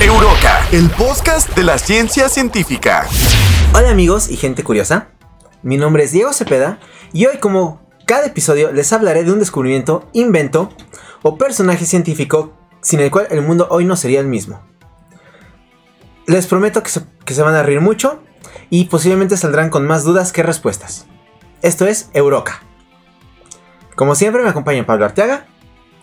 Euroca, 0.00 0.66
el 0.72 0.90
podcast 0.90 1.54
de 1.54 1.62
la 1.62 1.78
ciencia 1.78 2.28
científica. 2.28 3.06
Hola 3.72 3.90
amigos 3.90 4.28
y 4.30 4.36
gente 4.36 4.64
curiosa, 4.64 5.10
mi 5.62 5.76
nombre 5.76 6.02
es 6.02 6.10
Diego 6.10 6.32
Cepeda 6.32 6.80
y 7.12 7.26
hoy 7.26 7.38
como 7.38 7.88
cada 8.04 8.26
episodio 8.26 8.72
les 8.72 8.92
hablaré 8.92 9.22
de 9.22 9.30
un 9.30 9.38
descubrimiento, 9.38 10.08
invento 10.12 10.70
o 11.22 11.38
personaje 11.38 11.84
científico 11.84 12.54
sin 12.80 12.98
el 12.98 13.12
cual 13.12 13.28
el 13.30 13.42
mundo 13.42 13.68
hoy 13.70 13.84
no 13.84 13.94
sería 13.94 14.18
el 14.18 14.26
mismo. 14.26 14.60
Les 16.26 16.48
prometo 16.48 16.82
que 16.82 16.90
se, 16.90 17.02
que 17.24 17.34
se 17.34 17.42
van 17.42 17.54
a 17.54 17.62
reír 17.62 17.80
mucho 17.80 18.20
y 18.70 18.86
posiblemente 18.86 19.36
saldrán 19.36 19.70
con 19.70 19.86
más 19.86 20.02
dudas 20.02 20.32
que 20.32 20.42
respuestas. 20.42 21.06
Esto 21.62 21.86
es 21.86 22.10
Euroca. 22.12 22.60
Como 23.94 24.16
siempre 24.16 24.42
me 24.42 24.48
acompañan 24.48 24.84
Pablo 24.84 25.04
Arteaga 25.04 25.46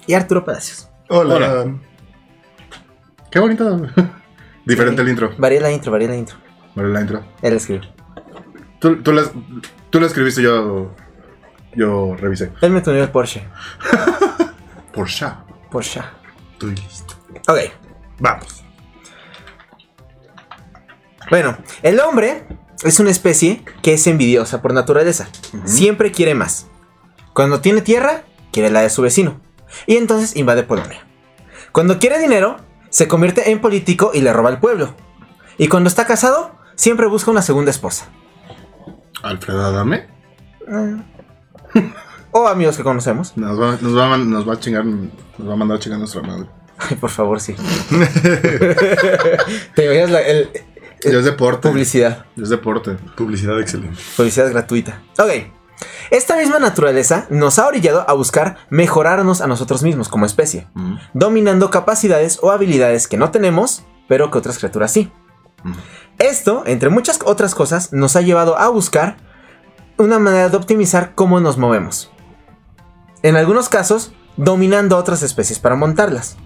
y 0.08 0.14
Arturo 0.14 0.46
Palacios. 0.46 0.88
Hola. 1.10 1.36
Hola. 1.36 1.93
Qué 3.34 3.40
bonito. 3.40 3.82
Diferente 4.66 5.02
el 5.02 5.10
intro. 5.10 5.34
Varía 5.40 5.60
la 5.60 5.72
intro, 5.72 5.92
varía 5.92 6.08
la 6.08 6.16
intro. 6.16 6.38
Vale, 6.76 6.90
la 6.90 7.02
intro. 7.02 7.24
Él 7.42 7.56
escribe. 7.56 7.82
Tú, 8.78 9.02
tú, 9.02 9.12
la, 9.12 9.24
tú 9.90 10.00
la 10.00 10.06
escribiste, 10.06 10.44
yo. 10.44 10.94
Yo 11.76 12.16
revisé. 12.16 12.52
Él 12.62 12.70
me 12.70 12.82
tuneó 12.82 13.02
el 13.02 13.10
Porsche. 13.10 13.44
Por 14.94 15.08
ya. 15.10 15.44
Porsche. 15.72 16.02
Estoy 16.52 16.76
listo. 16.76 17.16
Ok. 17.48 17.58
Vamos. 18.20 18.64
Bueno, 21.32 21.58
el 21.82 22.00
hombre 22.02 22.46
es 22.84 23.00
una 23.00 23.10
especie 23.10 23.66
que 23.82 23.94
es 23.94 24.06
envidiosa 24.06 24.62
por 24.62 24.76
naturaleza. 24.76 25.28
Siempre 25.66 26.12
quiere 26.12 26.36
más. 26.36 26.68
Cuando 27.34 27.62
tiene 27.62 27.82
tierra, 27.82 28.26
quiere 28.52 28.70
la 28.70 28.82
de 28.82 28.92
su 28.92 29.02
vecino. 29.02 29.42
Y 29.88 29.96
entonces 29.96 30.36
invade 30.36 30.62
Polonia. 30.62 31.04
Cuando 31.72 31.98
quiere 31.98 32.20
dinero, 32.20 32.58
se 32.94 33.08
convierte 33.08 33.50
en 33.52 33.60
político 33.60 34.12
y 34.14 34.22
le 34.22 34.32
roba 34.32 34.50
al 34.50 34.60
pueblo. 34.60 34.94
Y 35.58 35.68
cuando 35.68 35.88
está 35.90 36.06
casado, 36.06 36.52
siempre 36.76 37.08
busca 37.08 37.32
una 37.32 37.42
segunda 37.42 37.72
esposa. 37.72 38.06
Alfredo 39.24 39.66
Adame. 39.66 40.08
O 42.36 42.48
amigos 42.48 42.78
que 42.78 42.84
conocemos. 42.84 43.38
Nos 43.38 43.60
va, 43.62 43.78
nos, 43.80 43.96
va, 43.96 44.06
a 44.06 44.10
man- 44.10 44.28
nos 44.30 44.48
va 44.50 44.54
a 44.54 44.60
chingar. 44.60 44.84
Nos 44.86 45.48
va 45.48 45.54
a 45.54 45.56
mandar 45.56 45.78
a 45.78 45.80
chingar 45.80 46.00
nuestra 46.00 46.22
madre. 46.24 46.48
Ay, 46.80 46.96
por 46.98 47.12
favor, 47.12 47.40
sí. 47.40 47.54
Te 49.76 49.88
oías 49.90 50.10
la 50.10 50.20
el- 50.22 50.50
es 51.02 51.26
deporte. 51.26 51.70
publicidad. 51.70 52.26
Es 52.42 52.50
deporte. 52.50 52.96
Publicidad 53.16 53.60
excelente. 53.60 54.00
Publicidad 54.18 54.50
gratuita. 54.50 55.00
Ok. 55.20 55.32
Esta 56.12 56.36
misma 56.38 56.60
naturaleza 56.60 57.26
nos 57.30 57.60
ha 57.60 57.68
orillado 57.68 58.06
a 58.08 58.14
buscar 58.14 58.58
mejorarnos 58.70 59.42
a 59.42 59.48
nosotros 59.48 59.84
mismos 59.84 60.10
como 60.10 60.26
especie, 60.26 60.68
Mm. 60.74 60.96
dominando 61.14 61.70
capacidades 61.70 62.40
o 62.42 62.52
habilidades 62.52 63.08
que 63.08 63.18
no 63.18 63.32
tenemos, 63.32 63.84
pero 64.08 64.30
que 64.32 64.38
otras 64.38 64.58
criaturas 64.58 64.92
sí. 64.92 65.12
Mm. 65.64 65.72
Esto, 66.20 66.64
entre 66.66 66.90
muchas 66.90 67.20
otras 67.26 67.56
cosas, 67.56 67.92
nos 67.92 68.16
ha 68.16 68.22
llevado 68.22 68.58
a 68.58 68.70
buscar 68.70 69.18
una 69.98 70.20
manera 70.20 70.50
de 70.50 70.58
optimizar 70.58 71.16
cómo 71.16 71.40
nos 71.40 71.58
movemos. 71.58 72.12
En 73.24 73.36
algunos 73.36 73.70
casos, 73.70 74.14
dominando 74.38 74.96
a 74.96 75.00
otras 75.00 75.24
especies 75.24 75.60
para 75.60 75.76
montarlas. 75.76 76.38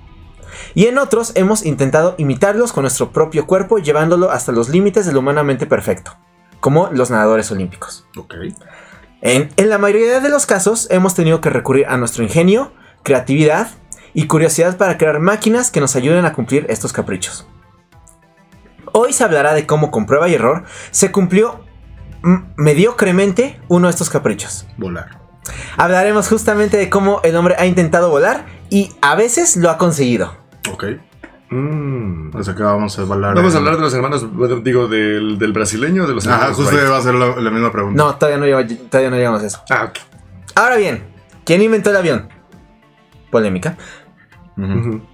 Y 0.73 0.86
en 0.86 0.98
otros 0.98 1.31
hemos 1.36 1.66
intentado 1.66 2.16
imitarlos 2.17 2.72
con 2.73 2.83
nuestro 2.83 3.11
propio 3.11 3.45
cuerpo, 3.45 3.80
llevándolo 3.80 4.31
hasta 4.31 4.52
los 4.52 4.70
límites 4.70 5.05
del 5.05 5.17
humanamente 5.17 5.66
perfecto, 5.66 6.17
como 6.59 6.89
los 6.92 7.09
nadadores 7.09 7.52
olímpicos. 7.52 8.05
En, 9.21 9.49
en 9.57 9.69
la 9.69 9.77
mayoría 9.77 10.19
de 10.19 10.29
los 10.29 10.45
casos 10.45 10.87
hemos 10.91 11.15
tenido 11.15 11.41
que 11.41 11.49
recurrir 11.49 11.87
a 11.87 11.97
nuestro 11.97 12.23
ingenio, 12.23 12.71
creatividad 13.03 13.69
y 14.13 14.27
curiosidad 14.27 14.77
para 14.77 14.97
crear 14.97 15.19
máquinas 15.19 15.71
que 15.71 15.79
nos 15.79 15.95
ayuden 15.95 16.25
a 16.25 16.33
cumplir 16.33 16.65
estos 16.69 16.93
caprichos. 16.93 17.47
Hoy 18.91 19.13
se 19.13 19.23
hablará 19.23 19.53
de 19.53 19.65
cómo 19.65 19.91
con 19.91 20.05
prueba 20.05 20.27
y 20.27 20.33
error 20.33 20.63
se 20.91 21.11
cumplió 21.11 21.63
mm, 22.23 22.37
mediocremente 22.55 23.59
uno 23.67 23.87
de 23.87 23.91
estos 23.91 24.09
caprichos. 24.09 24.65
Volar. 24.77 25.19
Hablaremos 25.77 26.27
justamente 26.27 26.77
de 26.77 26.89
cómo 26.89 27.21
el 27.23 27.36
hombre 27.36 27.55
ha 27.58 27.65
intentado 27.65 28.09
volar 28.09 28.45
y 28.69 28.92
a 29.02 29.15
veces 29.15 29.55
lo 29.55 29.69
ha 29.69 29.77
conseguido. 29.77 30.36
Ok. 30.71 30.86
Mm. 31.49 32.35
O 32.35 32.43
sea 32.43 32.55
que 32.55 32.63
vamos 32.63 32.97
a 32.99 33.02
hablar. 33.03 33.35
Vamos 33.35 33.55
a 33.55 33.58
hablar 33.58 33.75
de 33.75 33.81
los 33.81 33.93
hermanos, 33.93 34.25
digo, 34.63 34.87
del, 34.87 35.37
del 35.39 35.53
brasileño, 35.53 36.05
de 36.08 36.13
los 36.13 36.27
Ajá, 36.27 36.53
justo 36.53 36.75
Wright. 36.75 36.91
va 36.91 36.97
a 36.97 37.02
ser 37.02 37.13
la, 37.15 37.35
la 37.37 37.49
misma 37.52 37.71
pregunta. 37.71 37.95
No, 38.03 38.15
todavía 38.15 38.37
no, 38.37 38.45
llegamos- 38.45 38.89
todavía 38.89 39.09
no 39.09 39.15
llegamos 39.15 39.43
a 39.43 39.47
eso. 39.47 39.61
Ah, 39.69 39.86
ok. 39.89 39.97
Ahora 40.55 40.75
bien, 40.77 41.03
¿quién 41.45 41.61
inventó 41.61 41.91
el 41.91 41.97
avión? 41.97 42.27
Polémica. 43.31 43.77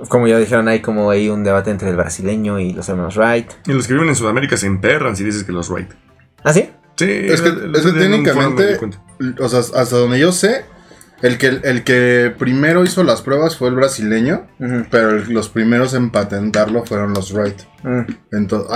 Como 0.08 0.28
ya 0.28 0.38
dijeron, 0.38 0.70
hay 0.70 0.82
como 0.82 1.10
ahí 1.12 1.30
un 1.30 1.44
debate 1.44 1.70
entre 1.70 1.90
el 1.90 1.98
brasileño 1.98 2.60
y 2.60 2.72
los 2.72 2.88
hermanos 2.88 3.18
Wright. 3.18 3.52
Y 3.68 3.74
los 3.74 3.88
que 3.88 3.94
viven 3.94 4.08
en 4.08 4.16
Sudamérica 4.16 4.56
se 4.56 4.68
emperran 4.68 5.18
si 5.18 5.24
dices 5.26 5.44
que 5.44 5.52
los 5.52 5.70
Wright. 5.70 5.90
¿Ah, 6.46 6.54
sí? 6.54 6.70
Sí, 6.96 7.06
Es 7.10 7.42
que, 7.42 7.50
es 7.50 7.84
técnicamente, 7.94 8.80
o 9.40 9.50
sea, 9.50 9.60
hasta 9.60 9.98
donde 9.98 10.20
yo 10.20 10.32
sé, 10.32 10.64
el 11.24 11.38
que, 11.40 11.48
el 11.64 11.84
que 11.84 12.32
primero 12.38 12.84
hizo 12.84 13.04
las 13.04 13.24
pruebas 13.24 13.58
fue 13.58 13.70
el 13.70 13.76
brasileño, 13.76 14.46
pero 14.92 15.10
el- 15.10 15.34
los 15.34 15.50
primeros 15.50 15.96
en 15.96 16.12
patentarlo 16.12 16.86
fueron 16.86 17.14
los 17.16 17.34
Wright. 17.34 17.62
Entonces, 18.32 18.70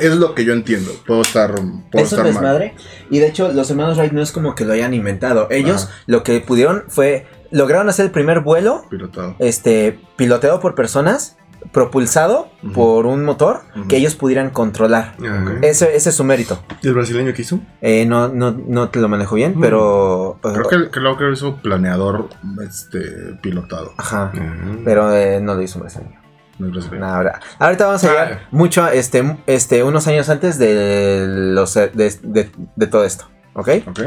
es 0.00 0.16
lo 0.16 0.34
que 0.34 0.44
yo 0.44 0.52
entiendo. 0.52 0.90
Puedo 1.06 1.22
estar, 1.22 1.54
puedo 1.54 1.64
Es 1.92 1.94
un 1.94 2.00
estar 2.02 2.18
mal. 2.18 2.26
desmadre. 2.34 2.74
Y 3.10 3.18
de 3.20 3.28
hecho, 3.28 3.50
los 3.52 3.70
hermanos 3.70 3.96
Wright 3.96 4.12
no 4.12 4.20
es 4.22 4.32
como 4.32 4.54
que 4.54 4.64
lo 4.66 4.74
hayan 4.74 4.92
inventado. 4.92 5.48
Ellos 5.50 5.84
Ajá. 5.84 5.94
lo 6.06 6.22
que 6.22 6.40
pudieron 6.40 6.84
fue. 6.88 7.26
Lograron 7.50 7.88
hacer 7.88 8.04
el 8.04 8.10
primer 8.10 8.40
vuelo. 8.40 8.84
Pilotado. 8.90 9.34
Este. 9.38 9.98
Piloteado 10.16 10.60
por 10.60 10.74
personas. 10.74 11.37
Propulsado 11.72 12.50
por 12.74 13.06
un 13.06 13.24
motor. 13.24 13.60
Que 13.88 13.96
ellos 13.96 14.14
pudieran 14.14 14.50
controlar. 14.50 15.16
Ah. 15.22 15.54
Ese, 15.62 15.94
ese 15.96 16.08
es 16.10 16.14
su 16.16 16.24
mérito. 16.24 16.62
¿Y 16.82 16.88
el 16.88 16.94
brasileño 16.94 17.32
qué 17.34 17.42
hizo? 17.42 17.60
Eh, 17.80 18.06
no, 18.06 18.28
no, 18.28 18.52
no 18.52 18.88
te 18.88 19.00
lo 19.00 19.08
manejo 19.08 19.34
bien, 19.34 19.54
pero. 19.60 20.38
Creo 20.42 20.68
que, 20.68 20.90
creo 20.90 21.16
que 21.18 21.30
hizo 21.32 21.56
planeador 21.56 22.30
este, 22.66 23.00
pilotado. 23.42 23.92
Ajá. 23.98 24.32
Ah. 24.34 24.56
Pero 24.84 25.12
eh, 25.14 25.40
no 25.40 25.54
lo 25.54 25.62
hizo 25.62 25.78
un 25.78 25.82
brasileño. 25.82 26.18
No 26.58 27.06
ahora, 27.06 27.38
ahorita 27.60 27.86
vamos 27.86 28.02
a 28.02 28.08
Ah. 28.08 28.10
llegar 28.10 28.48
mucho, 28.50 28.88
este, 28.88 29.36
este, 29.46 29.84
unos 29.84 30.08
años 30.08 30.28
antes 30.28 30.58
de, 30.58 31.24
los, 31.28 31.74
de, 31.74 31.88
de- 31.94 32.50
de 32.74 32.86
todo 32.88 33.04
esto, 33.04 33.28
¿ok? 33.54 33.68
Ok. 33.86 34.00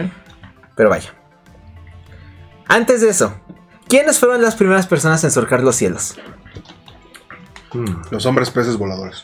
Pero 0.76 0.90
vaya. 0.90 1.12
Antes 2.68 3.02
de 3.02 3.10
eso, 3.10 3.34
¿quiénes 3.88 4.20
fueron 4.20 4.42
las 4.42 4.56
primeras 4.56 4.86
personas 4.88 5.24
en 5.24 5.32
surcar 5.32 5.62
los 5.64 5.76
cielos? 5.78 6.18
Mm. 7.74 8.02
Los 8.12 8.26
hombres 8.26 8.50
peces 8.52 8.78
voladores. 8.78 9.24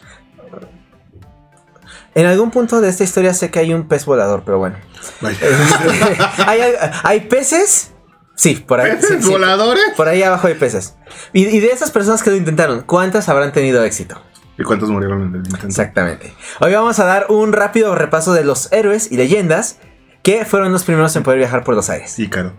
En 2.16 2.26
algún 2.26 2.50
punto 2.50 2.82
de 2.82 2.90
esta 2.90 3.04
historia 3.04 3.34
sé 3.34 3.52
que 3.52 3.60
hay 3.60 3.74
un 3.74 3.88
pez 3.88 4.06
volador, 4.06 4.44
pero 4.46 4.58
bueno. 4.58 4.78
Vaya. 5.22 5.38
¿Hay, 6.48 6.62
hay 7.04 7.20
peces? 7.22 7.92
Sí, 8.36 8.56
por 8.56 8.80
ahí. 8.80 8.92
¿Peces 8.94 9.18
sí, 9.18 9.24
sí. 9.24 9.30
voladores? 9.30 9.84
Por 9.96 10.08
ahí 10.08 10.24
abajo 10.24 10.48
hay 10.48 10.56
peces. 10.56 10.96
Y, 11.34 11.46
y 11.46 11.60
de 11.60 11.68
esas 11.68 11.92
personas 11.92 12.24
que 12.24 12.32
lo 12.32 12.36
intentaron, 12.36 12.82
¿cuántas 12.82 13.30
habrán 13.30 13.52
tenido 13.52 13.84
éxito? 13.84 14.20
¿Y 14.58 14.64
cuántos 14.64 14.90
murieron 14.90 15.22
en 15.24 15.30
el 15.36 15.46
intento? 15.46 15.68
Exactamente. 15.68 16.34
Hoy 16.60 16.74
vamos 16.74 17.00
a 17.00 17.06
dar 17.06 17.28
un 17.30 17.54
rápido 17.54 17.94
repaso 17.94 18.34
de 18.34 18.44
los 18.44 18.72
héroes 18.72 19.12
y 19.12 19.18
leyendas 19.18 19.78
que 20.24 20.44
fueron 20.46 20.72
los 20.72 20.84
primeros 20.84 21.16
en 21.16 21.22
poder 21.24 21.38
viajar 21.40 21.64
por 21.64 21.76
los 21.76 21.90
aires. 21.92 22.18
Ícaro. 22.18 22.54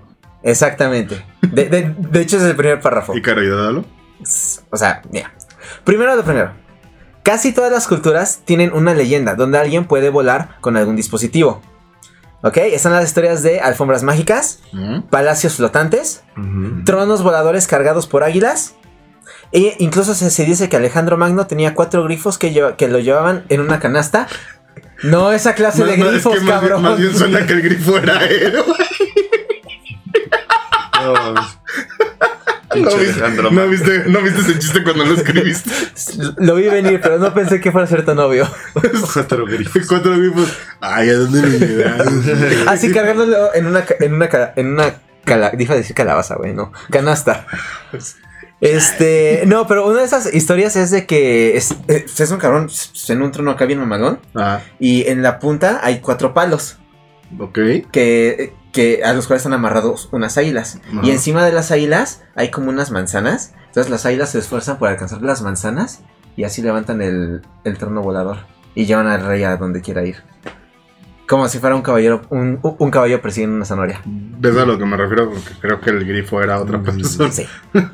Exactamente. 0.44 1.24
De, 1.42 1.64
de- 1.68 1.94
de 1.98 2.20
hecho, 2.20 2.36
es 2.36 2.44
el 2.44 2.54
primer 2.54 2.80
párrafo. 2.80 3.16
Ícaro 3.16 3.42
y 3.42 3.48
Dádalo. 3.48 3.84
O 4.70 4.76
sea, 4.76 5.02
mira. 5.10 5.32
Primero 5.84 6.14
lo 6.16 6.22
primero. 6.24 6.52
Casi 7.22 7.52
todas 7.52 7.70
las 7.70 7.86
culturas 7.86 8.40
tienen 8.44 8.72
una 8.72 8.94
leyenda 8.94 9.34
donde 9.34 9.58
alguien 9.58 9.84
puede 9.84 10.08
volar 10.10 10.56
con 10.60 10.76
algún 10.76 10.96
dispositivo. 10.96 11.60
¿Ok? 12.42 12.56
Están 12.58 12.92
las 12.92 13.04
historias 13.04 13.42
de 13.42 13.60
alfombras 13.60 14.02
mágicas, 14.02 14.60
palacios 15.10 15.56
flotantes, 15.56 16.22
tronos 16.84 17.22
voladores 17.22 17.66
cargados 17.66 18.06
por 18.06 18.22
águilas. 18.24 18.76
E 19.52 19.74
incluso 19.78 20.14
se, 20.14 20.30
se 20.30 20.44
dice 20.44 20.68
que 20.68 20.76
Alejandro 20.76 21.16
Magno 21.16 21.46
tenía 21.46 21.74
cuatro 21.74 22.04
grifos 22.04 22.38
que, 22.38 22.52
lleva- 22.52 22.76
que 22.76 22.86
lo 22.88 22.98
llevaban 23.00 23.44
en 23.48 23.60
una 23.60 23.80
canasta. 23.80 24.28
No 25.02 25.32
esa 25.32 25.54
clase 25.54 25.84
de 25.84 25.96
No, 25.96 26.04
no, 26.04 26.10
es 26.10 26.12
grifos, 26.12 26.34
que 26.34 26.40
más, 26.40 26.46
bien, 26.46 26.60
cabrón. 26.60 26.82
más 26.82 26.98
bien 26.98 27.14
suena 27.16 27.46
que 27.46 27.52
el 27.54 27.62
grifo 27.62 27.96
era 27.98 28.24
él. 28.26 28.54
No, 31.02 31.12
mames. 31.12 31.58
¿No 32.82 32.96
viste, 32.96 33.50
no, 33.50 33.68
viste, 33.68 34.04
¿No 34.06 34.22
viste 34.22 34.40
ese 34.40 34.58
chiste 34.58 34.82
cuando 34.82 35.04
lo 35.04 35.14
escribiste? 35.14 35.70
Lo 36.38 36.54
vi 36.54 36.68
venir, 36.68 37.00
pero 37.02 37.18
no 37.18 37.32
pensé 37.34 37.60
que 37.60 37.72
fuera 37.72 37.86
a 37.86 37.88
ser 37.88 38.04
tan 38.04 38.18
obvio. 38.18 38.48
Cuatro 39.14 39.46
grifos. 39.46 39.86
Cuatro 39.88 40.16
grifos. 40.16 40.56
Ay, 40.80 41.10
¿a 41.10 41.14
dónde 41.14 41.42
me? 41.42 42.70
Así 42.70 42.92
cargándolo 42.92 43.54
en 43.54 43.66
una, 43.66 43.84
en 44.00 44.14
una, 44.14 44.28
en 44.56 44.66
una 44.68 44.94
cala, 45.24 45.50
decir 45.50 45.94
calabaza, 45.94 46.36
güey, 46.36 46.54
no, 46.54 46.72
canasta. 46.90 47.46
Este, 48.60 49.44
no, 49.46 49.66
pero 49.66 49.86
una 49.86 50.00
de 50.00 50.04
esas 50.04 50.34
historias 50.34 50.74
es 50.76 50.90
de 50.90 51.06
que 51.06 51.56
es, 51.56 51.74
es 51.86 52.30
un 52.30 52.38
cabrón 52.38 52.68
en 53.08 53.22
un 53.22 53.30
trono 53.30 53.52
acá 53.52 53.66
bien 53.66 53.78
mamalón 53.78 54.18
Ah, 54.34 54.60
y 54.80 55.06
en 55.06 55.22
la 55.22 55.38
punta 55.38 55.80
hay 55.82 56.00
cuatro 56.00 56.34
palos 56.34 56.78
ok. 57.38 57.58
que, 57.90 58.54
que 58.72 59.02
a 59.04 59.12
los 59.12 59.26
cuales 59.26 59.40
están 59.40 59.54
amarrados 59.54 60.08
unas 60.12 60.38
águilas 60.38 60.80
y 61.02 61.10
encima 61.10 61.44
de 61.44 61.52
las 61.52 61.70
águilas 61.70 62.22
hay 62.34 62.50
como 62.50 62.70
unas 62.70 62.90
manzanas. 62.90 63.54
Entonces 63.66 63.90
las 63.90 64.06
águilas 64.06 64.30
se 64.30 64.38
esfuerzan 64.38 64.78
por 64.78 64.88
alcanzar 64.88 65.22
las 65.22 65.42
manzanas 65.42 66.00
y 66.36 66.44
así 66.44 66.62
levantan 66.62 67.02
el, 67.02 67.42
el 67.64 67.78
trono 67.78 68.02
volador 68.02 68.38
y 68.74 68.86
llevan 68.86 69.08
al 69.08 69.24
rey 69.24 69.42
a 69.42 69.56
donde 69.56 69.80
quiera 69.80 70.04
ir. 70.04 70.16
Como 71.26 71.46
si 71.48 71.58
fuera 71.58 71.76
un 71.76 71.82
caballero, 71.82 72.22
un, 72.30 72.58
un 72.62 72.90
caballo 72.90 73.20
persiguiendo 73.20 73.56
una 73.56 73.66
zanahoria. 73.66 74.00
¿Ves 74.06 74.56
a 74.56 74.64
lo 74.64 74.78
que 74.78 74.86
me 74.86 74.96
refiero? 74.96 75.28
Porque 75.30 75.50
creo 75.60 75.80
que 75.80 75.90
el 75.90 76.06
grifo 76.06 76.42
era 76.42 76.58
otra 76.58 76.82
persona. 76.82 77.30
Sí. 77.30 77.46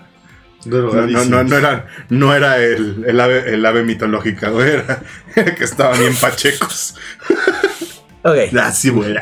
No, 0.66 1.06
no, 1.06 1.24
no, 1.26 1.44
no 1.44 1.56
era, 1.58 1.86
no 2.08 2.34
era 2.34 2.56
el, 2.56 3.04
el 3.06 3.20
ave, 3.20 3.52
el 3.52 3.66
ave 3.66 3.84
mitológica, 3.84 4.48
güey, 4.48 4.70
era, 4.70 5.02
era 5.36 5.54
que 5.56 5.64
estaban 5.64 5.98
bien 5.98 6.14
pachecos. 6.14 6.96
Ok. 8.24 8.54
Así, 8.62 8.90
güey. 8.90 9.14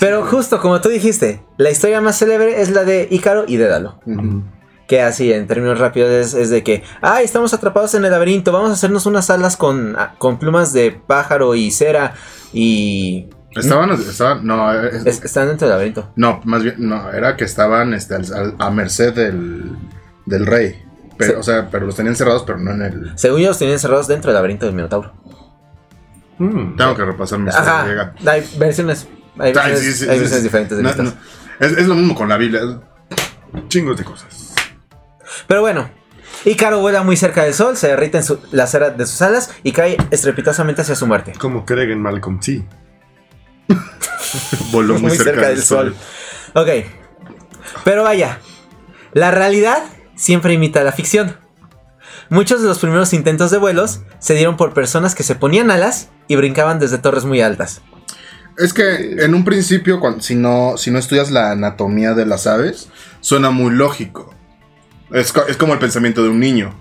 Pero 0.00 0.24
justo 0.24 0.60
como 0.60 0.80
tú 0.80 0.88
dijiste, 0.88 1.42
la 1.58 1.70
historia 1.70 2.00
más 2.00 2.18
célebre 2.18 2.60
es 2.60 2.70
la 2.70 2.84
de 2.84 3.06
Ícaro 3.10 3.44
y 3.46 3.56
Dédalo. 3.56 4.00
Que 4.88 5.02
así, 5.02 5.32
en 5.32 5.48
términos 5.48 5.80
rápidos, 5.80 6.10
es, 6.10 6.32
es 6.34 6.48
de 6.48 6.62
que, 6.62 6.84
ay, 7.02 7.24
estamos 7.24 7.52
atrapados 7.52 7.94
en 7.94 8.04
el 8.04 8.12
laberinto, 8.12 8.52
vamos 8.52 8.70
a 8.70 8.74
hacernos 8.74 9.04
unas 9.06 9.30
alas 9.30 9.56
con, 9.56 9.96
ah, 9.98 10.14
con 10.18 10.38
plumas 10.38 10.72
de 10.72 10.92
pájaro 10.92 11.56
y 11.56 11.72
cera 11.72 12.14
y... 12.52 13.28
Estaban, 13.56 13.90
estaban, 13.90 14.46
no, 14.46 14.72
es- 14.80 15.04
es- 15.06 15.24
están 15.24 15.48
dentro 15.48 15.66
del 15.66 15.74
laberinto. 15.74 16.12
no, 16.14 16.40
más 16.44 16.62
bien, 16.62 16.76
no, 16.78 17.10
era 17.10 17.36
que 17.36 17.44
estaban 17.44 17.94
este, 17.94 18.14
a 18.58 18.70
merced 18.70 19.12
del, 19.12 19.76
del 20.24 20.46
rey. 20.46 20.82
Pero, 21.18 21.32
Sí. 21.32 21.38
O 21.40 21.42
sea, 21.42 21.68
pero 21.70 21.86
los 21.86 21.96
tenían 21.96 22.14
cerrados, 22.14 22.44
pero 22.46 22.58
no 22.58 22.70
en 22.72 22.82
el. 22.82 23.12
Según 23.18 23.40
yo, 23.40 23.48
los 23.48 23.58
tenían 23.58 23.72
encerrados 23.74 24.06
dentro 24.06 24.30
del 24.30 24.34
laberinto 24.36 24.66
del 24.66 24.74
Minotauro. 24.74 25.14
Mm. 26.38 26.76
Tengo 26.76 26.94
que 26.94 27.04
repasar 27.04 27.38
mi 27.38 27.48
historia 27.48 27.72
Ajá, 27.72 28.14
hay 28.30 28.46
versiones, 28.58 29.08
hay 29.38 29.48
Ay, 29.48 29.52
versiones, 29.54 29.80
sí, 29.80 29.92
sí, 29.92 30.04
hay 30.08 30.16
sí, 30.16 30.20
versiones 30.20 30.42
diferentes 30.42 30.76
de 30.76 30.82
No, 30.82 30.90
es, 31.60 31.72
es 31.72 31.86
lo 31.86 31.94
mismo 31.94 32.14
con 32.14 32.28
la 32.28 32.36
Biblia. 32.36 32.60
Chingos 33.68 33.96
de 33.96 34.04
cosas. 34.04 34.54
Pero 35.46 35.62
bueno, 35.62 35.88
Ícaro 36.44 36.80
vuela 36.80 37.02
muy 37.02 37.16
cerca 37.16 37.44
del 37.44 37.54
sol, 37.54 37.76
se 37.76 37.88
derrite 37.88 38.18
en 38.18 38.24
su- 38.24 38.38
la 38.52 38.66
cera 38.66 38.90
de 38.90 39.06
sus 39.06 39.22
alas 39.22 39.50
y 39.62 39.72
cae 39.72 39.96
estrepitosamente 40.10 40.82
hacia 40.82 40.94
su 40.94 41.06
muerte. 41.06 41.32
Como 41.38 41.64
Craig 41.64 41.90
en 41.90 42.02
Malcolm, 42.02 42.40
sí. 42.42 42.64
Voló 44.72 44.98
muy, 44.98 45.10
cerca, 45.16 45.48
del 45.48 45.62
sol. 45.62 45.94
Ok. 46.54 46.68
Pero 47.84 48.02
vaya, 48.02 48.40
la 49.12 49.30
realidad 49.30 49.82
siempre 50.14 50.52
imita 50.52 50.84
la 50.84 50.92
ficción. 50.92 51.36
Muchos 52.28 52.60
de 52.62 52.68
los 52.68 52.78
primeros 52.78 53.12
intentos 53.12 53.50
de 53.50 53.58
vuelos 53.58 54.00
se 54.18 54.34
dieron 54.34 54.56
por 54.56 54.74
personas 54.74 55.14
que 55.14 55.22
se 55.22 55.34
ponían 55.36 55.70
alas 55.70 56.08
y 56.28 56.36
brincaban 56.36 56.78
desde 56.78 56.98
torres 56.98 57.24
muy 57.24 57.40
altas. 57.40 57.82
Es 58.58 58.72
que 58.72 59.22
en 59.22 59.34
un 59.34 59.44
principio, 59.44 60.00
cuando, 60.00 60.22
si, 60.22 60.34
no, 60.34 60.76
si 60.78 60.90
no 60.90 60.98
estudias 60.98 61.30
la 61.30 61.50
anatomía 61.50 62.14
de 62.14 62.24
las 62.24 62.46
aves, 62.46 62.88
suena 63.20 63.50
muy 63.50 63.72
lógico. 63.72 64.34
Es, 65.12 65.32
es 65.48 65.56
como 65.56 65.74
el 65.74 65.78
pensamiento 65.78 66.22
de 66.22 66.30
un 66.30 66.40
niño. 66.40 66.74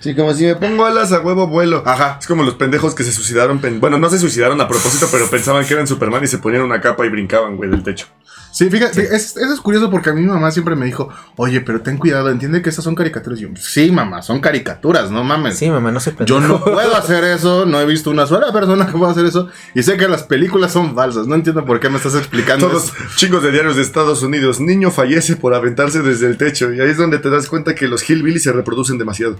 Sí, 0.00 0.16
como 0.16 0.34
si 0.34 0.46
me 0.46 0.56
pongo 0.56 0.84
alas 0.84 1.12
a 1.12 1.20
huevo 1.20 1.46
vuelo. 1.46 1.84
Ajá. 1.86 2.18
Es 2.20 2.26
como 2.26 2.42
los 2.42 2.54
pendejos 2.54 2.92
que 2.92 3.04
se 3.04 3.12
suicidaron. 3.12 3.60
Bueno, 3.78 3.98
no 3.98 4.10
se 4.10 4.18
suicidaron 4.18 4.60
a 4.60 4.66
propósito, 4.66 5.06
pero 5.12 5.30
pensaban 5.30 5.64
que 5.64 5.74
eran 5.74 5.86
Superman 5.86 6.24
y 6.24 6.26
se 6.26 6.38
ponían 6.38 6.62
una 6.62 6.80
capa 6.80 7.06
y 7.06 7.08
brincaban, 7.08 7.56
güey, 7.56 7.70
del 7.70 7.84
techo. 7.84 8.06
Sí, 8.52 8.68
fíjate, 8.68 9.02
es- 9.16 9.34
eso 9.36 9.52
es 9.54 9.60
curioso 9.60 9.90
porque 9.90 10.10
a 10.10 10.12
mí 10.12 10.20
mi 10.20 10.26
mamá 10.28 10.50
siempre 10.50 10.76
me 10.76 10.84
dijo, 10.84 11.08
oye, 11.36 11.62
pero 11.62 11.80
ten 11.80 11.96
cuidado, 11.96 12.28
entiende 12.30 12.60
que 12.60 12.68
estas 12.68 12.84
son 12.84 12.94
caricaturas. 12.94 13.38
Y 13.40 13.42
yo, 13.44 13.48
sí, 13.56 13.90
mamá, 13.90 14.20
son 14.20 14.40
caricaturas, 14.40 15.10
no 15.10 15.24
mames. 15.24 15.56
Sí, 15.58 15.70
mamá, 15.70 15.90
no 15.90 16.00
se 16.00 16.14
Yo 16.26 16.38
no 16.38 16.62
puedo 16.62 16.94
hacer 16.96 17.24
eso, 17.24 17.64
no 17.64 17.80
he 17.80 17.86
visto 17.86 18.10
una 18.10 18.26
sola 18.26 18.52
persona 18.52 18.86
que 18.86 18.92
pueda 18.92 19.12
hacer 19.12 19.24
eso. 19.24 19.48
Y 19.74 19.82
sé 19.82 19.96
que 19.96 20.06
las 20.06 20.24
películas 20.24 20.70
son 20.72 20.94
falsas, 20.94 21.26
no 21.26 21.34
entiendo 21.34 21.64
por 21.64 21.80
qué 21.80 21.88
me 21.88 21.96
estás 21.96 22.14
explicando 22.14 22.68
Todos 22.68 22.84
eso. 22.84 22.94
chingos 23.16 23.42
de 23.42 23.52
diarios 23.52 23.76
de 23.76 23.82
Estados 23.82 24.22
Unidos. 24.22 24.60
Niño 24.60 24.90
fallece 24.90 25.36
por 25.36 25.54
aventarse 25.54 26.02
desde 26.02 26.26
el 26.26 26.36
techo. 26.36 26.72
Y 26.74 26.80
ahí 26.80 26.90
es 26.90 26.98
donde 26.98 27.18
te 27.20 27.30
das 27.30 27.48
cuenta 27.48 27.74
que 27.74 27.88
los 27.88 28.02
hillbillies 28.08 28.42
se 28.42 28.52
reproducen 28.52 28.98
demasiado. 28.98 29.36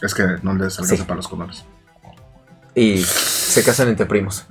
Es 0.00 0.14
que 0.14 0.24
no 0.42 0.54
les 0.54 0.78
alcanza 0.78 0.96
Sí. 0.96 1.02
para 1.02 1.16
los 1.16 1.28
colores. 1.28 1.64
Y 2.74 3.02
se 3.04 3.62
casan 3.62 3.88
entre 3.88 4.06
primos. 4.06 4.46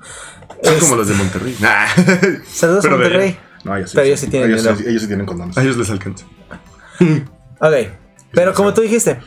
Son 0.63 0.73
Es- 0.75 0.79
como 0.83 0.95
los 0.97 1.07
de 1.07 1.15
Monterrey. 1.15 1.57
Nah. 1.59 1.87
Saludos 2.47 2.85
a 2.85 2.89
Monterrey. 2.91 3.39
No, 3.63 3.75
ellos 3.75 3.91
sí, 3.91 3.95
Pero 3.95 4.07
ellos 4.07 4.19
sí 4.19 4.27
tienen 4.27 4.49
ellos, 4.51 4.63
dinero. 4.63 4.89
ellos 4.89 5.01
sí 5.01 5.07
tienen 5.07 5.25
condones. 5.25 5.57
A 5.57 5.61
ellos 5.63 5.77
les 5.77 5.89
alcanza. 5.89 6.25
Ok. 7.63 7.73
Pero 8.33 8.53
como 8.53 8.73
tú 8.73 8.81
dijiste, 8.81 9.19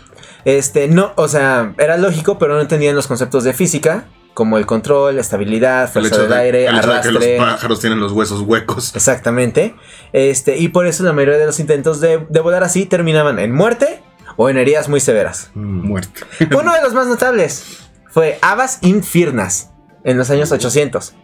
este, 0.44 0.88
no, 0.88 1.12
o 1.16 1.28
sea, 1.28 1.75
era 1.78 1.96
lógico, 1.98 2.38
pero 2.38 2.54
no 2.54 2.60
entendían 2.60 2.96
los 2.96 3.06
conceptos 3.06 3.44
de 3.44 3.52
física, 3.52 4.06
como 4.32 4.58
el 4.58 4.66
control, 4.66 5.19
estabilidad, 5.19 5.84
El 5.84 5.88
fuerza 5.92 6.08
hecho, 6.08 6.20
del 6.22 6.31
de, 6.31 6.36
aire, 6.36 6.66
el 6.66 6.76
hecho 6.78 6.92
de 6.92 7.00
que 7.00 7.10
los 7.12 7.22
arrastre. 7.22 7.36
pájaros 7.38 7.81
tienen 7.81 8.00
los 8.00 8.10
huesos 8.12 8.40
huecos. 8.40 8.96
Exactamente. 8.96 9.76
Este, 10.12 10.56
y 10.58 10.69
por 10.69 10.86
eso 10.86 11.04
la 11.04 11.12
mayoría 11.12 11.38
de 11.38 11.46
los 11.46 11.60
intentos 11.60 12.00
de, 12.00 12.26
de 12.28 12.40
volar 12.40 12.64
así 12.64 12.86
terminaban 12.86 13.38
en 13.38 13.52
muerte 13.52 14.02
o 14.36 14.48
en 14.50 14.56
heridas 14.56 14.88
muy 14.88 14.98
severas. 15.00 15.50
Mm. 15.54 15.86
Muerte. 15.86 16.22
Uno 16.58 16.72
de 16.75 16.82
los 16.82 16.92
más 16.94 17.06
notables 17.06 17.78
fue 18.10 18.38
Abbas 18.42 18.78
Infirnas 18.82 19.70
en 20.02 20.16
los 20.19 20.28
años 20.31 20.50
800. 20.50 21.14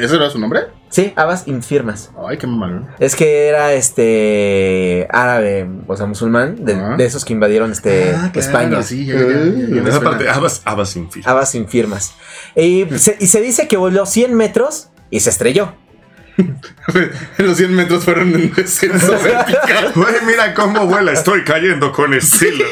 ¿Ese 0.00 0.16
era 0.16 0.30
su 0.30 0.38
nombre? 0.38 0.60
Sí, 0.92 1.12
Abbas 1.16 1.48
Infirmas. 1.48 2.10
Ay, 2.28 2.36
qué 2.36 2.46
mal. 2.46 2.94
Es 3.00 3.16
que 3.16 3.48
era 3.48 3.72
este 3.72 5.08
árabe, 5.10 5.66
o 5.86 5.96
sea, 5.96 6.04
musulmán, 6.06 6.64
de, 6.64 6.74
Ah. 6.74 6.94
de 6.98 7.04
esos 7.06 7.24
que 7.24 7.32
invadieron 7.32 7.72
este, 7.72 8.14
España. 8.34 8.82
Sí, 8.82 9.06
ya, 9.06 9.14
ya, 9.14 9.20
ya, 9.20 9.26
En 9.26 9.78
esa 9.86 9.96
suena. 9.96 10.10
parte, 10.10 10.28
Abbas, 10.28 10.60
Abbas 10.66 10.90
sin 10.90 11.10
fin. 11.10 11.22
Abbas 11.24 11.54
Infirmas. 11.54 12.14
Y 12.54 12.86
se, 12.98 13.16
y 13.18 13.26
se 13.26 13.40
dice 13.40 13.68
que 13.68 13.78
voló 13.78 14.04
100 14.04 14.34
metros 14.34 14.90
y 15.10 15.20
se 15.20 15.30
estrelló. 15.30 15.72
Los 17.38 17.56
100 17.56 17.74
metros 17.74 18.04
fueron 18.04 18.34
en 18.34 18.52
descenso 18.54 19.12
vertical. 19.24 19.92
Güey, 19.94 20.14
mira 20.26 20.52
cómo 20.54 20.86
vuela. 20.86 21.12
Estoy 21.12 21.42
cayendo 21.44 21.90
con 21.92 22.12
estilo. 22.14 22.64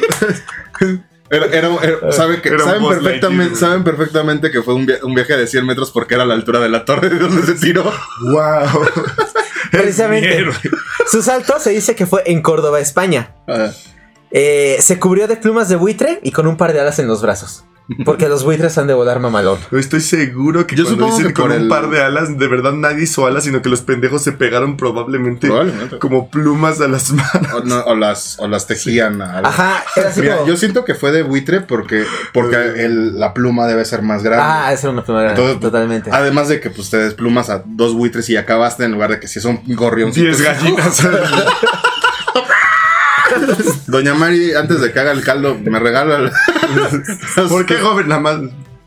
Era, 1.30 1.46
era- 1.46 1.68
era- 1.82 2.12
sabe 2.12 2.42
que- 2.42 2.48
Era 2.48 2.58
saben, 2.64 2.86
perfectamente, 2.88 3.44
Lightyear. 3.44 3.56
saben 3.56 3.84
perfectamente 3.84 4.50
que 4.50 4.62
fue 4.62 4.74
un, 4.74 4.86
via- 4.86 4.98
un 5.04 5.14
viaje 5.14 5.36
de 5.36 5.46
100 5.46 5.64
metros 5.64 5.90
porque 5.92 6.14
era 6.14 6.24
la 6.24 6.34
altura 6.34 6.58
de 6.60 6.68
la 6.68 6.84
torre 6.84 7.08
de 7.08 7.18
donde 7.18 7.42
se 7.46 7.54
tiró. 7.54 7.84
wow. 8.22 8.84
Precisamente. 9.70 10.44
Su 11.10 11.22
salto 11.22 11.58
se 11.60 11.70
dice 11.70 11.94
que 11.94 12.06
fue 12.06 12.22
en 12.26 12.42
Córdoba, 12.42 12.80
España. 12.80 13.34
Ah, 13.48 13.70
Eh, 14.32 14.76
se 14.80 14.98
cubrió 15.00 15.26
de 15.26 15.36
plumas 15.36 15.68
de 15.68 15.74
buitre 15.76 16.20
y 16.22 16.30
con 16.30 16.46
un 16.46 16.56
par 16.56 16.72
de 16.72 16.80
alas 16.80 16.98
en 17.00 17.08
los 17.08 17.20
brazos. 17.22 17.64
Porque 18.04 18.28
los 18.28 18.44
buitres 18.44 18.76
han 18.78 18.86
de 18.86 18.94
volar 18.94 19.18
mamalón. 19.20 19.58
Estoy 19.72 20.00
seguro 20.00 20.66
que 20.66 20.76
Yo 20.76 20.84
cuando 20.84 21.06
dicen 21.06 21.26
que 21.28 21.32
con 21.34 21.50
un 21.50 21.68
par 21.68 21.90
de 21.90 22.00
alas, 22.02 22.38
de 22.38 22.46
verdad 22.46 22.72
nadie 22.72 23.02
hizo 23.04 23.26
alas, 23.26 23.44
sino 23.44 23.62
que 23.62 23.68
los 23.68 23.82
pendejos 23.82 24.22
se 24.22 24.32
pegaron 24.32 24.76
probablemente, 24.76 25.48
Probablemente. 25.48 25.98
como 25.98 26.30
plumas 26.30 26.80
a 26.80 26.88
las 26.88 27.10
manos. 27.12 27.52
o, 27.54 27.64
no, 27.64 27.80
o 27.80 27.94
las, 27.96 28.38
o 28.38 28.46
las 28.48 28.66
tejían. 28.66 29.20
a- 29.22 29.40
Ajá, 29.40 29.84
era 29.96 30.08
así 30.10 30.20
Mira, 30.20 30.36
como- 30.36 30.48
yo 30.48 30.56
siento 30.56 30.84
que 30.84 30.94
fue 30.94 31.10
de 31.10 31.22
buitre 31.22 31.60
porque, 31.62 32.04
porque 32.32 32.56
el- 32.56 33.18
la 33.18 33.34
pluma 33.34 33.66
debe 33.66 33.84
ser 33.84 34.02
más 34.02 34.22
grande. 34.22 34.44
Ah, 34.46 34.72
esa 34.72 34.86
era 34.86 34.92
una 34.92 35.04
pluma 35.04 35.22
grande, 35.22 35.40
Entonces, 35.40 35.60
totalmente. 35.60 36.10
Además 36.12 36.48
de 36.48 36.60
que 36.60 36.70
pues 36.70 36.90
te 36.90 36.98
desplumas 36.98 37.50
a 37.50 37.62
dos 37.66 37.94
buitres 37.94 38.28
y 38.30 38.36
acabaste 38.36 38.84
en 38.84 38.92
lugar 38.92 39.10
de 39.10 39.20
que 39.20 39.26
si 39.28 39.38
es 39.40 39.44
un 39.44 39.60
gorrión. 39.66 40.12
Diez 40.12 40.40
gallinas. 40.40 41.02
Doña 43.86 44.14
Mari, 44.14 44.54
antes 44.54 44.80
de 44.80 44.92
que 44.92 45.00
haga 45.00 45.12
el 45.12 45.22
caldo, 45.22 45.56
me 45.62 45.78
regala. 45.78 46.16
el- 46.18 47.48
¿Por 47.48 47.66
qué, 47.66 47.76
joven? 47.76 48.08
Nada 48.08 48.20
más. 48.20 48.38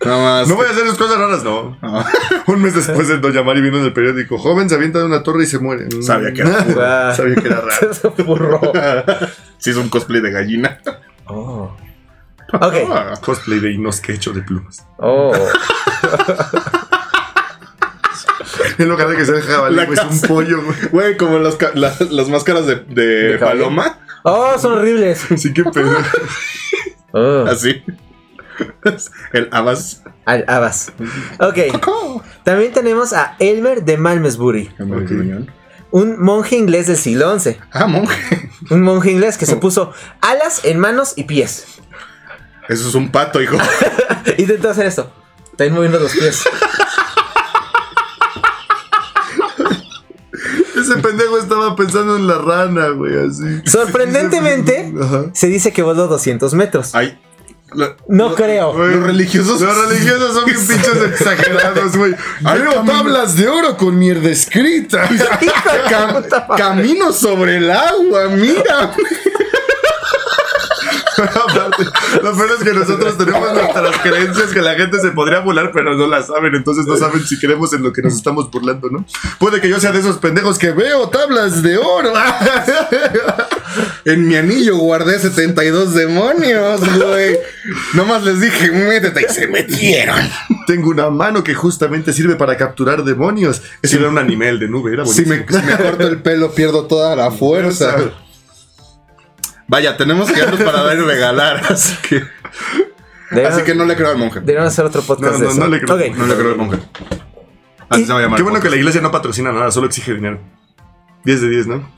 Nada 0.05 0.17
más. 0.21 0.47
No 0.49 0.55
voy 0.55 0.65
a 0.67 0.71
hacer 0.71 0.83
esas 0.85 0.97
cosas 0.97 1.17
raras, 1.17 1.43
no. 1.43 1.77
No. 1.81 2.05
Un 2.47 2.61
mes 2.61 2.75
después 2.75 3.07
de 3.07 3.19
Doña 3.19 3.41
Mari 3.43 3.61
vino 3.61 3.77
en 3.79 3.85
el 3.85 3.93
periódico. 3.93 4.37
Joven 4.37 4.67
se 4.69 4.75
avienta 4.75 4.99
de 4.99 5.05
una 5.05 5.23
torre 5.23 5.43
y 5.43 5.47
se 5.47 5.59
muere. 5.59 5.85
Mm. 5.85 6.01
Sabía 6.03 6.33
que 6.33 6.41
era. 6.41 6.65
Ah, 7.09 7.13
Sabía 7.15 7.35
que 7.35 7.47
era 7.47 7.61
raro. 7.61 8.13
burro. 8.25 8.59
Sí, 9.59 9.69
es 9.69 9.77
un 9.77 9.89
cosplay 9.89 10.21
de 10.21 10.31
gallina. 10.31 10.79
Oh. 11.25 11.75
Ok. 12.53 12.73
Ah, 12.91 13.13
Cosplay 13.21 13.59
de 13.59 13.71
Inosque 13.71 14.13
hecho 14.13 14.31
de 14.33 14.41
plumas. 14.41 14.85
Oh. 14.97 15.31
En 18.77 18.89
lugar 18.89 19.07
de 19.07 19.15
que 19.17 19.25
sea 19.25 19.39
jabalí, 19.41 19.75
La 19.75 19.85
pues 19.85 19.99
un 20.03 20.21
pollo, 20.21 20.61
güey. 20.63 20.77
Güey, 20.91 21.17
como 21.17 21.37
los 21.39 21.55
ca- 21.55 21.71
la- 21.75 21.93
las 22.09 22.29
máscaras 22.29 22.65
de, 22.65 22.75
de 22.87 23.37
paloma. 23.39 23.99
Oh, 24.23 24.57
son 24.57 24.79
horribles. 24.79 25.25
Así 25.31 25.53
que 25.53 25.63
pedo. 25.63 25.97
Oh. 27.11 27.45
Así. 27.47 27.83
El 29.33 29.49
Abbas. 29.51 30.03
Al 30.25 30.45
Abbas. 30.47 30.91
Ok. 31.39 31.57
También 32.43 32.71
tenemos 32.73 33.13
a 33.13 33.35
Elmer 33.39 33.83
de 33.83 33.97
Malmesbury, 33.97 34.71
un 35.91 36.19
monje 36.19 36.55
inglés 36.55 36.87
del 36.87 36.97
siglo 36.97 37.37
XI. 37.39 37.57
Ah, 37.71 37.85
monje. 37.85 38.49
Un 38.69 38.81
monje 38.81 39.11
inglés 39.11 39.37
que 39.37 39.45
se 39.45 39.57
puso 39.57 39.93
alas 40.21 40.65
en 40.65 40.79
manos 40.79 41.13
y 41.15 41.23
pies. 41.23 41.65
Eso 42.67 42.89
es 42.89 42.95
un 42.95 43.11
pato, 43.11 43.41
hijo. 43.41 43.57
Intentó 44.37 44.69
hacer 44.69 44.87
esto. 44.87 45.11
También 45.57 45.75
moviendo 45.75 45.99
los 45.99 46.13
pies. 46.13 46.43
Ese 50.83 50.97
pendejo 51.01 51.37
estaba 51.39 51.75
pensando 51.75 52.15
en 52.15 52.27
la 52.27 52.37
rana, 52.37 52.89
güey, 52.89 53.15
así. 53.27 53.61
Sorprendentemente, 53.69 54.93
Ajá. 55.01 55.25
se 55.33 55.47
dice 55.47 55.71
que 55.71 55.81
voló 55.81 56.07
200 56.07 56.53
metros. 56.53 56.93
Ay. 56.95 57.17
lo- 57.73 57.95
No 58.07 58.35
creo. 58.35 58.73
Güey, 58.73 58.95
Los 58.95 59.03
religiosos. 59.07 59.59
Los 59.61 59.87
religiosos 59.89 60.33
son 60.35 60.45
bien 60.45 60.57
pinches 60.67 61.03
exagerados, 61.11 61.97
güey. 61.97 62.15
Hay 62.43 62.59
Veo 62.59 62.83
tablas 62.85 63.35
de 63.35 63.47
oro 63.47 63.77
con 63.77 63.97
mierda 63.97 64.29
escrita. 64.29 65.07
Cam- 65.89 66.23
camino 66.57 67.11
sobre 67.11 67.57
el 67.57 67.71
agua, 67.71 68.27
mira. 68.29 68.93
Aparte, 71.49 71.83
lo 72.21 72.35
peor 72.35 72.49
es 72.57 72.63
que 72.63 72.73
nosotros 72.73 73.17
tenemos 73.17 73.53
nuestras 73.53 73.97
creencias 73.99 74.51
que 74.51 74.61
la 74.61 74.75
gente 74.75 74.99
se 74.99 75.09
podría 75.11 75.39
burlar, 75.39 75.71
pero 75.73 75.95
no 75.95 76.07
las 76.07 76.27
saben. 76.27 76.55
Entonces 76.55 76.85
no 76.85 76.97
saben 76.97 77.23
si 77.25 77.39
creemos 77.39 77.73
en 77.73 77.83
lo 77.83 77.93
que 77.93 78.01
nos 78.01 78.13
estamos 78.13 78.49
burlando, 78.51 78.89
¿no? 78.89 79.05
Puede 79.39 79.61
que 79.61 79.69
yo 79.69 79.79
sea 79.79 79.91
de 79.91 79.99
esos 79.99 80.17
pendejos 80.17 80.57
que 80.57 80.71
veo 80.71 81.09
tablas 81.09 81.61
de 81.63 81.77
oro. 81.77 82.13
En 84.05 84.27
mi 84.27 84.35
anillo 84.35 84.77
guardé 84.77 85.17
72 85.17 85.93
demonios, 85.95 86.81
güey. 86.99 87.37
Nomás 87.93 88.23
les 88.23 88.39
dije, 88.41 88.69
métete 88.71 89.25
y 89.27 89.33
se 89.33 89.47
metieron. 89.47 90.19
Tengo 90.67 90.89
una 90.89 91.09
mano 91.09 91.43
que 91.43 91.55
justamente 91.55 92.13
sirve 92.13 92.35
para 92.35 92.55
capturar 92.57 93.03
demonios. 93.03 93.61
Ese 93.81 93.97
era 93.97 94.09
un 94.09 94.17
animal 94.19 94.59
de 94.59 94.67
nube, 94.67 94.93
era 94.93 95.05
Si 95.05 95.23
buenísimo. 95.23 95.45
me, 95.49 95.59
si 95.61 95.65
me 95.65 95.77
corto 95.77 96.07
el 96.07 96.21
pelo, 96.21 96.51
pierdo 96.51 96.85
toda 96.85 97.15
la 97.15 97.31
fuerza. 97.39 97.95
Vaya, 99.67 99.95
tenemos 99.97 100.31
que 100.31 100.39
irnos 100.39 100.61
para 100.61 100.83
dar 100.83 100.97
y 100.97 101.01
regalar. 101.01 101.61
Así 101.69 101.95
que, 102.07 102.23
Deberían, 103.31 103.53
así 103.53 103.63
que 103.63 103.73
no 103.73 103.85
le 103.85 103.95
creo 103.95 104.09
al 104.11 104.17
monje. 104.17 104.39
deberían 104.41 104.67
hacer 104.67 104.85
otro 104.85 105.01
podcast 105.01 105.33
No, 105.33 105.39
de 105.39 105.45
no, 105.45 105.49
eso. 105.51 105.59
no 105.59 105.67
le 105.67 105.81
creo. 105.81 105.95
Ok. 105.95 106.17
No 106.17 106.27
le 106.27 106.35
creo 106.35 106.51
al 106.51 106.57
monje. 106.57 106.77
Así 107.89 108.05
se 108.05 108.13
va 108.13 108.19
a 108.19 108.21
llamar. 108.21 108.37
Qué 108.37 108.43
bueno 108.43 108.59
que 108.59 108.69
la 108.69 108.75
iglesia 108.75 109.01
no 109.01 109.09
patrocina 109.11 109.51
nada, 109.51 109.71
solo 109.71 109.87
exige 109.87 110.13
dinero. 110.13 110.39
10 111.25 111.41
de 111.41 111.49
10, 111.49 111.67
¿no? 111.67 111.89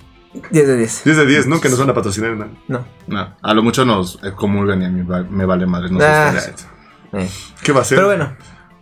10 0.52 0.68
de 0.68 0.78
10. 0.78 1.04
10 1.04 1.18
de 1.18 1.26
10, 1.26 1.48
¿no? 1.48 1.60
Que 1.60 1.68
nos 1.70 1.78
van 1.80 1.90
a 1.90 1.94
patrocinar 1.94 2.32
nada. 2.38 2.52
No. 2.70 2.86
No, 3.08 3.36
a 3.42 3.54
lo 3.54 3.64
mucho 3.64 3.84
nos 3.86 4.18
comulgan 4.36 4.82
y 4.82 4.86
a 4.86 4.90
mí 4.90 5.04
me 5.30 5.46
vale 5.46 5.66
madre. 5.66 5.90
No 5.92 6.00
sé 6.00 6.06
Ah. 6.06 6.34
ustedes. 6.38 6.68
Eh. 7.14 7.30
¿Qué 7.64 7.72
va 7.74 7.82
a 7.82 7.84
ser? 7.84 7.98
Pero 7.98 8.08
bueno, 8.08 8.36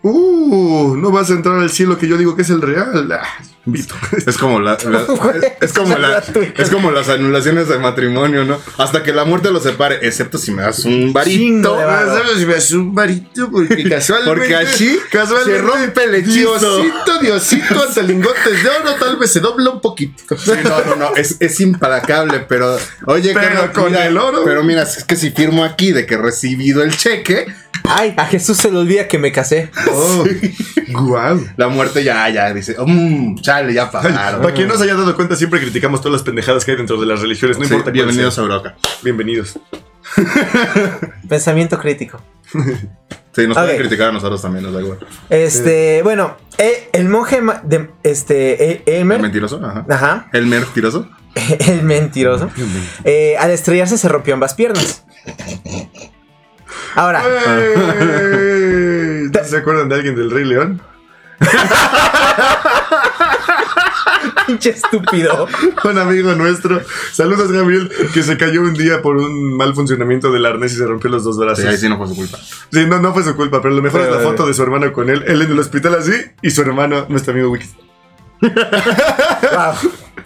Uh, 0.05 0.95
no 0.97 1.11
vas 1.11 1.31
a 1.31 1.33
entrar 1.33 1.57
al 1.57 1.69
cielo 1.69 1.97
que 1.97 2.07
yo 2.09 2.17
digo 2.17 2.35
que 2.35 2.41
es 2.41 2.49
el 2.49 2.61
real. 2.61 3.09
Ah, 3.13 3.23
Vito. 3.65 3.95
Es 4.25 4.37
como 4.37 4.59
la, 4.59 4.77
la- 4.83 5.01
es, 5.61 5.69
es 5.69 5.73
como 5.73 5.97
la, 5.97 6.23
es 6.57 6.69
como 6.69 6.91
las 6.91 7.07
anulaciones 7.09 7.67
de 7.69 7.77
matrimonio, 7.79 8.43
¿no? 8.43 8.59
Hasta 8.77 9.03
que 9.03 9.13
la 9.13 9.23
muerte 9.25 9.51
los 9.51 9.63
separe, 9.63 9.99
excepto 10.01 10.37
si 10.37 10.51
me 10.51 10.61
das 10.63 10.83
un 10.85 11.13
varito. 11.13 11.77
¿Sabes 11.77 12.37
si 12.39 12.45
me 12.45 12.53
das 12.55 12.71
un 12.73 12.93
varito? 12.93 13.49
Porque 13.49 13.83
casualmente. 13.89 14.39
Porque 14.39 14.55
así 14.55 14.99
casualmente, 15.09 15.55
se 15.55 15.61
rompe 15.61 16.03
el 16.03 16.15
hechizo. 16.15 16.77
Diosito, 16.77 17.19
Diosito, 17.21 17.83
ante 17.87 18.03
lingotes 18.03 18.63
de 18.63 18.69
oro, 18.69 18.95
tal 18.99 19.17
vez 19.17 19.31
se 19.31 19.39
dobla 19.39 19.69
un 19.71 19.81
poquito. 19.81 20.37
Sí, 20.37 20.51
no, 20.63 20.83
no, 20.85 20.95
no, 20.95 21.15
es, 21.15 21.37
es 21.39 21.59
implacable, 21.61 22.39
pero 22.47 22.77
oye, 23.05 23.33
Pero 23.33 23.71
con 23.71 23.91
mira, 23.91 24.05
el 24.07 24.17
oro. 24.17 24.43
Pero 24.43 24.63
mira, 24.63 24.83
es 24.83 25.03
que 25.05 25.15
si 25.15 25.31
firmo 25.31 25.63
aquí 25.63 25.91
de 25.93 26.05
que 26.05 26.15
he 26.15 26.17
recibido 26.17 26.83
el 26.83 26.95
cheque, 26.95 27.45
ay, 27.83 28.13
a 28.17 28.25
Jesús 28.25 28.57
se 28.57 28.71
le 28.71 28.77
olvida 28.77 29.07
que 29.07 29.17
me 29.17 29.31
casé. 29.31 29.69
Oh, 29.91 30.23
guau. 31.01 31.39
la 31.57 31.67
muerte 31.69 32.03
ya, 32.03 32.29
ya 32.29 32.53
dice, 32.53 32.75
mmm, 32.79 33.35
chale, 33.41 33.73
ya 33.73 33.89
pagaron. 33.91 34.41
Para 34.41 34.53
quien 34.53 34.67
no 34.67 34.75
se 34.77 34.83
haya 34.83 34.95
dado 34.95 35.15
cuenta, 35.15 35.35
siempre 35.35 35.59
criticamos 35.59 36.01
todas 36.01 36.13
las 36.13 36.23
pendejadas 36.23 36.63
que 36.65 36.71
hay 36.71 36.77
dentro 36.77 36.99
de 36.99 37.05
las 37.07 37.21
religiones. 37.21 37.57
No 37.57 37.65
Sí, 37.65 37.73
importa 37.73 37.91
bienvenidos 37.91 38.33
sea. 38.35 38.43
a 38.43 38.45
Europa. 38.47 38.75
Bienvenidos. 39.03 39.59
Pensamiento 41.27 41.79
crítico. 41.79 42.21
Sí, 43.35 43.47
nos 43.47 43.57
Ok. 43.57 43.63
pueden 43.63 43.77
criticar 43.79 44.09
a 44.09 44.11
nosotros 44.11 44.41
también, 44.41 44.63
nos 44.65 44.73
da 44.73 44.81
igual. 44.81 44.99
Este, 45.29 46.01
bueno, 46.03 46.37
eh, 46.57 46.89
el 46.93 47.09
monje 47.09 47.41
de 47.63 47.89
este 48.03 48.71
eh, 48.71 48.83
¿El 48.85 48.93
Elmer, 48.95 49.21
mentiroso? 49.21 49.59
Ajá. 49.63 49.85
ajá, 49.89 50.29
¿El 50.33 50.45
mentiroso? 50.45 51.09
el 51.67 51.81
mentiroso, 51.81 52.51
eh, 53.05 53.35
al 53.39 53.49
estrellarse 53.49 53.97
se 53.97 54.07
rompió 54.07 54.35
ambas 54.35 54.53
piernas. 54.53 55.03
Ahora, 56.95 57.23
¡Ey! 57.99 59.29
¿No 59.31 59.43
se 59.43 59.57
acuerdan 59.57 59.89
de 59.89 59.95
alguien 59.95 60.15
del 60.15 60.31
Rey 60.31 60.45
León? 60.45 60.81
pinche 64.47 64.71
estúpido. 64.71 65.47
Un 65.83 65.97
amigo 65.97 66.33
nuestro. 66.33 66.81
Saludos, 67.11 67.51
Gabriel, 67.51 67.91
que 68.13 68.23
se 68.23 68.37
cayó 68.37 68.61
un 68.61 68.73
día 68.73 69.01
por 69.01 69.17
un 69.17 69.55
mal 69.55 69.73
funcionamiento 69.73 70.31
del 70.31 70.45
arnés 70.45 70.73
y 70.73 70.77
se 70.77 70.85
rompió 70.85 71.09
los 71.09 71.23
dos 71.23 71.37
brazos. 71.37 71.63
Sí, 71.63 71.67
ahí 71.67 71.77
sí 71.77 71.89
no 71.89 71.97
fue 71.97 72.07
su 72.07 72.15
culpa. 72.15 72.37
Sí, 72.71 72.85
no, 72.85 72.99
no 72.99 73.13
fue 73.13 73.23
su 73.23 73.35
culpa, 73.35 73.61
pero 73.61 73.73
lo 73.73 73.81
mejor 73.81 74.01
Pero, 74.01 74.15
es 74.15 74.21
la 74.23 74.29
foto 74.29 74.47
de 74.47 74.53
su 74.53 74.63
hermano 74.63 74.91
con 74.93 75.09
él. 75.09 75.23
Él 75.27 75.41
en 75.41 75.51
el 75.51 75.59
hospital 75.59 75.95
así 75.95 76.13
y 76.41 76.51
su 76.51 76.61
hermano, 76.61 77.05
nuestro 77.09 77.33
amigo 77.33 77.49
Wiki. 77.49 77.67
Wow. 79.53 79.73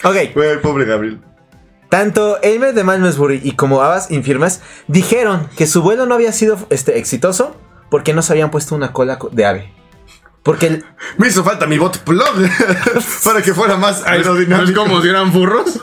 Ok, 0.04 0.34
Güey, 0.34 0.62
pobre 0.62 0.86
Gabriel. 0.86 1.20
Tanto 1.90 2.42
Elmer 2.42 2.74
de 2.74 2.84
Malmesbury 2.84 3.42
y 3.44 3.54
como 3.54 3.82
Abbas 3.82 4.12
infirmas 4.12 4.62
dijeron 4.88 5.50
que 5.58 5.68
su 5.68 5.82
vuelo 5.82 6.06
no 6.06 6.16
había 6.16 6.32
sido 6.32 6.58
este, 6.70 6.98
exitoso 7.00 7.56
porque 7.90 8.14
no 8.14 8.22
se 8.22 8.34
habían 8.34 8.52
puesto 8.52 8.76
una 8.76 8.92
cola 8.94 9.18
co- 9.20 9.30
de 9.32 9.46
ave. 9.46 9.74
Porque 10.44 10.68
el, 10.68 10.86
Me 11.18 11.28
hizo 11.28 11.44
falta 11.44 11.66
mi 11.66 11.78
bot 11.78 12.00
plug 12.00 12.24
para 13.24 13.42
que 13.42 13.54
fuera 13.54 13.76
más 13.78 14.00
¿No 14.02 14.06
es 14.06 14.12
aerodinámico. 14.12 14.82
como 14.84 15.02
si 15.02 15.10
eran 15.10 15.32
furros? 15.34 15.80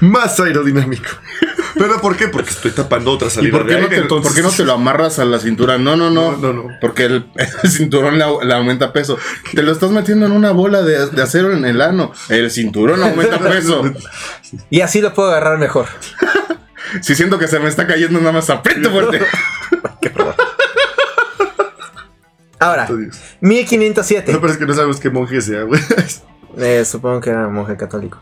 Más 0.00 0.38
aerodinámico. 0.40 1.08
¿Pero 1.74 2.00
por 2.00 2.16
qué? 2.16 2.28
Porque 2.28 2.50
estoy 2.50 2.70
tapando 2.70 3.12
otra 3.12 3.28
¿Y 3.28 3.30
salida 3.30 3.58
por 3.58 3.66
qué, 3.66 3.74
de 3.74 3.78
no 3.80 3.84
aire, 3.86 3.96
te, 3.96 4.02
entonces- 4.02 4.26
por 4.32 4.36
qué 4.36 4.42
no 4.42 4.50
te 4.54 4.64
lo 4.64 4.72
amarras 4.72 5.18
a 5.18 5.24
la 5.24 5.38
cintura? 5.38 5.78
No, 5.78 5.96
no, 5.96 6.10
no. 6.10 6.32
No, 6.36 6.52
no, 6.52 6.62
no. 6.64 6.76
Porque 6.80 7.04
el, 7.04 7.26
el 7.62 7.70
cinturón 7.70 8.18
le, 8.18 8.24
au- 8.24 8.42
le 8.42 8.54
aumenta 8.54 8.92
peso. 8.92 9.18
Te 9.54 9.62
lo 9.62 9.72
estás 9.72 9.90
metiendo 9.90 10.26
en 10.26 10.32
una 10.32 10.52
bola 10.52 10.82
de, 10.82 11.06
de 11.08 11.22
acero 11.22 11.52
en 11.52 11.64
el 11.64 11.80
ano. 11.80 12.12
El 12.28 12.50
cinturón 12.50 13.02
aumenta 13.02 13.38
peso. 13.48 13.82
y 14.70 14.80
así 14.80 15.00
lo 15.00 15.12
puedo 15.14 15.30
agarrar 15.30 15.58
mejor. 15.58 15.86
Si 17.02 17.14
siento 17.14 17.38
que 17.38 17.46
se 17.48 17.58
me 17.60 17.68
está 17.68 17.86
cayendo, 17.86 18.18
nada 18.18 18.32
más 18.32 18.48
aprieto 18.48 18.90
fuerte. 18.90 19.20
Ahora, 22.58 22.86
Dios. 22.86 23.16
1507. 23.40 24.32
No, 24.32 24.40
pero 24.40 24.52
es 24.52 24.58
que 24.58 24.66
no 24.66 24.74
sabemos 24.74 24.98
qué 24.98 25.10
monje 25.10 25.40
sea, 25.40 25.62
güey. 25.62 25.80
Eh, 26.56 26.84
supongo 26.84 27.20
que 27.20 27.30
era 27.30 27.46
monje 27.48 27.76
católico. 27.76 28.20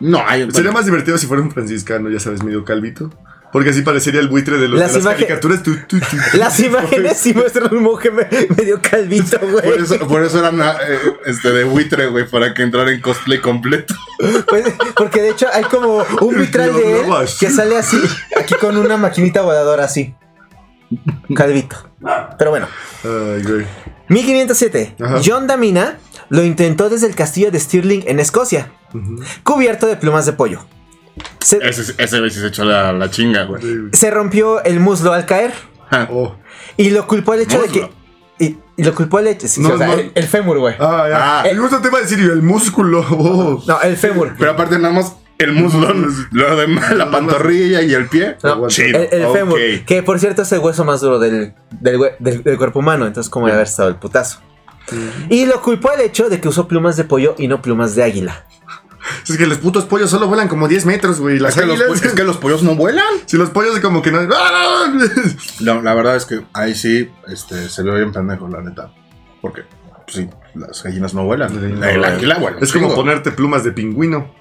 No, 0.00 0.22
hay. 0.26 0.50
Sería 0.50 0.72
más 0.72 0.84
divertido 0.84 1.16
si 1.18 1.26
fuera 1.26 1.42
un 1.42 1.50
franciscano, 1.50 2.10
ya 2.10 2.20
sabes, 2.20 2.42
medio 2.42 2.64
calvito. 2.64 3.10
Porque 3.52 3.70
así 3.70 3.80
parecería 3.82 4.20
el 4.20 4.28
buitre 4.28 4.58
de, 4.58 4.68
los, 4.68 4.78
Las 4.78 4.92
de 4.92 4.98
las 4.98 5.04
imagen- 5.04 5.20
caricaturas. 5.28 5.62
Tu, 5.62 5.76
tu, 5.86 5.98
tu. 6.00 6.16
Las 6.34 6.60
imágenes 6.60 7.16
sí 7.16 7.32
muestran 7.32 7.72
un 7.74 7.82
monje 7.84 8.10
me- 8.10 8.28
medio 8.56 8.80
calvito, 8.82 9.38
Por 9.40 9.50
güey. 9.50 9.82
eso, 9.82 9.98
por 10.06 10.22
eso 10.22 10.40
eran 10.40 10.60
ah, 10.60 10.76
eh, 10.86 10.98
este, 11.26 11.52
de 11.52 11.64
buitre, 11.64 12.08
güey, 12.08 12.28
para 12.28 12.52
que 12.52 12.62
entrara 12.62 12.90
en 12.90 13.00
cosplay 13.00 13.40
completo. 13.40 13.94
Pues, 14.48 14.66
porque 14.96 15.22
de 15.22 15.30
hecho 15.30 15.46
hay 15.52 15.62
como 15.64 16.04
un 16.20 16.38
vitral 16.38 16.74
de 16.74 17.00
él 17.00 17.08
No, 17.08 17.18
que 17.38 17.48
sale 17.48 17.78
así, 17.78 17.98
aquí 18.38 18.54
con 18.60 18.76
una 18.76 18.96
maquinita 18.98 19.40
voladora 19.42 19.84
así. 19.84 20.14
Calvito. 21.34 21.76
Pero 22.38 22.50
bueno. 22.50 22.68
Ay, 23.04 23.42
güey. 23.42 23.66
1507. 24.08 24.96
Ajá. 25.00 25.20
John 25.24 25.46
Damina 25.46 25.98
lo 26.28 26.42
intentó 26.44 26.88
desde 26.88 27.06
el 27.06 27.14
castillo 27.14 27.50
de 27.50 27.60
Stirling 27.60 28.04
en 28.06 28.20
Escocia, 28.20 28.72
cubierto 29.42 29.86
de 29.86 29.96
plumas 29.96 30.26
de 30.26 30.32
pollo. 30.32 30.64
Se, 31.38 31.58
Ese, 31.66 31.94
ese 31.96 32.18
güey 32.18 32.30
sí 32.30 32.40
se 32.40 32.48
echó 32.48 32.64
la, 32.64 32.92
la 32.92 33.10
chinga, 33.10 33.44
güey. 33.44 33.62
Se 33.92 34.10
rompió 34.10 34.62
el 34.64 34.80
muslo 34.80 35.12
al 35.12 35.24
caer 35.26 35.52
Ah, 35.90 36.08
Oh. 36.10 36.34
y 36.76 36.90
lo 36.90 37.06
culpó 37.06 37.34
el 37.34 37.40
hecho 37.42 37.62
de 37.62 37.68
que. 37.68 37.90
Y, 38.38 38.58
y 38.76 38.84
lo 38.84 38.94
culpó 38.94 39.18
el 39.20 39.28
hecho. 39.28 39.48
sí, 39.48 39.60
No, 39.62 39.70
o 39.70 39.78
sea, 39.78 39.86
no. 39.86 39.92
el, 39.94 40.12
el 40.14 40.24
fémur, 40.24 40.58
güey. 40.58 40.74
Ah, 40.78 41.06
ya. 41.08 41.40
Ah. 41.40 41.48
El 41.48 41.58
gusto 41.60 41.80
te 41.80 41.88
iba 41.88 41.98
a 41.98 42.02
decir 42.02 42.18
el 42.18 42.42
músculo. 42.42 43.02
Oh. 43.10 43.62
No, 43.66 43.80
el 43.80 43.96
fémur. 43.96 44.34
Pero 44.38 44.50
aparte, 44.50 44.78
nada 44.78 44.92
más 44.92 45.16
el 45.38 45.52
muslo, 45.52 45.94
lo 46.32 46.56
demás, 46.56 46.94
la 46.94 47.10
pantorrilla 47.10 47.80
y 47.82 47.94
el 47.94 48.08
pie. 48.08 48.36
No, 48.42 48.66
Chido. 48.68 48.98
el, 48.98 49.08
el 49.22 49.26
fémur, 49.32 49.58
que 49.86 50.02
por 50.02 50.18
cierto 50.18 50.42
es 50.42 50.52
el 50.52 50.58
hueso 50.58 50.84
más 50.84 51.00
duro 51.00 51.18
del, 51.18 51.54
del, 51.80 51.98
del- 52.18 52.42
del 52.42 52.56
cuerpo 52.58 52.80
humano, 52.80 53.06
entonces 53.06 53.30
como 53.30 53.46
debe 53.46 53.56
haber 53.56 53.68
estado 53.68 53.88
el 53.88 53.96
putazo. 53.96 54.40
Y 55.28 55.46
lo 55.46 55.60
culpó 55.62 55.92
el 55.92 56.00
hecho 56.00 56.28
de 56.28 56.40
que 56.40 56.48
usó 56.48 56.68
plumas 56.68 56.96
de 56.96 57.04
pollo 57.04 57.34
y 57.38 57.48
no 57.48 57.60
plumas 57.62 57.94
de 57.94 58.02
águila. 58.04 58.44
Es 59.28 59.36
que 59.36 59.46
los 59.46 59.58
putos 59.58 59.84
pollos 59.84 60.10
solo 60.10 60.26
vuelan 60.26 60.48
como 60.48 60.66
10 60.66 60.84
metros, 60.86 61.20
güey. 61.20 61.38
Las 61.38 61.56
Es 61.56 61.60
que, 61.62 61.66
los, 61.66 61.80
águilas- 61.80 62.02
es 62.04 62.12
que 62.12 62.24
los 62.24 62.36
pollos 62.38 62.62
no 62.64 62.74
vuelan. 62.74 63.04
Si 63.26 63.36
los 63.36 63.50
pollos 63.50 63.78
como 63.80 64.02
que 64.02 64.10
no... 64.10 64.20
¡Ah! 64.34 64.92
La, 65.60 65.94
verdad 65.94 66.16
es 66.16 66.24
que 66.24 66.44
ahí 66.52 66.74
sí 66.74 67.08
este, 67.28 67.68
se 67.68 67.82
ve 67.84 67.94
bien 67.96 68.12
pendejo, 68.12 68.48
la 68.48 68.62
neta. 68.62 68.92
Porque, 69.40 69.62
pues 70.04 70.16
sí, 70.16 70.28
las 70.54 70.82
gallinas 70.82 71.14
no 71.14 71.24
vuelan. 71.24 71.50
Sí, 71.50 71.56
no 71.56 71.84
el 71.84 72.04
águila 72.04 72.38
vuela. 72.38 72.58
Es 72.60 72.72
como 72.72 72.94
ponerte 72.94 73.30
plumas 73.30 73.62
de 73.62 73.70
pingüino. 73.72 74.34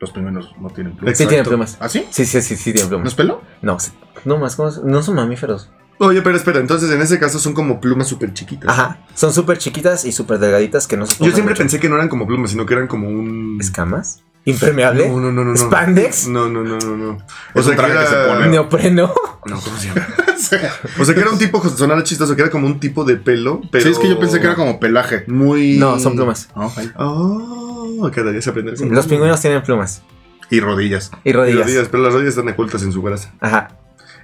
Los 0.00 0.10
pingüinos 0.10 0.54
no 0.60 0.68
tienen 0.68 0.96
plumas. 0.96 1.16
Sí 1.16 1.22
Exacto. 1.22 1.28
tiene 1.30 1.44
plumas. 1.48 1.76
¿Ah, 1.80 1.88
sí? 1.88 2.06
Sí, 2.10 2.26
sí, 2.26 2.42
sí, 2.42 2.56
sí 2.56 2.72
tiene 2.72 2.82
¿No 2.82 2.88
plumas. 2.88 3.08
es 3.08 3.14
pelo? 3.14 3.42
No, 3.62 3.80
sí. 3.80 3.92
no 4.26 4.36
más, 4.38 4.56
¿cómo 4.56 4.68
es? 4.68 4.82
no 4.82 5.02
son 5.02 5.14
mamíferos. 5.14 5.70
Oye, 5.98 6.22
pero 6.22 6.36
espera, 6.36 6.58
entonces 6.60 6.90
en 6.90 7.00
ese 7.00 7.18
caso 7.18 7.38
son 7.38 7.52
como 7.54 7.80
plumas 7.80 8.08
súper 8.08 8.32
chiquitas. 8.34 8.68
Ajá, 8.68 8.98
son 9.14 9.32
súper 9.32 9.58
chiquitas 9.58 10.04
y 10.04 10.12
súper 10.12 10.38
delgaditas 10.38 10.86
que 10.88 10.96
no 10.96 11.06
se 11.06 11.12
Yo 11.24 11.30
siempre 11.32 11.52
mucho. 11.54 11.58
pensé 11.58 11.78
que 11.80 11.88
no 11.88 11.94
eran 11.94 12.08
como 12.08 12.26
plumas, 12.26 12.50
sino 12.50 12.66
que 12.66 12.74
eran 12.74 12.86
como 12.88 13.08
un... 13.08 13.58
¿Escamas? 13.60 14.22
¿Impermeable? 14.46 15.08
No, 15.08 15.20
no, 15.20 15.32
no, 15.32 15.44
no. 15.44 15.56
¿Spandex? 15.56 16.28
No, 16.28 16.48
no, 16.50 16.62
no, 16.62 16.76
no, 16.78 16.96
no. 16.96 17.18
Es 17.54 17.66
un 17.66 17.76
traje 17.76 17.94
que 17.98 18.06
se 18.06 18.16
pone. 18.28 18.48
¿Neopreno? 18.48 19.14
No, 19.46 19.60
¿cómo 19.60 19.76
se 19.78 19.88
llama? 19.88 20.06
O 20.98 21.04
sea, 21.04 21.14
que 21.14 21.20
era 21.20 21.30
un 21.30 21.38
tipo, 21.38 21.66
sonara 21.68 22.02
chistoso, 22.02 22.36
que 22.36 22.42
era 22.42 22.50
como 22.50 22.66
un 22.66 22.78
tipo 22.78 23.04
de 23.04 23.16
pelo, 23.16 23.62
pero... 23.70 23.84
Sí, 23.84 23.90
es 23.92 23.98
que 23.98 24.08
yo 24.08 24.18
pensé 24.18 24.40
que 24.40 24.46
era 24.46 24.54
como 24.56 24.78
pelaje. 24.80 25.24
Muy... 25.28 25.78
No, 25.78 25.98
son 25.98 26.14
plumas. 26.16 26.48
¿no? 26.54 26.70
Ahí. 26.76 26.90
Oh, 26.96 28.10
cada 28.14 28.32
día 28.32 28.42
se 28.42 28.50
aprende. 28.50 28.76
Sí, 28.76 28.86
los 28.88 29.06
pingüinos 29.06 29.40
tienen 29.40 29.62
plumas. 29.62 30.02
Y 30.50 30.60
rodillas. 30.60 31.10
Y 31.24 31.30
Y 31.30 31.32
rodillas. 31.32 31.64
rodillas, 31.66 31.88
pero 31.88 32.02
las 32.02 32.12
rodillas 32.12 32.36
están 32.36 32.52
ocultas 32.52 32.82
en 32.82 32.92
su 32.92 33.00
grasa. 33.02 33.32
Ajá. 33.40 33.68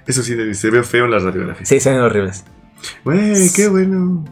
Eso 0.07 0.23
sí, 0.23 0.53
se 0.55 0.69
ve 0.69 0.83
feo 0.83 1.05
en 1.05 1.11
las 1.11 1.23
radiografías. 1.23 1.67
Sí, 1.69 1.79
se 1.79 1.91
ven 1.91 1.99
horribles. 2.01 2.43
Güey, 3.03 3.49
qué 3.53 3.67
bueno. 3.67 4.25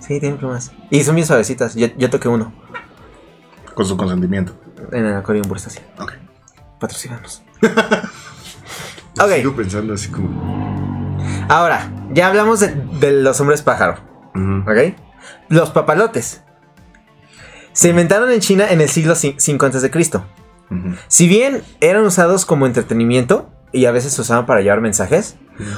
Sí, 0.00 0.18
tienen 0.18 0.38
plumas. 0.38 0.72
Y 0.90 1.02
son 1.04 1.14
bien 1.14 1.26
suavecitas. 1.26 1.74
Yo, 1.74 1.88
yo 1.96 2.10
toqué 2.10 2.28
uno 2.28 2.52
Con 3.74 3.86
su 3.86 3.96
consentimiento. 3.96 4.54
en 4.92 5.06
el 5.06 5.42
Burst 5.48 5.66
así. 5.68 5.78
Ok. 5.98 6.12
Patrocinanos. 6.80 7.42
Ok. 9.20 9.30
Sigo 9.36 9.54
pensando 9.54 9.92
así 9.92 10.08
como. 10.08 11.18
Ahora, 11.48 11.90
ya 12.12 12.28
hablamos 12.28 12.60
de, 12.60 12.68
de 12.98 13.12
los 13.22 13.38
hombres 13.42 13.60
pájaro. 13.60 13.98
ujú. 14.34 14.62
¿Ok? 14.70 14.94
Los 15.50 15.68
papalotes. 15.70 16.42
Se 17.74 17.90
inventaron 17.90 18.30
en 18.30 18.40
China 18.40 18.70
en 18.70 18.80
el 18.80 18.88
siglo 18.88 19.12
V 19.12 19.36
a.C. 19.66 20.18
Ujú. 20.70 20.96
Si 21.08 21.28
bien 21.28 21.62
eran 21.82 22.04
usados 22.04 22.46
como 22.46 22.64
entretenimiento 22.66 23.50
y 23.72 23.86
a 23.86 23.92
veces 23.92 24.12
se 24.12 24.20
usaban 24.20 24.46
para 24.46 24.60
llevar 24.60 24.80
mensajes, 24.80 25.36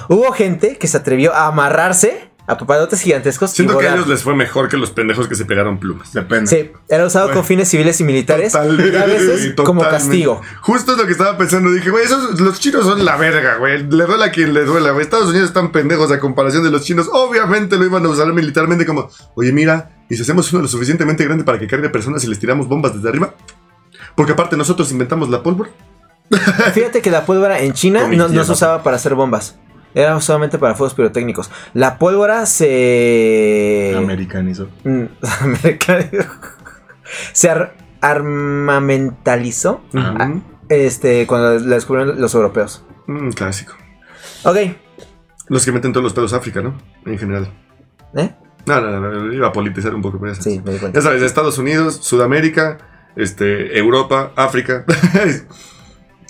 hubo 0.09 0.33
gente 0.33 0.77
que 0.79 0.87
se 0.87 0.97
atrevió 0.97 1.35
a 1.35 1.47
amarrarse 1.47 2.31
a 2.47 2.59
papalotes 2.59 3.01
gigantescos. 3.01 3.53
y 3.53 3.57
Siento 3.57 3.79
que 3.79 3.89
a 3.89 3.95
ellos 3.95 4.07
les 4.07 4.23
fue 4.23 4.35
mejor 4.35 4.69
que 4.69 4.77
los 4.77 4.91
pendejos 4.91 5.29
que 5.29 5.35
se 5.35 5.47
pegaron 5.47 5.79
plumas. 5.79 6.13
Depende. 6.13 6.47
Sí, 6.47 6.71
era 6.89 7.07
usado 7.07 7.27
con 7.27 7.37
Bueno, 7.37 7.47
fines 7.49 7.69
civiles 7.69 7.99
y 8.01 8.05
militares 8.05 8.53
Totalmente, 8.53 8.93
y 8.93 9.01
a 9.01 9.07
veces 9.07 9.55
como 9.57 9.83
castigo. 9.83 10.43
Justo 10.61 10.93
es 10.93 10.99
lo 10.99 11.07
que 11.07 11.13
estaba 11.13 11.39
pensando. 11.39 11.71
Dije, 11.71 11.91
güey, 11.91 12.05
esos, 12.05 12.39
los 12.41 12.61
chinos 12.61 12.85
son 12.85 13.03
la 13.05 13.17
verga, 13.17 13.57
güey. 13.57 13.85
Le 13.85 14.05
duela 14.05 14.27
a 14.27 14.31
quien 14.31 14.53
le 14.53 14.65
duela, 14.65 14.91
güey. 14.91 15.05
Estados 15.05 15.31
Unidos 15.31 15.49
están 15.49 15.73
pendejos 15.73 16.13
a 16.13 16.21
comparación 16.21 16.63
de 16.65 16.71
los 16.71 16.85
chinos. 16.85 17.09
Obviamente 17.13 17.79
lo 17.79 17.87
iban 17.87 18.05
a 18.05 18.11
usar 18.11 18.31
militarmente 18.33 18.85
como, 18.85 19.09
oye, 19.37 19.53
mira, 19.53 20.05
¿y 20.11 20.17
si 20.17 20.23
hacemos 20.23 20.53
uno 20.53 20.63
lo 20.63 20.69
suficientemente 20.69 21.25
grande 21.25 21.45
para 21.45 21.59
que 21.59 21.67
cargue 21.67 21.89
personas 21.89 22.25
y 22.25 22.27
les 22.27 22.39
tiramos 22.39 22.69
bombas 22.69 22.95
desde 22.95 23.09
arriba? 23.09 23.35
Porque 24.15 24.33
aparte 24.33 24.57
nosotros 24.57 24.93
inventamos 24.93 25.31
la 25.31 25.43
pólvora. 25.43 25.71
Fíjate 26.73 27.03
que 27.03 27.11
la 27.11 27.25
pólvora 27.27 27.61
en 27.61 27.73
China 27.73 28.09
no, 28.09 28.29
se 28.45 28.53
usaba 28.53 28.83
para 28.83 28.97
hacer 28.97 29.15
bombas. 29.15 29.59
Era 29.95 30.21
solamente 30.21 30.59
para 30.59 30.75
fuegos 30.75 30.95
pirotécnicos. 30.95 31.51
La 31.73 31.99
pólvora 31.99 32.47
se... 32.47 33.95
Americanizó. 33.97 34.69
Mm, 34.83 35.05
americano. 35.43 36.05
se 37.33 37.49
ar- 37.51 37.77
armamentalizó 38.01 39.83
este, 40.69 41.27
cuando 41.27 41.59
la 41.61 41.77
descubrieron 41.77 42.21
los 42.21 42.35
europeos. 42.35 42.85
Mm, 43.07 43.31
clásico. 43.31 43.75
Ok. 44.45 44.57
Los 45.49 45.65
que 45.65 45.73
meten 45.73 45.93
todos 45.93 46.03
los 46.05 46.13
pedos 46.13 46.33
a 46.33 46.39
África, 46.39 46.61
¿no? 46.63 46.75
En 47.07 47.19
general. 47.19 47.49
¿Eh? 48.17 48.35
No, 48.67 48.81
no, 48.81 48.99
no, 48.99 49.11
no, 49.11 49.33
iba 49.33 49.49
a 49.49 49.53
politizar 49.53 49.95
un 49.95 50.01
poco, 50.03 50.19
pero. 50.19 50.35
Sí, 50.35 50.61
me 50.65 50.73
di 50.73 50.79
cuenta. 50.79 50.99
Ya 50.99 51.03
sabes, 51.03 51.23
Estados 51.23 51.59
Unidos, 51.59 51.97
Sudamérica, 52.03 52.79
este, 53.15 53.79
Europa, 53.79 54.33
África. 54.37 54.85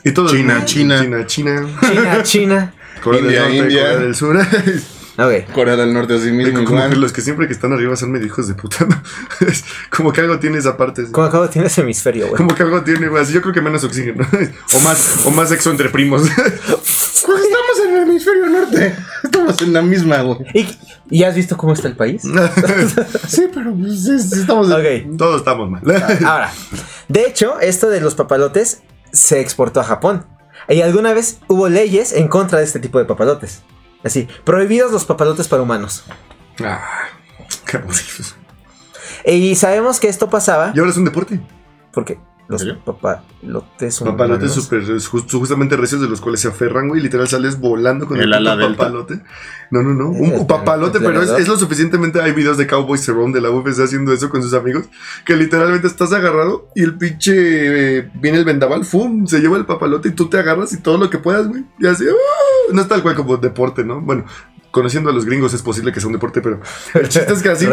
y 0.05 0.13
todo 0.13 0.31
el 0.31 0.37
China, 0.37 0.55
mundo. 0.55 0.67
China. 0.67 1.01
China, 1.03 1.27
China. 1.27 1.67
China, 1.81 2.23
China. 2.23 2.75
Corea 3.03 3.21
India, 3.21 3.43
del 3.43 3.43
Norte, 3.43 3.57
India. 3.59 3.83
Corea 3.83 3.99
del 3.99 4.15
Sur. 4.15 4.39
Corea 5.55 5.77
del 5.77 5.95
Norte 5.95 6.15
así 6.15 6.33
mismo. 6.33 6.65
como 6.65 6.89
que 6.91 6.97
los 6.97 7.13
que 7.13 7.21
siempre 7.21 7.47
que 7.47 7.53
están 7.53 7.73
arriba 7.73 7.95
son 7.95 8.11
medio 8.11 8.27
hijos 8.27 8.49
de 8.49 8.55
puta. 8.55 8.87
como 9.97 10.13
que 10.13 10.21
algo 10.23 10.39
tiene 10.41 10.59
esa 10.59 10.77
parte. 10.77 11.05
Como 11.13 11.27
acabo 11.27 11.49
tiene 11.49 11.69
ese 11.69 11.83
hemisferio, 11.83 12.27
güey. 12.29 12.37
Como 12.37 12.55
que 12.55 12.63
algo 12.65 12.83
tiene, 12.83 13.07
güey. 13.09 13.23
así 13.23 13.33
Yo 13.33 13.41
creo 13.41 13.55
que 13.55 13.61
menos 13.61 13.85
oxígeno. 13.85 14.27
o 14.75 14.81
más, 14.81 15.25
o 15.25 15.31
más 15.31 15.49
sexo 15.51 15.71
entre 15.71 15.89
primos. 15.89 16.23
Pues 16.23 17.41
estamos 17.43 17.79
en 17.87 17.97
el 17.97 18.03
hemisferio 18.03 18.47
norte. 18.47 18.97
Estamos 19.23 19.63
en 19.63 19.73
la 19.73 19.83
misma, 19.83 20.21
güey. 20.23 20.39
¿Y, 20.53 20.69
y 21.11 21.23
has 21.23 21.35
visto 21.37 21.57
cómo 21.57 21.73
está 21.75 21.87
el 21.89 21.97
país? 21.97 22.23
Sí, 23.29 23.49
pero 23.55 23.73
pues, 23.75 24.07
es- 24.07 24.33
estamos. 24.33 24.69
Ok. 24.71 25.17
Todos 25.17 25.39
estamos 25.39 25.71
mal. 25.71 25.83
Ahora, 26.25 26.53
de 27.09 27.27
hecho, 27.27 27.61
esto 27.61 27.89
de 27.89 28.01
los 28.01 28.15
papalotes 28.17 28.83
se 29.15 29.41
exportó 29.41 29.81
a 29.81 29.85
Japón. 29.85 30.27
Y 30.69 30.81
alguna 30.83 31.13
vez 31.15 31.41
hubo 31.49 31.69
leyes 31.69 32.13
en 32.13 32.29
contra 32.29 32.59
de 32.59 32.65
este 32.65 32.79
tipo 32.81 32.99
de 32.99 33.05
papalotes. 33.05 33.63
Así, 34.03 34.29
prohibidos 34.45 34.93
los 34.93 35.05
papalotes 35.07 35.49
para 35.49 35.63
humanos. 35.63 36.05
Ah, 36.63 36.85
qué 37.67 37.79
aburridos. 37.79 38.37
Y 39.25 39.55
sabemos 39.57 40.01
que 40.01 40.09
esto 40.09 40.29
pasaba 40.29 40.73
Y 40.75 40.79
ahora 40.79 40.91
es 40.91 40.97
un 40.99 41.05
deporte. 41.07 41.41
porque 41.93 42.19
los 42.47 42.63
papalotes 42.85 43.95
son 43.95 44.09
Papalotes 44.09 44.55
just- 44.55 45.33
justamente 45.33 45.77
recios 45.77 46.01
de 46.01 46.09
los 46.09 46.21
cuales 46.21 46.41
se 46.41 46.49
aferran, 46.49 46.89
güey. 46.89 47.01
Literal 47.01 47.27
sales 47.29 47.59
volando 47.59 48.07
con 48.07 48.17
El 48.19 48.25
el, 48.25 48.35
ala 48.35 48.53
puto 48.55 48.67
delta. 48.67 48.79
papalote. 48.85 49.21
No, 49.71 49.83
no, 49.83 49.95
no. 49.95 50.09
Un, 50.11 50.27
El- 50.33 50.41
un 50.41 50.47
papalote, 50.47 50.99
el 50.99 51.05
pero 51.05 51.23
es, 51.23 51.31
es 51.31 51.49
lo 51.49 51.57
suficientemente. 51.57 52.21
Hay 52.21 52.33
videos 52.33 52.59
de 52.59 52.67
Cowboy 52.67 52.99
Cerrone 52.99 53.33
de 53.33 53.41
la 53.41 53.51
UFC 53.51 53.81
haciendo 53.81 54.13
eso 54.13 54.29
con 54.31 54.43
sus 54.43 54.53
amigos. 54.55 54.87
Que 55.25 55.37
literalmente 55.37 55.87
estás 55.87 56.13
agarrado 56.13 56.69
y 56.75 56.83
el 56.83 56.97
pinche. 56.99 57.33
eh, 57.99 58.11
viene 58.15 58.39
el 58.39 58.45
vendaval, 58.45 58.85
¡fum! 58.85 59.27
Se 59.27 59.41
lleva 59.41 59.57
el 59.57 59.67
papalote 59.67 60.09
y 60.11 60.13
tú 60.13 60.29
te 60.29 60.39
agarras 60.39 60.73
y 60.73 60.79
todo 60.83 60.99
lo 60.99 61.09
que 61.11 61.19
puedas, 61.19 61.49
güey. 61.49 61.65
Y 61.81 61.87
así, 61.87 62.05
¡ah! 62.09 62.73
No 62.73 62.81
es 62.83 62.89
tal 62.89 63.03
cual 63.03 63.15
como 63.15 63.37
deporte, 63.39 63.85
¿no? 63.85 64.01
Bueno, 64.01 64.25
conociendo 64.71 65.11
a 65.11 65.13
los 65.13 65.25
gringos 65.25 65.55
es 65.55 65.63
posible 65.63 65.93
que 65.93 66.01
sea 66.01 66.09
un 66.09 66.13
deporte, 66.15 66.41
pero 66.41 66.61
el 66.95 67.09
chiste 67.09 67.33
es 67.33 67.43
que 67.43 67.49
así. 67.51 67.67
¡uh! 67.67 67.71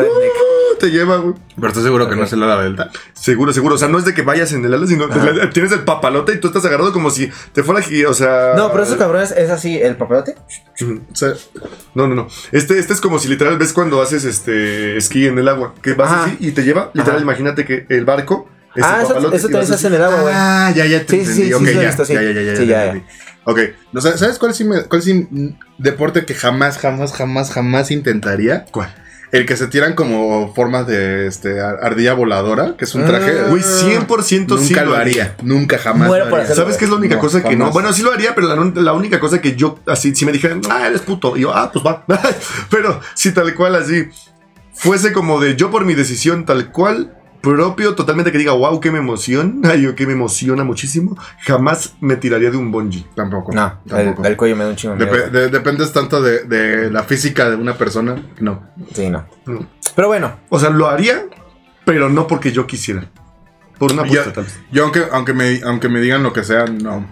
Te 0.82 0.92
lleva, 0.92 1.18
güey. 1.18 1.36
Pero 1.56 1.68
estás 1.70 1.84
seguro 1.84 2.10
que 2.10 2.16
no 2.18 2.24
es 2.24 2.34
el 2.34 2.44
ala 2.44 2.62
delta. 2.62 2.90
Seguro, 3.14 3.54
seguro. 3.54 3.76
O 3.76 3.78
sea, 3.78 3.88
no 3.88 3.98
es 3.98 4.04
de 4.06 4.14
que 4.14 4.22
vayas 4.24 4.52
en 4.52 4.66
el 4.66 4.74
ala, 4.74 4.86
sino 4.88 5.06
Ajá. 5.06 5.50
tienes 5.54 5.72
el 5.72 5.82
papalote 5.86 6.34
y 6.34 6.40
tú 6.40 6.48
estás 6.48 6.66
agarrado 6.66 6.92
como 6.92 7.10
si 7.10 7.32
te 7.54 7.64
fuera 7.64 7.80
aquí, 7.80 8.04
o 8.04 8.14
sea. 8.14 8.54
No, 8.58 8.72
pero 8.72 8.84
esos 8.84 8.98
cabrones 8.98 9.32
es 9.32 9.50
así, 9.50 9.78
el 9.80 9.96
papalote. 9.96 10.36
O 10.82 11.16
sea, 11.16 11.34
no, 11.96 12.08
no, 12.08 12.16
no. 12.16 12.28
Este, 12.52 12.78
este 12.80 12.92
es 12.94 13.00
como 13.00 13.20
si 13.20 13.30
literal 13.30 13.58
ves 13.58 13.72
cuando 13.72 14.02
haces 14.02 14.26
este 14.26 14.98
esquí 14.98 15.28
en 15.28 15.38
el 15.40 15.48
agua. 15.48 15.74
Que 15.82 15.94
vas 15.94 16.12
Ajá. 16.12 16.24
así 16.26 16.38
y 16.42 16.52
te 16.52 16.64
lleva. 16.64 16.92
Literal, 16.94 17.18
Ajá. 17.18 17.24
imagínate 17.24 17.64
que 17.66 17.86
el 17.90 18.04
barco 18.04 18.50
es 18.76 18.84
Ah, 18.84 18.96
el 18.98 19.00
eso, 19.02 19.08
papalote 19.10 19.36
eso 19.38 19.48
también 19.48 19.68
se 19.68 19.74
hace 19.76 19.88
en 19.88 19.94
el 19.94 20.04
agua, 20.04 20.22
güey. 20.22 20.34
Ah, 20.36 20.72
ya, 20.76 20.86
ya 20.86 21.06
te 21.06 21.24
Sí, 21.24 21.26
sí, 21.34 21.42
entendí. 21.44 21.48
sí, 21.48 21.54
ok, 21.54 21.66
sí, 21.68 21.74
ya. 21.76 21.82
visto, 21.88 22.06
sí. 22.06 22.14
ya, 22.14 22.22
ya, 22.22 22.32
ya, 22.32 22.42
ya, 22.42 22.56
Sí, 22.56 22.66
ya 22.68 22.94
ya. 22.94 23.04
Ok. 23.44 23.60
No, 23.92 24.02
¿sabes 24.02 24.20
¿sabes 24.20 24.38
cuál 24.40 24.54
sí, 24.54 24.64
me, 24.64 24.84
cuál 24.84 25.02
sí 25.02 25.28
mm, 25.30 25.48
deporte 25.78 26.26
que 26.26 26.34
jamás, 26.36 26.78
jamás, 26.78 27.12
jamás, 27.14 27.52
jamás 27.52 27.92
intentaría? 27.92 28.66
¿Cuál? 28.72 28.94
El 29.32 29.46
que 29.46 29.56
se 29.56 29.68
tiran 29.68 29.94
como 29.96 30.54
formas 30.54 30.88
de 30.88 31.26
este, 31.28 31.62
ar- 31.62 31.80
ardilla 31.82 32.14
voladora, 32.14 32.76
que 32.78 32.84
es 32.84 32.94
un 32.96 33.06
traje. 33.06 33.32
Ah. 33.40 33.50
Güey, 33.50 33.64
100% 33.64 34.58
sí 34.60 34.74
nunca 34.74 34.84
lo 34.84 34.96
haría. 34.96 35.36
Nunca 35.42 35.78
jamás. 35.78 36.10
Muero 36.10 36.26
lo 36.26 36.30
por 36.30 36.40
haría. 36.40 36.52
hacerlo. 36.52 36.64
¿Sabes 36.64 36.78
qué 36.78 36.86
es 36.86 36.92
la 36.92 36.98
única 36.98 37.16
No, 37.16 37.22
cosa 37.22 37.42
que 37.42 37.56
no? 37.56 37.72
Bueno, 37.72 37.94
sí 37.94 38.02
lo 38.04 38.12
haría, 38.12 38.36
pero 38.36 38.48
la, 38.54 38.72
la 38.82 38.94
única 38.94 39.20
cosa 39.22 39.40
que 39.40 39.56
yo, 39.56 39.80
así, 39.88 40.14
si 40.14 40.26
me 40.26 40.34
dijeran, 40.34 40.60
ah, 40.70 40.86
eres 40.88 41.02
puto, 41.02 41.38
y 41.38 41.42
yo, 41.42 41.56
ah, 41.56 41.72
pues 41.72 41.86
va. 41.86 42.04
pero 42.70 43.00
si 43.14 43.32
tal 43.32 43.54
cual 43.56 43.76
así, 43.76 44.10
fuese 44.74 45.14
como 45.14 45.40
de 45.40 45.56
yo 45.56 45.72
por 45.72 45.86
mi 45.86 45.94
decisión 45.94 46.46
tal 46.46 46.72
cual, 46.72 47.14
propio, 47.42 47.96
totalmente 47.96 48.32
que 48.32 48.38
diga, 48.38 48.54
wow, 48.54 48.80
que 48.80 48.92
me 48.92 49.00
emociona, 49.00 49.76
yo 49.78 49.96
que 49.96 50.06
me 50.06 50.14
emociona 50.14 50.64
muchísimo, 50.64 51.18
jamás 51.42 51.96
me 52.00 52.16
tiraría 52.16 52.52
de 52.52 52.58
un 52.58 52.72
bungee. 52.72 53.06
Tampoco. 53.16 53.52
No, 53.54 53.80
el, 53.86 53.90
tampoco. 53.90 54.26
el 54.28 54.38
cuello 54.38 54.56
me 54.56 54.64
da 54.64 54.70
un 54.70 54.76
chingo 54.76 54.96
Dep- 54.96 55.30
de- 55.32 55.50
dependes 55.50 55.92
tanto 55.92 56.22
de, 56.22 56.44
de 56.46 56.90
la 56.92 57.04
física 57.04 57.50
de 57.50 57.56
una 57.56 57.78
persona. 57.78 58.16
No. 58.40 58.70
Sí, 58.94 59.10
no. 59.10 59.26
No. 59.46 59.66
Pero 59.96 60.08
bueno, 60.08 60.38
O 60.50 60.60
sea, 60.60 60.70
lo 60.70 60.88
haría, 60.88 61.26
pero 61.86 62.10
no 62.10 62.28
porque 62.28 62.52
yo 62.52 62.66
quisiera. 62.68 63.10
Por 63.78 63.92
una 63.92 64.04
apuesta, 64.04 64.26
Yo- 64.28 64.34
tal 64.34 64.44
vez. 64.44 64.60
Yo, 64.72 64.84
aunque, 64.84 65.04
aunque, 65.12 65.34
me, 65.34 65.60
aunque 65.66 65.90
me 65.90 66.00
digan 66.00 66.22
lo 66.24 66.32
que 66.34 66.44
sea, 66.44 66.66
no. 66.66 67.08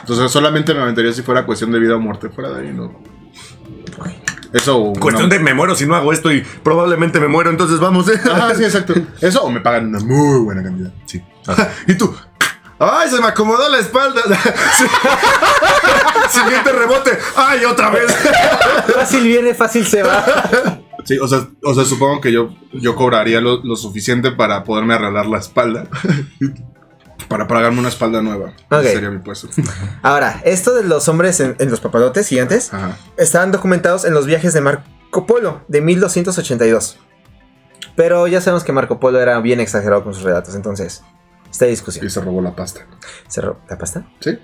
Entonces, 0.00 0.30
solamente 0.30 0.72
me 0.72 0.80
aventaría 0.80 1.12
si 1.12 1.22
fuera 1.22 1.44
cuestión 1.44 1.72
de 1.72 1.78
vida 1.80 1.96
o 1.96 2.00
muerte. 2.00 2.28
Fuera 2.30 2.50
de 2.50 2.60
ahí, 2.68 2.72
no. 2.72 3.00
Eso 4.52 4.78
o. 4.78 4.92
Cuestión 4.94 5.26
una- 5.26 5.36
de 5.36 5.42
me 5.42 5.54
muero 5.54 5.74
si 5.74 5.86
no 5.86 5.94
hago 5.94 6.12
esto 6.12 6.32
y 6.32 6.42
probablemente 6.62 7.20
me 7.20 7.28
muero, 7.28 7.50
entonces 7.50 7.78
vamos. 7.80 8.08
¿eh? 8.08 8.20
Ah, 8.30 8.52
sí, 8.56 8.64
exacto. 8.64 8.94
Eso 9.20 9.42
o 9.42 9.50
me 9.50 9.60
pagan 9.60 9.86
una 9.88 10.00
muy 10.00 10.40
buena 10.40 10.62
cantidad. 10.62 10.92
Sí. 11.06 11.22
y 11.86 11.94
tú, 11.94 12.14
¡ay, 12.78 13.08
se 13.10 13.20
me 13.20 13.28
acomodó 13.28 13.68
la 13.68 13.78
espalda! 13.78 14.22
Siguiente 16.30 16.72
rebote, 16.72 17.18
¡ay, 17.36 17.64
otra 17.64 17.90
vez! 17.90 18.12
fácil 18.94 19.24
viene, 19.24 19.54
fácil 19.54 19.86
se 19.86 20.02
va. 20.02 20.78
Sí, 21.04 21.18
o 21.18 21.26
sea, 21.26 21.46
o 21.64 21.74
sea 21.74 21.84
supongo 21.84 22.20
que 22.20 22.30
yo, 22.30 22.54
yo 22.72 22.94
cobraría 22.94 23.40
lo, 23.40 23.64
lo 23.64 23.74
suficiente 23.76 24.30
para 24.32 24.62
poderme 24.64 24.94
arreglar 24.94 25.26
la 25.26 25.38
espalda. 25.38 25.86
Para 27.28 27.46
pagarme 27.46 27.78
una 27.78 27.88
espalda 27.88 28.22
nueva. 28.22 28.52
Ese 28.70 28.94
sería 28.94 29.10
mi 29.10 29.18
puesto. 29.18 29.48
Ahora, 30.02 30.40
esto 30.44 30.74
de 30.74 30.84
los 30.84 31.08
hombres 31.08 31.40
en, 31.40 31.56
en 31.58 31.70
los 31.70 31.80
papalotes 31.80 32.28
gigantes 32.28 32.72
Ajá. 32.72 32.96
estaban 33.16 33.52
documentados 33.52 34.04
en 34.04 34.14
los 34.14 34.26
viajes 34.26 34.52
de 34.52 34.60
Marco 34.60 35.26
Polo 35.26 35.62
de 35.68 35.80
1282. 35.80 36.98
Pero 37.96 38.26
ya 38.26 38.40
sabemos 38.40 38.64
que 38.64 38.72
Marco 38.72 39.00
Polo 39.00 39.20
era 39.20 39.38
bien 39.40 39.60
exagerado 39.60 40.04
con 40.04 40.14
sus 40.14 40.22
relatos, 40.22 40.54
entonces, 40.54 41.02
esta 41.50 41.66
discusión. 41.66 42.06
Y 42.06 42.10
se 42.10 42.20
robó 42.20 42.40
la 42.40 42.54
pasta. 42.54 42.86
¿Cerró 43.28 43.60
la 43.68 43.76
pasta? 43.76 44.06
¿Sí? 44.20 44.38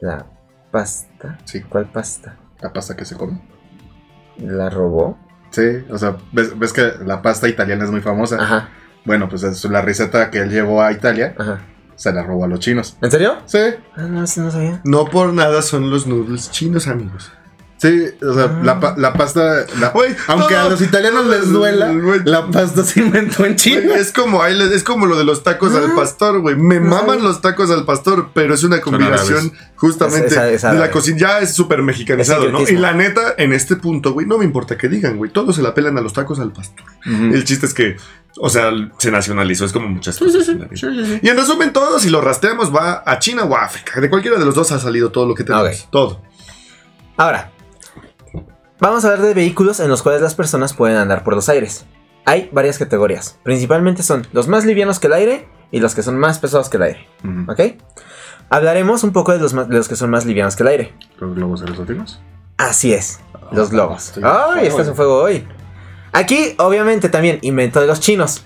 La 0.00 0.26
pasta. 0.70 1.38
Sí. 1.44 1.62
¿Cuál 1.62 1.90
pasta? 1.90 2.36
La 2.60 2.72
pasta 2.72 2.94
que 2.96 3.04
se 3.04 3.16
come. 3.16 3.40
¿La 4.38 4.70
robó? 4.70 5.18
Sí, 5.50 5.84
o 5.90 5.98
sea, 5.98 6.16
ves, 6.32 6.58
ves 6.58 6.72
que 6.72 6.92
la 7.04 7.22
pasta 7.22 7.48
italiana 7.48 7.84
es 7.84 7.90
muy 7.90 8.00
famosa. 8.00 8.36
Ajá, 8.42 8.68
Bueno, 9.04 9.28
pues 9.28 9.42
es 9.42 9.64
la 9.64 9.82
receta 9.82 10.30
que 10.30 10.38
él 10.38 10.50
llevó 10.50 10.82
a 10.82 10.92
Italia 10.92 11.34
ajá. 11.38 11.60
se 11.94 12.12
la 12.12 12.22
robó 12.22 12.44
a 12.44 12.48
los 12.48 12.60
chinos. 12.60 12.96
¿En 13.02 13.10
serio? 13.10 13.36
Sí. 13.46 13.58
Ah, 13.96 14.02
no, 14.02 14.26
sí, 14.26 14.40
no 14.40 14.50
sabía. 14.50 14.80
No 14.84 15.04
por 15.06 15.32
nada 15.32 15.62
son 15.62 15.90
los 15.90 16.06
noodles 16.06 16.50
chinos, 16.50 16.88
amigos. 16.88 17.30
Sí, 17.84 18.06
o 18.26 18.32
sea, 18.32 18.60
la, 18.62 18.80
pa- 18.80 18.94
la 18.96 19.12
pasta. 19.12 19.66
la- 19.78 19.92
aunque 20.28 20.54
todo- 20.54 20.58
a 20.66 20.68
los 20.70 20.80
italianos 20.80 21.26
les 21.26 21.50
duela, 21.50 21.92
la 22.24 22.46
pasta 22.50 22.82
se 22.82 23.00
inventó 23.00 23.44
en 23.44 23.56
China. 23.56 23.94
Es 23.96 24.10
como, 24.10 24.42
es 24.46 24.82
como 24.84 25.04
lo 25.04 25.18
de 25.18 25.24
los 25.24 25.42
tacos 25.42 25.74
al 25.74 25.92
pastor, 25.94 26.40
güey. 26.40 26.56
Me 26.56 26.80
maman 26.80 27.22
los 27.22 27.42
tacos 27.42 27.70
al 27.70 27.84
pastor, 27.84 28.30
pero 28.32 28.54
es 28.54 28.64
una 28.64 28.80
combinación 28.80 29.52
justamente 29.76 30.54
Es- 30.54 30.62
de 30.62 30.78
la 30.78 30.90
cocina. 30.90 31.18
Ya 31.18 31.38
es 31.40 31.52
súper 31.54 31.82
mexicanizado, 31.82 32.46
Es 32.46 32.52
¿no? 32.52 32.60
Y 32.62 32.76
la 32.76 32.94
neta, 32.94 33.34
en 33.36 33.52
este 33.52 33.76
punto, 33.76 34.12
güey, 34.14 34.26
no 34.26 34.38
me 34.38 34.44
importa 34.46 34.78
que 34.78 34.88
digan, 34.88 35.18
güey. 35.18 35.30
Todos 35.30 35.56
se 35.56 35.62
la 35.62 35.74
pelan 35.74 35.98
a 35.98 36.00
los 36.00 36.14
tacos 36.14 36.40
al 36.40 36.52
pastor. 36.52 36.86
El 37.04 37.44
chiste 37.44 37.66
es 37.66 37.74
que, 37.74 37.96
o 38.38 38.48
sea, 38.48 38.70
se 38.98 39.10
nacionalizó. 39.10 39.66
Es 39.66 39.72
como 39.74 39.88
muchas 39.88 40.18
cosas. 40.18 40.48
en 40.48 40.60
la 40.60 40.68
vida. 40.68 41.18
Y 41.22 41.28
en 41.28 41.36
resumen, 41.36 41.72
todo, 41.72 41.98
si 42.00 42.08
lo 42.08 42.22
rastreamos, 42.22 42.74
va 42.74 43.02
a 43.04 43.18
China 43.18 43.44
o 43.44 43.54
a 43.54 43.64
África. 43.64 44.00
De 44.00 44.08
cualquiera 44.08 44.38
de 44.38 44.46
los 44.46 44.54
dos 44.54 44.72
ha 44.72 44.78
salido 44.78 45.10
todo 45.10 45.26
lo 45.26 45.34
que 45.34 45.44
tenemos. 45.44 45.68
Ok. 45.82 45.90
Todo. 45.90 46.22
Ahora, 47.16 47.52
vamos 48.80 49.04
a 49.04 49.08
hablar 49.08 49.26
de 49.26 49.34
vehículos 49.34 49.80
en 49.80 49.88
los 49.88 50.02
cuales 50.02 50.20
las 50.22 50.34
personas 50.34 50.72
pueden 50.74 50.96
andar 50.96 51.24
por 51.24 51.34
los 51.34 51.48
aires. 51.48 51.84
Hay 52.26 52.48
varias 52.52 52.78
categorías. 52.78 53.38
Principalmente 53.42 54.02
son 54.02 54.26
los 54.32 54.48
más 54.48 54.64
livianos 54.64 54.98
que 54.98 55.08
el 55.08 55.12
aire 55.12 55.48
y 55.70 55.80
los 55.80 55.94
que 55.94 56.02
son 56.02 56.18
más 56.18 56.38
pesados 56.38 56.68
que 56.68 56.76
el 56.78 56.82
aire. 56.84 57.06
¿Ok? 57.48 57.60
Hablaremos 58.50 59.04
un 59.04 59.12
poco 59.12 59.32
de 59.32 59.38
los, 59.38 59.52
más- 59.54 59.68
de 59.68 59.76
los 59.76 59.88
que 59.88 59.96
son 59.96 60.10
más 60.10 60.24
livianos 60.24 60.56
que 60.56 60.62
el 60.62 60.68
aire. 60.68 60.94
Los 61.18 61.34
globos 61.34 61.60
aerostáticos. 61.62 62.20
Así 62.56 62.92
es, 62.92 63.20
los 63.52 63.70
globos. 63.70 64.12
¡Ay, 64.22 64.66
estás 64.68 64.72
fuego. 64.86 64.90
en 64.90 64.94
fuego 64.96 65.22
hoy! 65.22 65.44
Aquí, 66.12 66.54
obviamente, 66.58 67.08
también 67.08 67.38
invento 67.42 67.80
de 67.80 67.86
los 67.88 67.98
chinos. 68.00 68.44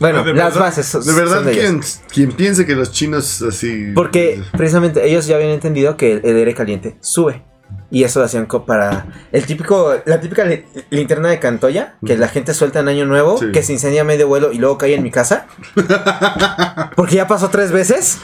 Bueno, 0.00 0.20
Ah, 0.20 0.24
las 0.26 0.34
verdad- 0.54 0.60
bases 0.60 0.86
son, 0.86 1.04
De 1.04 1.12
verdad, 1.12 1.42
quien, 1.50 1.80
quien 2.12 2.32
piense 2.32 2.64
que 2.64 2.74
los 2.76 2.92
chinos 2.92 3.42
así. 3.42 3.92
Porque 3.94 4.42
precisamente 4.56 5.04
ellos 5.06 5.26
ya 5.26 5.36
habían 5.36 5.50
entendido 5.50 5.96
que 5.96 6.12
el, 6.12 6.20
el 6.24 6.36
aire 6.36 6.54
caliente 6.54 6.96
sube. 7.00 7.42
Y 7.90 8.04
eso 8.04 8.18
lo 8.20 8.26
hacían 8.26 8.44
para 8.66 9.06
el 9.32 9.46
típico, 9.46 9.94
la 10.04 10.20
típica 10.20 10.44
li- 10.44 10.64
linterna 10.90 11.30
de 11.30 11.38
Cantoya, 11.38 11.94
que 12.04 12.18
la 12.18 12.28
gente 12.28 12.52
suelta 12.52 12.80
en 12.80 12.88
año 12.88 13.06
nuevo, 13.06 13.38
Sí. 13.38 13.50
que 13.50 13.62
se 13.62 13.72
incendia 13.72 14.02
a 14.02 14.04
medio 14.04 14.28
vuelo 14.28 14.52
y 14.52 14.58
luego 14.58 14.76
cae 14.76 14.94
en 14.94 15.02
mi 15.02 15.10
casa. 15.10 15.46
Porque 16.96 17.16
ya 17.16 17.26
pasó 17.26 17.48
tres 17.48 17.72
veces. 17.72 18.18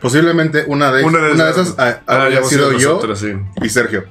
Posiblemente 0.00 0.64
una 0.66 0.92
de, 0.92 1.04
Una 1.04 1.18
de 1.20 1.32
una 1.32 1.44
de 1.46 1.50
esas- 1.50 1.74
ah, 1.78 2.00
sido 2.48 2.72
yo 2.72 2.90
nosotros, 2.94 3.20
sí. 3.20 3.32
y 3.62 3.68
Sergio. 3.68 4.04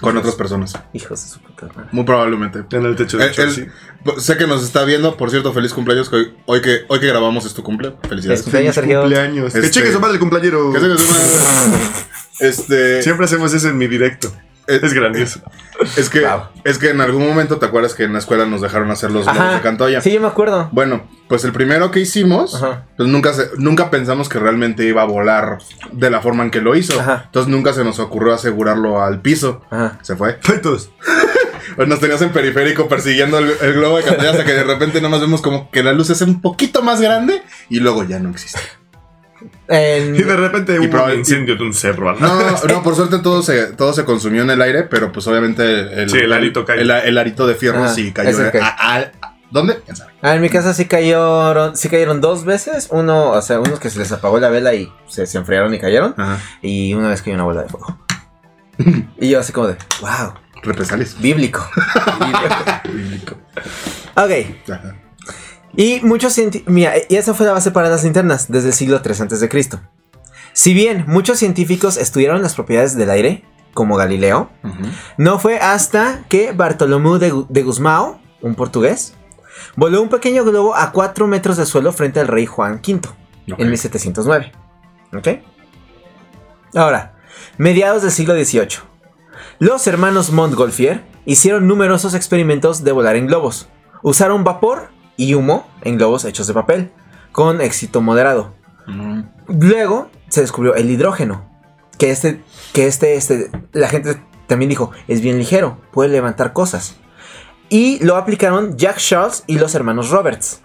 Con 0.00 0.16
otras 0.16 0.34
personas. 0.36 0.74
Hijos 0.92 1.22
de 1.24 1.28
su 1.30 1.40
puta 1.40 1.66
madre. 1.74 1.88
Muy 1.92 2.04
probablemente. 2.04 2.64
En 2.70 2.84
el 2.86 2.94
techo 2.96 3.18
de 3.18 3.26
Él- 3.26 3.32
él- 3.36 4.20
sé 4.20 4.36
que 4.36 4.46
nos 4.46 4.62
está 4.64 4.84
viendo, 4.84 5.16
por 5.16 5.30
cierto, 5.30 5.52
feliz 5.52 5.72
cumpleaños. 5.72 6.08
que 6.08 6.16
Hoy, 6.16 6.32
hoy 6.46 6.60
que, 6.62 6.80
hoy 6.88 7.00
que 7.00 7.06
grabamos 7.06 7.44
es 7.46 7.54
tu 7.54 7.62
cumpleaños. 7.62 7.98
Felicidades. 8.08 8.40
Es 8.40 8.44
cumpleaños, 8.44 8.74
Sergio. 8.74 9.00
Cumpleaños. 9.00 9.52
Que 9.52 9.58
Este- 9.60 9.70
cheque 9.70 9.92
su 9.92 10.00
madre 10.00 10.14
el 10.14 10.20
cumpleañero. 10.20 10.72
Que 10.72 10.80
que 10.80 10.98
se- 10.98 12.38
Este. 12.40 13.02
Siempre 13.02 13.24
hacemos 13.26 13.52
eso 13.52 13.68
en 13.68 13.76
mi 13.78 13.88
directo. 13.88 14.32
Es, 14.68 14.82
Es 14.84 14.94
grandioso. 14.94 15.40
es 15.96 16.08
que, 16.08 16.20
Wow. 16.20 16.40
es 16.64 16.78
que 16.78 16.90
en 16.90 17.00
algún 17.00 17.26
momento 17.26 17.58
te 17.58 17.66
acuerdas 17.66 17.94
que 17.94 18.04
en 18.04 18.12
la 18.12 18.20
escuela 18.20 18.46
nos 18.46 18.60
dejaron 18.60 18.90
hacer 18.90 19.10
los 19.10 19.24
globos 19.26 19.54
de 19.54 19.60
Cantoya. 19.60 20.00
Sí, 20.00 20.12
yo 20.12 20.20
me 20.20 20.28
acuerdo. 20.28 20.68
Bueno, 20.72 21.08
pues 21.28 21.44
el 21.44 21.52
primero 21.52 21.90
que 21.90 22.00
hicimos, 22.00 22.54
Ajá. 22.54 22.84
pues 22.96 23.08
nunca, 23.08 23.32
se- 23.32 23.50
nunca 23.56 23.90
pensamos 23.90 24.28
que 24.28 24.38
realmente 24.38 24.84
iba 24.84 25.02
a 25.02 25.06
volar 25.06 25.58
de 25.92 26.10
la 26.10 26.20
forma 26.20 26.44
en 26.44 26.50
que 26.50 26.60
lo 26.60 26.76
hizo. 26.76 27.00
Ajá. 27.00 27.22
Entonces 27.26 27.50
nunca 27.50 27.72
se 27.72 27.82
nos 27.84 27.98
ocurrió 27.98 28.34
asegurarlo 28.34 29.02
al 29.02 29.20
piso. 29.20 29.62
Ajá. 29.70 29.98
Se 30.02 30.14
fue. 30.16 30.38
Pues 31.76 31.86
nos 31.86 32.00
tenías 32.00 32.20
en 32.22 32.30
periférico 32.30 32.88
persiguiendo 32.88 33.38
el, 33.38 33.52
el 33.60 33.74
globo 33.74 33.98
de 33.98 34.02
Cantoya 34.02 34.30
hasta 34.30 34.44
que 34.44 34.52
de 34.54 34.64
repente 34.64 35.00
nomás 35.00 35.20
vemos 35.20 35.42
como 35.42 35.70
que 35.70 35.82
la 35.84 35.92
luz 35.92 36.10
es 36.10 36.20
un 36.22 36.40
poquito 36.40 36.82
más 36.82 37.00
grande 37.00 37.42
y 37.68 37.78
luego 37.78 38.02
ya 38.04 38.18
no 38.18 38.30
existe. 38.30 38.58
En- 39.68 40.14
Y 40.16 40.22
de 40.22 40.36
repente 40.36 40.74
Y 40.74 40.78
hubo 40.88 41.04
un 41.04 41.12
incendio 41.12 41.56
de 41.56 41.62
un 41.64 41.72
cerro. 41.74 42.14
No, 42.18 42.40
no, 42.66 42.82
por 42.82 42.94
suerte 42.96 43.18
todo 43.18 43.42
se, 43.42 43.66
todo 43.72 43.92
se 43.92 44.04
consumió 44.04 44.42
en 44.42 44.50
el 44.50 44.60
aire, 44.62 44.82
pero 44.84 45.12
pues 45.12 45.26
obviamente 45.28 46.02
el, 46.02 46.10
Sí, 46.10 46.18
el 46.18 46.32
arito 46.32 46.64
cayó. 46.64 46.80
El, 46.80 46.90
el 46.90 47.18
arito 47.18 47.46
de 47.46 47.54
fierro 47.54 47.84
Ajá, 47.84 47.94
sí 47.94 48.12
cayó. 48.12 48.30
eh, 48.46 48.50
cayó. 48.50 48.64
a- 48.64 48.96
a- 48.98 49.12
¿Dónde? 49.50 49.78
¿Quién 49.84 49.96
sabe? 49.96 50.12
Ah, 50.20 50.34
en 50.34 50.42
mi 50.42 50.50
casa 50.50 50.74
sí 50.74 50.84
cayeron, 50.86 51.74
sí 51.76 51.88
cayeron 51.88 52.20
dos 52.20 52.44
veces. 52.44 52.88
Uno, 52.90 53.30
o 53.30 53.40
sea, 53.40 53.60
unos 53.60 53.80
que 53.80 53.88
se 53.88 53.98
les 53.98 54.12
apagó 54.12 54.38
la 54.40 54.50
vela 54.50 54.74
y 54.74 54.92
se, 55.08 55.26
se 55.26 55.38
enfriaron 55.38 55.72
y 55.72 55.78
cayeron. 55.78 56.14
Ajá. 56.18 56.38
Y 56.60 56.92
una 56.94 57.08
vez 57.08 57.22
cayó 57.22 57.34
una 57.34 57.44
bola 57.44 57.62
de 57.62 57.68
fuego. 57.68 57.98
y 59.18 59.30
yo 59.30 59.40
así 59.40 59.52
como 59.52 59.68
de, 59.68 59.76
wow, 60.02 60.34
Represalias. 60.62 61.18
bíblico. 61.22 61.66
ok. 64.16 64.30
Ajá. 64.70 64.94
Y 65.78 66.00
muchos 66.02 66.36
Mira, 66.66 66.94
y 67.08 67.14
esa 67.14 67.34
fue 67.34 67.46
la 67.46 67.52
base 67.52 67.70
para 67.70 67.88
las 67.88 68.02
linternas 68.02 68.50
desde 68.50 68.70
el 68.70 68.74
siglo 68.74 69.00
III 69.04 69.12
a.C. 69.12 69.78
Si 70.52 70.74
bien 70.74 71.04
muchos 71.06 71.38
científicos 71.38 71.98
estudiaron 71.98 72.42
las 72.42 72.56
propiedades 72.56 72.96
del 72.96 73.10
aire, 73.10 73.44
como 73.74 73.96
Galileo, 73.96 74.50
no 75.18 75.38
fue 75.38 75.60
hasta 75.60 76.24
que 76.28 76.50
Bartolomeu 76.50 77.18
de, 77.18 77.32
de 77.48 77.62
Gusmão, 77.62 78.18
un 78.42 78.56
portugués, 78.56 79.14
voló 79.76 80.02
un 80.02 80.08
pequeño 80.08 80.44
globo 80.44 80.74
a 80.74 80.90
4 80.90 81.28
metros 81.28 81.58
de 81.58 81.64
suelo 81.64 81.92
frente 81.92 82.18
al 82.18 82.26
rey 82.26 82.44
Juan 82.44 82.80
V 82.84 83.00
en 83.46 83.70
1709. 83.70 84.50
¿Ok? 85.16 85.28
Ahora, 86.74 87.14
mediados 87.56 88.02
del 88.02 88.10
siglo 88.10 88.34
XVIII. 88.34 88.80
Los 89.60 89.86
hermanos 89.86 90.32
Montgolfier 90.32 91.04
hicieron 91.24 91.68
numerosos 91.68 92.14
experimentos 92.14 92.82
de 92.82 92.90
volar 92.90 93.14
en 93.14 93.28
globos. 93.28 93.68
Usaron 94.02 94.42
vapor 94.42 94.97
y 95.18 95.34
humo 95.34 95.68
en 95.82 95.98
globos 95.98 96.24
hechos 96.24 96.46
de 96.46 96.54
papel, 96.54 96.90
con 97.32 97.60
éxito 97.60 98.00
moderado. 98.00 98.54
Mm. 98.86 99.20
Luego 99.48 100.10
se 100.28 100.40
descubrió 100.40 100.74
el 100.74 100.88
hidrógeno, 100.90 101.46
que 101.98 102.10
este, 102.10 102.42
que 102.72 102.86
este, 102.86 103.16
este, 103.16 103.50
la 103.72 103.88
gente 103.88 104.22
también 104.46 104.70
dijo, 104.70 104.92
es 105.08 105.20
bien 105.20 105.36
ligero, 105.38 105.78
puede 105.92 106.08
levantar 106.08 106.54
cosas. 106.54 106.96
Y 107.68 108.02
lo 108.02 108.16
aplicaron 108.16 108.78
Jack 108.78 108.96
Charles 108.96 109.44
y 109.46 109.58
los 109.58 109.74
hermanos 109.74 110.08
Roberts. 110.08 110.62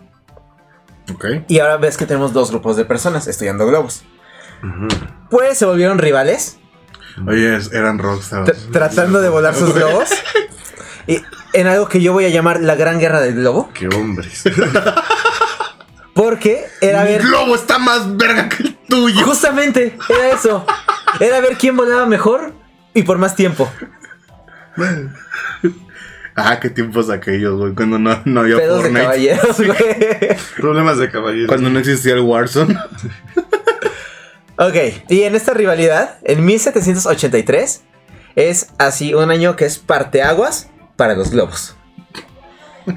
Ok. 1.14 1.26
Y 1.50 1.60
ahora 1.60 1.76
ves 1.76 1.98
que 1.98 2.06
tenemos 2.06 2.32
dos 2.32 2.50
grupos 2.52 2.78
de 2.78 2.86
personas 2.86 3.28
estudiando 3.28 3.66
globos. 3.68 4.04
Pues 5.30 5.58
se 5.58 5.66
volvieron 5.66 5.98
rivales, 5.98 6.58
Oye, 7.28 7.60
eran 7.74 8.00
rockstars. 8.00 8.48
tr- 8.50 8.72
tratando 8.72 9.20
de 9.22 9.28
volar 9.30 9.54
sus 9.54 9.74
globos. 9.76 10.10
En 11.08 11.68
algo 11.68 11.88
que 11.88 12.02
yo 12.02 12.14
voy 12.14 12.26
a 12.26 12.30
llamar 12.30 12.62
la 12.62 12.76
gran 12.76 13.00
guerra 13.00 13.22
del 13.22 13.36
globo. 13.36 13.70
Qué 13.74 13.88
hombres. 13.88 14.44
Porque 16.14 16.66
era 16.82 17.04
Mi 17.04 17.10
ver... 17.12 17.22
globo 17.24 17.56
está 17.56 17.80
más 17.80 18.16
verga 18.18 18.50
que 18.50 18.64
el 18.64 18.76
tuyo. 18.88 19.26
Justamente, 19.26 19.98
era 20.10 20.30
eso. 20.30 20.66
Era 21.20 21.42
ver 21.42 21.58
quién 21.58 21.76
volaba 21.76 22.06
mejor 22.06 22.54
y 22.94 23.04
por 23.04 23.18
más 23.18 23.36
tiempo. 23.36 23.72
Ah, 26.36 26.60
qué 26.60 26.70
tiempos 26.70 27.10
aquellos, 27.10 27.60
güey. 27.60 27.74
Cuando 27.74 28.00
no, 28.00 28.22
no 28.26 28.40
había 28.42 28.58
Pedos 28.58 28.78
de 28.78 28.90
Fortnite. 28.90 29.04
caballeros, 29.04 29.58
güey. 29.58 30.38
Problemas 30.58 30.98
de 30.98 31.12
caballero. 31.12 31.48
Cuando 31.48 31.70
no 31.70 31.80
existía 31.80 32.14
el 32.14 32.22
Warzone. 32.22 32.76
Ok, 34.58 34.76
y 35.10 35.24
en 35.24 35.36
esta 35.36 35.54
rivalidad, 35.54 36.18
en 36.24 36.46
1783, 36.46 37.82
es 38.36 38.68
así 38.78 39.14
un 39.14 39.30
año 39.32 39.56
que 39.56 39.66
es 39.66 39.80
parteaguas 39.80 40.70
para 40.96 41.16
los 41.16 41.32
globos. 41.32 41.76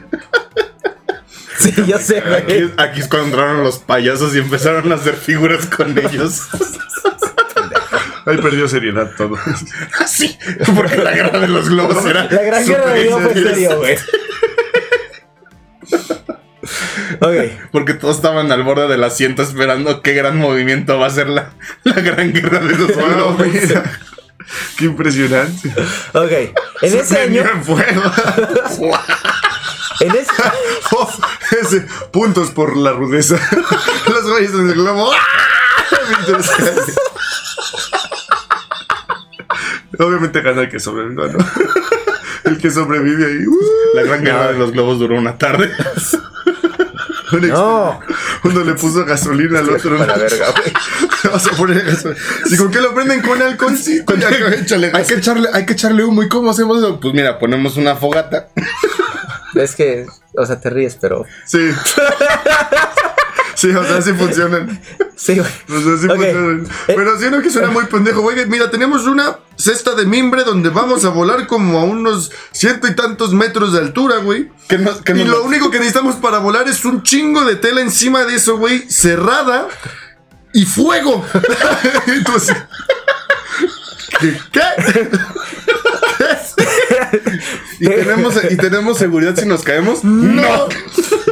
Sí, 1.59 1.73
yo 1.87 1.99
sé. 1.99 2.19
Aquí, 2.19 2.71
aquí 2.77 3.01
es 3.01 3.09
cuando 3.09 3.29
entraron 3.29 3.65
los 3.65 3.79
payasos 3.79 4.35
y 4.35 4.39
empezaron 4.39 4.93
a 4.93 4.97
hacer 4.97 5.15
figuras 5.15 5.67
con 5.67 5.99
ellos. 5.99 6.43
Ahí 8.27 8.37
perdió 8.39 8.69
seriedad 8.69 9.11
todo. 9.17 9.37
Así. 9.99 10.37
Porque 10.75 10.97
la 10.99 11.13
guerra 11.13 11.41
de 11.41 11.49
los 11.49 11.69
globos 11.69 12.05
era. 12.05 12.25
La 12.25 12.43
gran 12.43 12.67
guerra 12.67 12.93
del 12.93 13.07
globo 13.07 13.31
fue 13.31 13.43
serio. 13.43 13.79
güey. 13.79 13.97
Porque 17.73 17.95
todos 17.95 18.17
estaban 18.17 18.51
al 18.53 18.63
borde 18.63 18.89
del 18.89 19.05
asiento 19.05 19.43
esperando 19.43 20.03
qué 20.03 20.13
gran 20.13 20.37
movimiento 20.37 20.99
va 20.99 21.07
a 21.07 21.11
ser 21.11 21.29
la, 21.29 21.53
la 21.85 22.01
gran 22.01 22.33
guerra 22.33 22.59
de 22.61 22.77
los 22.77 22.89
globos. 22.89 23.47
Qué 24.77 24.85
impresionante. 24.87 25.69
ok. 26.13 26.33
En 26.83 26.91
Se 26.91 27.01
ese 27.01 27.21
año, 27.21 27.43
en 27.43 27.65
fuego. 27.65 28.03
en 30.01 30.11
ese, 30.11 30.31
Oh, 30.93 31.11
ese, 31.61 31.87
puntos 32.13 32.51
por 32.51 32.77
la 32.77 32.93
rudeza. 32.93 33.37
Los 34.09 34.25
güeyes 34.31 34.53
en 34.53 34.69
el 34.71 34.75
globo. 34.75 35.11
¡Ah! 35.13 35.19
Obviamente 39.99 40.41
gana 40.43 40.63
el 40.63 40.69
que 40.69 40.79
sobreviva, 40.81 41.27
¿no? 41.29 41.39
El 42.45 42.59
que 42.59 42.71
sobrevive 42.71 43.27
ahí. 43.27 43.47
¡uh! 43.47 43.57
La 43.95 44.03
gran 44.03 44.23
guerra 44.23 44.53
de 44.53 44.59
los 44.59 44.71
globos 44.73 44.99
duró 45.01 45.17
una 45.19 45.37
tarde. 45.37 45.73
Un 47.33 47.39
ex- 47.45 47.49
no, 47.53 47.99
Uno 48.45 48.61
le 48.65 48.75
puso 48.75 49.05
gasolina 49.05 49.59
al 49.61 49.71
otro. 49.71 49.97
para 49.99 50.17
la 50.17 50.23
verga, 50.23 50.47
güey. 50.53 50.73
Vamos 51.31 51.47
a 51.47 51.51
poner 51.57 51.85
gasolina. 51.85 52.21
¿Y 52.51 52.57
con 52.57 52.71
qué 52.71 52.81
lo 52.81 52.95
prenden? 52.95 53.21
Con. 53.23 53.39
Ya, 54.19 54.29
échale 54.31 54.91
hay, 54.93 55.05
que 55.05 55.15
echarle, 55.15 55.49
hay 55.53 55.67
que 55.67 55.73
echarle 55.75 56.05
humo. 56.05 56.23
¿Y 56.23 56.29
cómo 56.29 56.51
hacemos 56.51 56.79
eso? 56.79 56.99
Pues 57.01 57.15
mira, 57.15 57.39
ponemos 57.39 57.77
una 57.77 57.97
fogata. 57.97 58.49
Es 59.55 59.75
que, 59.75 60.07
o 60.37 60.45
sea, 60.47 60.61
te 60.61 60.69
ríes, 60.71 60.97
pero 61.01 61.25
Sí. 61.47 61.71
Sí, 63.55 63.71
o 63.71 63.83
sea, 63.85 64.03
sí 64.03 64.13
funcionan. 64.13 64.79
Sí, 65.17 65.39
güey. 65.39 65.51
O 65.71 65.81
sea, 65.83 65.97
sí 65.97 66.07
Ok. 66.09 66.17
funcionan. 66.17 66.67
Eh. 66.89 66.95
Pero 66.95 67.19
siento 67.19 67.41
que 67.41 67.49
suena 67.49 67.71
muy 67.71 67.87
pendejo, 67.87 68.21
güey. 68.21 68.45
Mira, 68.47 68.71
tenemos 68.71 69.07
una 69.07 69.39
cesta 69.57 69.95
de 69.95 70.05
mimbre 70.05 70.45
donde 70.45 70.69
vamos 70.69 71.07
a 71.07 71.09
volar 71.09 71.47
como 71.47 71.79
a 71.79 71.85
unos 71.85 72.31
ciento 72.53 72.87
y 72.87 72.95
tantos 72.95 73.33
metros 73.33 73.73
de 73.73 73.79
altura, 73.79 74.17
güey. 74.19 74.51
Que 74.69 74.77
no- 74.77 75.01
que 75.03 75.13
y 75.13 75.25
no- 75.25 75.31
lo 75.31 75.45
único 75.45 75.71
que 75.71 75.79
necesitamos 75.79 76.17
para 76.17 76.37
volar 76.39 76.69
es 76.69 76.85
un 76.85 77.03
chingo 77.03 77.47
de 77.47 77.57
tela 77.57 77.81
encima 77.81 78.25
de 78.27 78.35
eso, 78.35 78.59
güey, 78.59 78.91
cerrada 78.91 79.69
y 80.57 80.65
fuego. 80.65 81.23
así, 82.35 82.53
¿Qué? 84.51 84.61
¿Qué? 86.13 87.41
¿Y 87.81 87.87
tenemos, 87.89 88.35
¿Y 88.51 88.57
tenemos 88.57 88.99
seguridad 88.99 89.37
si 89.37 89.47
nos 89.47 89.63
caemos? 89.63 90.03
No. 90.05 90.69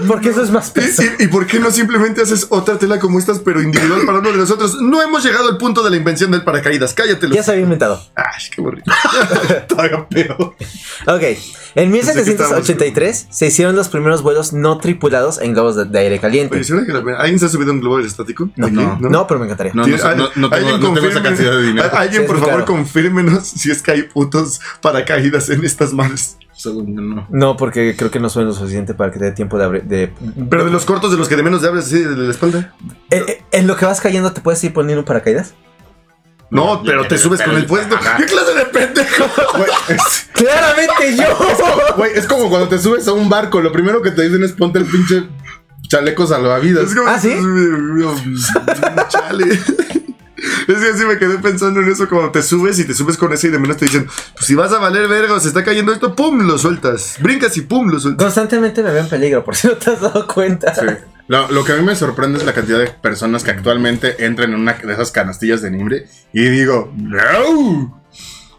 Porque 0.06 0.30
eso 0.30 0.42
es 0.42 0.50
más 0.50 0.68
¿Y, 0.70 0.72
peso. 0.72 1.02
y- 1.18 1.24
y 1.24 1.26
por 1.28 1.46
qué 1.46 1.58
no 1.58 1.70
simplemente 1.70 2.20
haces 2.20 2.46
otra 2.50 2.78
tela 2.78 2.98
como 2.98 3.18
estas, 3.18 3.38
pero 3.38 3.62
individual 3.62 4.02
para 4.04 4.18
uno 4.18 4.32
de 4.32 4.36
nosotros? 4.38 4.76
No 4.80 5.00
hemos 5.00 5.24
llegado 5.24 5.48
al 5.48 5.56
punto 5.56 5.82
de 5.82 5.90
la 5.90 5.96
invención 5.96 6.30
del 6.30 6.42
paracaídas. 6.42 6.92
Cállate. 6.92 7.28
Ya 7.30 7.42
se 7.42 7.52
había 7.52 7.62
inventado. 7.64 8.04
Ay, 8.14 8.24
qué 8.54 8.60
bonito. 8.60 8.90
Todavía 9.68 10.06
peor. 10.08 10.54
Ok, 11.06 11.22
en 11.76 11.90
Pensé 11.92 12.12
que 12.12 12.22
1783 12.24 13.26
se 13.30 13.46
hicieron 13.46 13.74
los 13.76 13.88
primeros 13.88 14.22
vuelos 14.22 14.52
no 14.52 14.78
tripulados 14.78 15.40
en 15.40 15.52
globos 15.54 15.76
de, 15.76 15.84
de 15.86 15.98
aire 15.98 16.18
caliente. 16.20 16.54
Oye, 16.54 16.64
¿será 16.64 16.84
que 16.84 16.92
la- 16.92 17.16
¿alguien 17.18 17.38
se 17.38 17.46
ha 17.46 17.48
subido 17.48 17.70
a 17.70 17.74
un 17.74 17.80
globo 17.80 17.96
aerostático? 17.96 18.48
No, 18.56 18.66
¿Aquí? 18.66 18.76
no, 19.00 19.26
pero 19.26 19.40
me 19.40 19.46
encantaría. 19.46 19.72
No, 19.74 19.84
¿Tiene- 19.84 19.98
no, 20.02 20.14
no, 20.14 20.22
no 20.34 20.50
tengo, 20.50 20.54
alguien 20.54 20.80
no 20.80 20.92
tengo 20.94 21.08
esa 21.08 21.22
cantidad 21.22 21.52
de 21.52 21.62
dinero. 21.62 21.88
Alguien, 21.92 22.22
Sí, 22.22 22.26
por 22.28 22.38
favor, 22.38 22.54
caro. 22.54 22.64
confírmenos 22.66 23.46
si 23.48 23.70
es 23.70 23.80
que 23.80 23.90
hay 23.92 24.02
putos 24.02 24.60
paracaídas 24.82 25.48
en 25.50 25.64
estas 25.64 25.92
madres. 25.92 26.33
Según 26.56 26.94
yo, 26.94 27.00
no. 27.02 27.26
No, 27.30 27.56
porque 27.56 27.94
creo 27.96 28.10
que 28.10 28.20
no 28.20 28.28
suena 28.28 28.48
lo 28.48 28.54
suficiente 28.54 28.94
para 28.94 29.10
que 29.12 29.18
te 29.18 29.24
dé 29.26 29.32
tiempo 29.32 29.58
de 29.58 29.64
abrir. 29.64 29.82
De... 29.84 30.12
Pero 30.48 30.64
de 30.64 30.70
los 30.70 30.84
cortos, 30.84 31.10
de 31.10 31.16
los 31.16 31.28
que 31.28 31.36
de 31.36 31.42
menos 31.42 31.62
de 31.62 31.68
abres 31.68 31.86
así 31.86 31.98
de 31.98 32.16
la 32.16 32.30
espalda. 32.30 32.74
Eh, 33.10 33.24
eh, 33.26 33.42
en 33.52 33.66
lo 33.66 33.76
que 33.76 33.84
vas 33.86 34.00
cayendo, 34.00 34.32
¿te 34.32 34.40
puedes 34.40 34.62
ir 34.64 34.72
poniendo 34.72 35.00
un 35.00 35.04
paracaídas? 35.04 35.54
No, 36.50 36.76
No, 36.76 36.82
pero 36.84 37.06
te 37.08 37.18
subes 37.18 37.42
con 37.42 37.56
el 37.56 37.66
puesto. 37.66 37.96
Ajá. 37.96 38.16
¿Qué 38.18 38.26
clase 38.26 38.54
de 38.54 38.64
pendejo? 38.66 39.24
Güey, 39.56 39.68
es, 39.88 40.30
¡Claramente 40.32 41.16
yo! 41.16 41.94
güey, 41.96 42.12
es 42.14 42.26
como 42.26 42.48
cuando 42.48 42.68
te 42.68 42.78
subes 42.78 43.08
a 43.08 43.12
un 43.12 43.28
barco. 43.28 43.60
Lo 43.60 43.72
primero 43.72 44.00
que 44.02 44.12
te 44.12 44.22
dicen 44.22 44.44
es 44.44 44.52
ponte 44.52 44.78
el 44.78 44.84
pinche 44.84 45.24
chaleco 45.88 46.26
salvavidas. 46.26 46.84
Es 46.90 46.94
como- 46.94 47.08
¿Ah, 47.08 47.18
sí? 47.20 47.34
Chale. 49.08 49.58
Es 50.68 50.74
que 50.78 50.90
así 50.90 51.04
me 51.04 51.18
quedé 51.18 51.38
pensando 51.38 51.80
en 51.80 51.88
eso 51.90 52.08
cuando 52.08 52.30
te 52.30 52.42
subes 52.42 52.78
y 52.78 52.84
te 52.84 52.94
subes 52.94 53.16
con 53.16 53.32
ese 53.32 53.48
y 53.48 53.50
de 53.50 53.58
menos 53.58 53.76
te 53.76 53.84
dicen, 53.86 54.06
pues 54.06 54.46
si 54.46 54.54
vas 54.54 54.72
a 54.72 54.78
valer 54.78 55.08
verga 55.08 55.34
o 55.34 55.40
se 55.40 55.48
está 55.48 55.64
cayendo 55.64 55.92
esto, 55.92 56.14
pum, 56.14 56.40
lo 56.46 56.58
sueltas. 56.58 57.16
Brincas 57.20 57.56
y 57.56 57.62
pum, 57.62 57.88
lo 57.88 58.00
sueltas. 58.00 58.24
Constantemente 58.24 58.82
me 58.82 58.90
veo 58.90 59.02
en 59.02 59.08
peligro, 59.08 59.44
por 59.44 59.56
si 59.56 59.68
no 59.68 59.74
te 59.74 59.90
has 59.90 60.00
dado 60.00 60.26
cuenta. 60.26 60.74
Sí. 60.74 60.86
Lo, 61.28 61.50
lo 61.50 61.64
que 61.64 61.72
a 61.72 61.76
mí 61.76 61.82
me 61.82 61.96
sorprende 61.96 62.38
es 62.38 62.44
la 62.44 62.52
cantidad 62.52 62.78
de 62.78 62.86
personas 62.88 63.44
que 63.44 63.50
actualmente 63.50 64.26
entran 64.26 64.52
en 64.52 64.60
una 64.60 64.74
de 64.74 64.92
esas 64.92 65.10
canastillas 65.10 65.62
de 65.62 65.70
nimbre 65.70 66.06
y 66.32 66.42
digo, 66.48 66.92
¡No! 66.96 68.02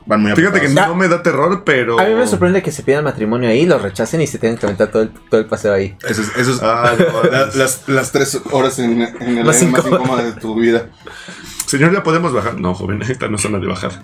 Van 0.07 0.21
muy 0.21 0.33
Fíjate 0.33 0.61
que 0.61 0.69
no 0.69 0.93
me 0.95 1.07
da 1.07 1.23
terror, 1.23 1.63
pero... 1.65 1.99
A 1.99 2.03
mí 2.05 2.13
me 2.13 2.27
sorprende 2.27 2.61
que 2.61 2.71
se 2.71 2.83
pidan 2.83 3.03
matrimonio 3.03 3.49
ahí, 3.49 3.65
lo 3.65 3.79
rechacen 3.79 4.21
y 4.21 4.27
se 4.27 4.37
tienen 4.37 4.55
que 4.55 4.67
aventar 4.67 4.91
todo 4.91 5.01
el, 5.01 5.09
todo 5.09 5.41
el 5.41 5.47
paseo 5.47 5.73
ahí. 5.73 5.97
Eso 6.07 6.21
es, 6.21 6.27
eso 6.37 6.51
es- 6.53 6.59
Ah, 6.61 6.93
no, 6.95 7.23
la- 7.29 7.47
las, 7.55 7.81
las 7.87 8.11
tres 8.11 8.39
horas 8.51 8.77
en, 8.77 9.01
en 9.01 9.37
el 9.39 9.43
Más 9.45 9.63
más 9.63 9.83
incómoda 9.85 10.21
de 10.23 10.33
tu 10.33 10.53
vida. 10.59 10.89
Señor, 11.65 11.93
¿ya 11.93 12.03
podemos 12.03 12.33
bajar? 12.33 12.59
No, 12.59 12.73
joven, 12.73 13.01
esta 13.09 13.27
no 13.27 13.35
es 13.35 13.41
zona 13.41 13.59
de 13.59 13.67
bajar. 13.67 14.03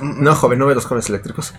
No, 0.00 0.34
joven, 0.34 0.58
no 0.58 0.66
ve 0.66 0.74
los 0.74 0.86
cones 0.86 1.08
eléctricos. 1.08 1.54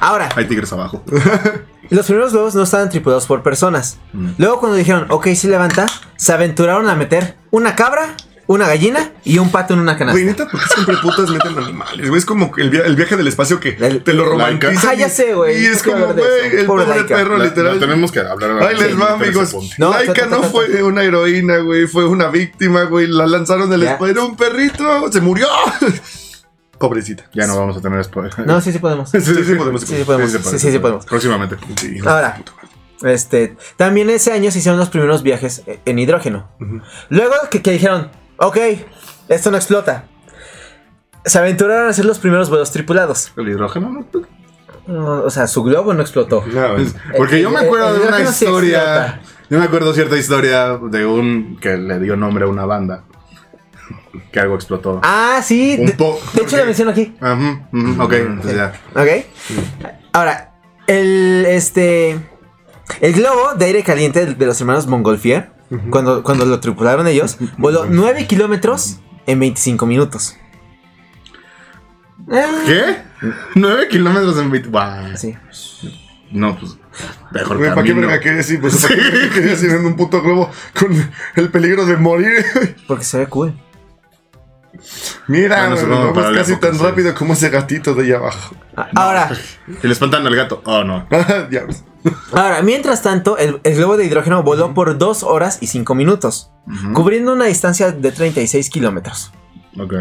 Ahora, 0.00 0.28
Hay 0.36 0.46
tigres 0.46 0.72
abajo. 0.72 1.02
los 1.90 2.06
primeros 2.06 2.32
globos 2.32 2.54
no 2.54 2.62
estaban 2.62 2.88
tripulados 2.90 3.26
por 3.26 3.42
personas. 3.42 3.98
Luego, 4.36 4.60
cuando 4.60 4.76
dijeron, 4.76 5.06
ok, 5.10 5.28
sí 5.34 5.48
levanta, 5.48 5.86
se 6.16 6.32
aventuraron 6.32 6.88
a 6.88 6.94
meter 6.94 7.36
una 7.50 7.74
cabra, 7.74 8.14
una 8.48 8.66
gallina 8.66 9.12
y 9.24 9.38
un 9.38 9.50
pato 9.52 9.74
en 9.74 9.80
una 9.80 9.96
canasta. 9.96 10.14
Güey, 10.14 10.24
neta, 10.24 10.48
¿por 10.48 10.58
qué 10.58 10.66
siempre 10.74 10.96
putas 10.96 11.30
meten 11.30 11.56
animales? 11.56 12.08
Güey, 12.08 12.18
es 12.18 12.24
como 12.24 12.50
el, 12.56 12.70
via- 12.70 12.82
el 12.86 12.96
viaje 12.96 13.16
del 13.16 13.28
espacio 13.28 13.60
que 13.60 13.76
El- 13.80 14.02
te 14.02 14.12
lo 14.14 14.24
romantizan. 14.24 14.78
Ah, 14.88 14.94
ya 14.94 15.08
sé, 15.08 15.34
güey. 15.34 15.62
Y 15.62 15.66
es 15.66 15.82
como, 15.82 16.06
güey, 16.06 16.56
el 16.56 16.66
Pobre 16.66 16.84
pobre 16.86 16.98
Laika. 17.00 17.14
perro, 17.16 17.36
La- 17.38 17.44
literal. 17.44 17.74
la 17.74 17.86
tenemos 17.86 18.10
que 18.10 18.18
hablar 18.20 18.50
ahora. 18.50 18.68
Ahí 18.68 18.76
les 18.76 19.00
va, 19.00 19.12
amigos. 19.12 19.54
No, 19.78 19.90
Laika 19.92 20.26
no 20.26 20.42
fue 20.42 20.82
una 20.82 21.02
heroína, 21.04 21.58
güey. 21.58 21.86
Fue 21.86 22.04
una 22.06 22.28
víctima, 22.28 22.84
güey. 22.84 23.06
La 23.06 23.26
lanzaron 23.28 23.70
del 23.70 23.84
espacio. 23.84 24.06
Era 24.08 24.24
un 24.24 24.36
perrito. 24.36 25.12
Se 25.12 25.20
murió. 25.20 25.46
Pobrecita. 26.78 27.24
Ya 27.34 27.46
no 27.46 27.58
vamos 27.58 27.76
a 27.76 27.80
tener 27.80 28.02
spoiler. 28.04 28.46
No, 28.46 28.60
sí, 28.60 28.72
sí 28.72 28.78
podemos. 28.78 29.10
Sí, 29.12 29.20
sí, 29.20 29.34
sí, 29.44 29.54
podemos. 29.56 29.80
Sí, 29.82 29.96
sí 29.96 30.04
podemos. 30.04 30.30
Sí, 30.30 30.58
sí, 30.58 30.70
sí, 30.72 30.78
podemos. 30.78 31.04
Próximamente. 31.06 31.56
Sí. 31.80 31.98
Ahora, 32.06 32.40
este, 33.02 33.56
también 33.76 34.10
ese 34.10 34.32
año 34.32 34.50
se 34.50 34.58
hicieron 34.60 34.78
los 34.78 34.88
primeros 34.88 35.22
viajes 35.22 35.62
en 35.84 35.98
hidrógeno. 35.98 36.48
Luego 37.08 37.34
que, 37.50 37.62
que 37.62 37.72
dijeron, 37.72 38.10
ok, 38.38 38.56
esto 39.28 39.50
no 39.50 39.56
explota. 39.56 40.04
Se 41.24 41.38
aventuraron 41.38 41.86
a 41.86 41.90
hacer 41.90 42.04
los 42.04 42.18
primeros 42.18 42.48
vuelos 42.48 42.70
tripulados. 42.70 43.32
¿El 43.36 43.48
hidrógeno? 43.48 43.90
no? 43.90 44.06
No, 44.86 45.22
o 45.22 45.30
sea, 45.30 45.46
su 45.46 45.62
globo 45.62 45.92
no 45.92 46.00
explotó. 46.00 46.42
No, 46.46 46.76
Es- 46.78 46.94
Porque 47.16 47.42
yo 47.42 47.50
me 47.50 47.58
acuerdo 47.60 47.94
el 47.94 48.00
de 48.02 48.08
una 48.08 48.26
sí 48.26 48.44
historia. 48.46 49.20
Yo 49.50 49.58
me 49.58 49.64
acuerdo 49.64 49.92
cierta 49.92 50.16
historia 50.16 50.78
de 50.78 51.04
un 51.06 51.58
que 51.60 51.76
le 51.76 51.98
dio 52.00 52.16
nombre 52.16 52.44
a 52.44 52.48
una 52.48 52.64
banda. 52.64 53.04
Que 54.32 54.40
algo 54.40 54.54
explotó. 54.54 55.00
Ah, 55.02 55.40
sí. 55.44 55.76
Un 55.78 55.86
De, 55.86 55.92
po- 55.92 56.18
de 56.32 56.42
hecho, 56.42 56.56
lo 56.56 56.64
menciono 56.64 56.90
aquí. 56.90 57.14
Ajá, 57.20 57.68
ujú, 57.72 58.02
ok, 58.02 58.12
entonces 58.14 58.56
ya. 58.56 58.72
¿Ok? 58.94 59.08
Ahora, 60.12 60.52
el 60.86 61.44
este. 61.46 62.18
El 63.00 63.12
globo 63.12 63.54
de 63.54 63.64
aire 63.66 63.82
caliente 63.82 64.24
de 64.24 64.46
los 64.46 64.58
hermanos 64.60 64.86
Montgolfier, 64.86 65.50
cuando, 65.90 66.22
cuando 66.22 66.44
lo 66.44 66.60
tripularon 66.60 67.06
ellos, 67.06 67.36
voló 67.58 67.86
9 67.88 68.26
kilómetros 68.26 68.98
en 69.26 69.40
25 69.40 69.86
minutos. 69.86 70.36
¿Qué? 72.66 72.96
9 73.54 73.88
kilómetros 73.88 74.38
en 74.38 74.50
20. 74.50 74.68
Guau. 74.68 75.16
Sí. 75.16 75.36
No, 76.30 76.58
pues. 76.58 76.76
Mejor 77.32 77.58
Güey, 77.58 77.70
¿Para 77.70 77.82
qué 77.82 77.92
verga 77.92 78.20
querías 78.20 78.50
ir? 78.50 78.60
Pues, 78.60 78.82
¿para 78.82 78.94
qué 78.96 79.30
querías 79.30 79.62
ir 79.62 79.70
en 79.70 79.86
un 79.86 79.96
puto 79.96 80.22
globo 80.22 80.50
con 80.78 81.10
el 81.36 81.50
peligro 81.50 81.86
de 81.86 81.96
morir? 81.96 82.44
Porque 82.86 83.04
se 83.04 83.18
ve 83.18 83.26
cool. 83.26 83.54
Mira, 85.26 85.68
Bueno, 85.68 85.88
vamos 85.88 86.14
para 86.14 86.34
casi 86.34 86.56
tan 86.56 86.78
rápido 86.78 87.14
como 87.14 87.34
ese 87.34 87.50
gatito 87.50 87.94
de 87.94 88.04
allá 88.04 88.16
abajo. 88.16 88.54
Ah, 88.76 88.88
Ahora, 88.94 89.30
Y 89.82 89.86
le 89.86 89.92
espantan 89.92 90.26
al 90.26 90.34
gato. 90.34 90.62
Oh, 90.64 90.84
no. 90.84 91.06
ves. 91.50 91.84
ahora, 92.32 92.62
mientras 92.62 93.02
tanto, 93.02 93.36
el, 93.36 93.60
el 93.64 93.76
globo 93.76 93.96
de 93.96 94.06
hidrógeno 94.06 94.42
voló 94.42 94.74
por 94.74 94.96
2 94.96 95.22
horas 95.24 95.58
y 95.60 95.66
5 95.66 95.94
minutos, 95.94 96.50
cubriendo 96.94 97.32
una 97.32 97.46
distancia 97.46 97.92
de 97.92 98.12
36 98.12 98.70
kilómetros. 98.70 99.32
Ok. 99.78 99.94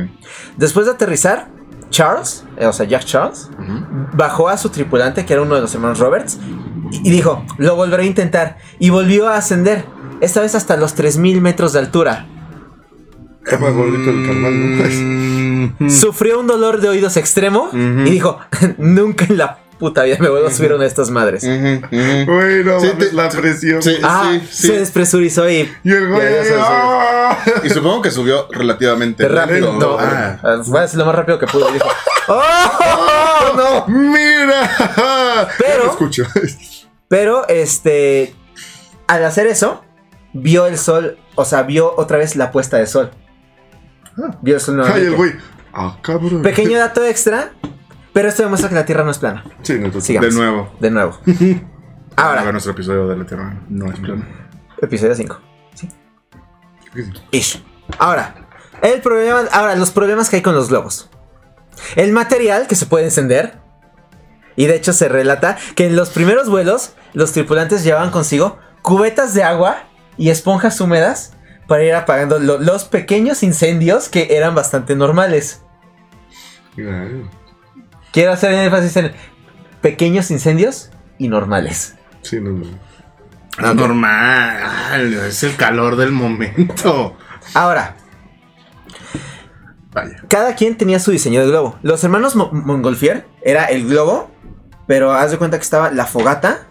Después 0.57 0.85
de 0.85 0.93
aterrizar, 0.93 1.49
Charles, 1.89 2.45
eh, 2.57 2.65
o 2.65 2.73
sea, 2.73 2.85
Jack 2.85 3.05
Charles, 3.05 3.49
bajó 4.13 4.49
a 4.49 4.57
su 4.57 4.69
tripulante, 4.69 5.25
que 5.25 5.33
era 5.33 5.41
uno 5.41 5.55
de 5.55 5.61
los 5.61 5.73
hermanos 5.73 5.99
Roberts, 5.99 6.37
y 6.41 6.67
y 7.07 7.09
dijo, 7.09 7.45
lo 7.57 7.75
volveré 7.75 8.03
a 8.03 8.05
intentar. 8.05 8.57
Y 8.79 8.89
volvió 8.89 9.27
a 9.27 9.35
ascender, 9.37 9.85
esta 10.21 10.41
vez 10.41 10.55
hasta 10.55 10.77
los 10.77 10.95
3.000 10.95 11.41
metros 11.41 11.73
de 11.73 11.79
altura. 11.79 12.27
Estaba 13.49 13.69
gordito 13.71 14.09
el 14.09 14.25
carnal, 14.25 14.77
¿no? 14.77 15.75
Mm, 15.79 15.89
Sufrió 15.89 16.39
un 16.39 16.47
dolor 16.47 16.81
de 16.81 16.89
oídos 16.89 17.15
extremo 17.17 17.69
y 17.73 18.09
dijo, 18.09 18.39
nunca 18.77 19.25
en 19.25 19.37
la 19.37 19.59
puta 19.79 20.03
vida 20.03 20.17
me 20.19 20.27
vuelvo 20.29 20.47
a 20.47 20.51
subir 20.51 20.71
a 20.71 20.75
una 20.75 20.83
de 20.85 20.89
estas 20.89 21.11
madres. 21.11 21.43
ujú, 21.43 21.85
ujú. 21.85 22.31
Güey, 22.33 22.63
no 22.63 22.79
Sí, 22.79 22.87
mames, 22.87 23.09
te- 23.09 23.13
la 23.15 23.29
presión. 23.29 23.81
sí. 23.83 23.95
Ah, 24.03 24.31
sí, 24.41 24.47
sí. 24.49 24.67
se 24.67 24.79
despresurizó 24.79 25.49
y... 25.49 25.71
Y 25.83 25.91
el 25.91 26.07
güey. 26.09 26.27
¡ah! 26.59 27.37
Y 27.63 27.69
supongo 27.69 28.01
que 28.01 28.09
subió 28.11 28.47
relativamente 28.51 29.27
rápido. 29.27 29.73
No, 29.73 29.97
Ah. 29.99 30.39
ah, 30.43 30.61
fue 30.63 30.81
así 30.81 30.97
lo 30.97 31.05
más 31.05 31.13
rápido 31.15 31.37
que 31.39 31.45
pudo. 31.47 31.69
y 31.69 31.73
dijo, 31.73 31.87
¡Oh, 32.27 33.53
no! 33.55 33.85
¡Mira! 33.87 34.69
Pero- 35.59 35.85
lo 35.85 35.91
escucho. 35.91 36.23
Pero, 37.07 37.47
este. 37.47 38.33
Al 39.07 39.23
hacer 39.23 39.47
eso, 39.47 39.83
vio 40.33 40.65
el 40.65 40.77
sol. 40.77 41.17
O 41.35 41.45
sea, 41.45 41.61
vio 41.63 41.93
otra 41.97 42.17
vez 42.17 42.35
la 42.35 42.51
puesta 42.51 42.77
de 42.77 42.87
sol. 42.87 43.11
Ay, 44.17 45.01
el 45.05 45.15
güey. 45.15 45.33
Ah, 45.73 45.97
cabrón. 46.01 46.41
Pequeño 46.41 46.77
dato 46.79 47.03
extra. 47.05 47.51
Pero 48.13 48.29
esto 48.29 48.41
demuestra 48.41 48.69
que 48.69 48.75
la 48.75 48.85
Tierra 48.85 49.03
no 49.03 49.11
es 49.11 49.19
plana. 49.19 49.43
Sí, 49.61 49.77
no, 49.77 50.01
Sigamos. 50.01 50.33
De 50.33 50.35
nuevo. 50.35 50.71
De 50.79 50.89
nuevo. 50.89 51.19
Ahora 52.15 52.39
Ahora, 52.39 52.51
nuestro 52.51 52.71
episodio 52.71 53.07
de 53.07 53.15
la 53.15 53.25
Tierra 53.25 53.61
no 53.69 53.91
es 53.91 53.99
plano. 53.99 54.25
episodio 54.81 55.13
5. 55.13 55.39
Ish. 57.29 57.63
Ahora, 57.99 58.33
el 58.81 59.01
problema. 59.01 59.41
Ahora, 59.51 59.75
los 59.75 59.91
problemas 59.91 60.29
que 60.29 60.37
hay 60.37 60.41
con 60.41 60.55
los 60.55 60.69
globos. 60.69 61.11
El 61.95 62.11
material 62.11 62.65
que 62.65 62.73
se 62.73 62.87
puede 62.87 63.05
encender. 63.05 63.59
Y 64.55 64.65
de 64.65 64.75
hecho 64.75 64.93
se 64.93 65.07
relata 65.07 65.55
que 65.75 65.85
en 65.85 65.95
los 65.95 66.09
primeros 66.09 66.49
vuelos 66.49 66.93
los 67.13 67.33
tripulantes 67.33 67.83
llevaban 67.83 68.09
consigo 68.09 68.57
cubetas 68.81 69.35
de 69.35 69.43
agua 69.43 69.83
y 70.17 70.31
esponjas 70.31 70.81
húmedas 70.81 71.33
para 71.67 71.83
ir 71.83 71.93
apagando 71.93 72.39
lo- 72.39 72.59
los 72.59 72.85
pequeños 72.85 73.43
incendios 73.43 74.09
que 74.09 74.35
eran 74.37 74.55
bastante 74.55 74.95
normales. 74.95 75.61
Quiero 78.11 78.31
hacer 78.33 78.53
énfasis 78.53 78.95
en 78.97 79.11
pequeños 79.81 80.31
incendios 80.31 80.89
y 81.17 81.27
normales. 81.27 81.95
Sí, 82.21 82.39
no, 82.41 82.51
no. 82.51 83.73
Normal, 83.73 85.13
es 85.27 85.41
el 85.43 85.55
calor 85.55 85.95
del 85.95 86.11
momento. 86.11 87.17
Ahora, 87.55 87.95
Vaya. 89.93 90.21
cada 90.29 90.55
quien 90.55 90.77
tenía 90.77 90.99
su 90.99 91.09
diseño 91.11 91.41
de 91.41 91.47
globo. 91.47 91.77
Los 91.81 92.03
hermanos 92.03 92.35
Mo- 92.35 92.51
Montgolfier 92.51 93.25
era 93.41 93.65
el 93.65 93.87
globo, 93.87 94.29
pero 94.85 95.11
haz 95.13 95.31
de 95.31 95.37
cuenta 95.39 95.57
que 95.57 95.63
estaba 95.63 95.91
la 95.91 96.05
fogata. 96.05 96.66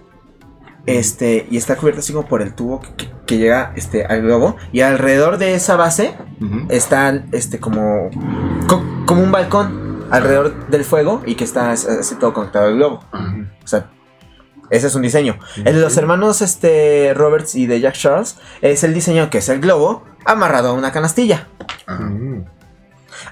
Este, 0.86 1.46
y 1.50 1.56
está 1.56 1.76
cubierta 1.76 1.98
así 2.00 2.12
como 2.12 2.28
por 2.28 2.42
el 2.42 2.54
tubo 2.54 2.80
que, 3.26 3.36
llega 3.38 3.72
este, 3.74 4.04
al 4.06 4.22
globo. 4.22 4.56
Y 4.72 4.80
alrededor 4.82 5.36
de 5.38 5.54
esa 5.54 5.74
base 5.76 6.14
está 6.68 7.24
este 7.32 7.58
como, 7.58 8.08
co- 8.68 8.84
como 9.04 9.22
un 9.22 9.32
balcón 9.32 10.06
alrededor 10.10 10.68
del 10.68 10.84
fuego 10.84 11.22
y 11.26 11.34
que 11.34 11.42
está 11.44 11.72
así 11.72 12.14
todo 12.14 12.32
conectado 12.32 12.66
al 12.68 12.76
globo. 12.76 13.00
O 13.64 13.66
sea, 13.66 13.90
ese 14.70 14.86
es 14.86 14.94
un 14.94 15.02
diseño. 15.02 15.38
El 15.56 15.74
de 15.74 15.80
los 15.80 15.96
hermanos 15.96 16.40
este, 16.40 17.12
Roberts 17.14 17.56
y 17.56 17.66
de 17.66 17.80
Jack 17.80 17.94
Charles 17.96 18.36
es 18.62 18.84
el 18.84 18.94
diseño 18.94 19.28
que 19.28 19.38
es 19.38 19.48
el 19.48 19.60
globo 19.60 20.04
amarrado 20.24 20.68
a 20.70 20.72
una 20.74 20.92
canastilla. 20.92 21.48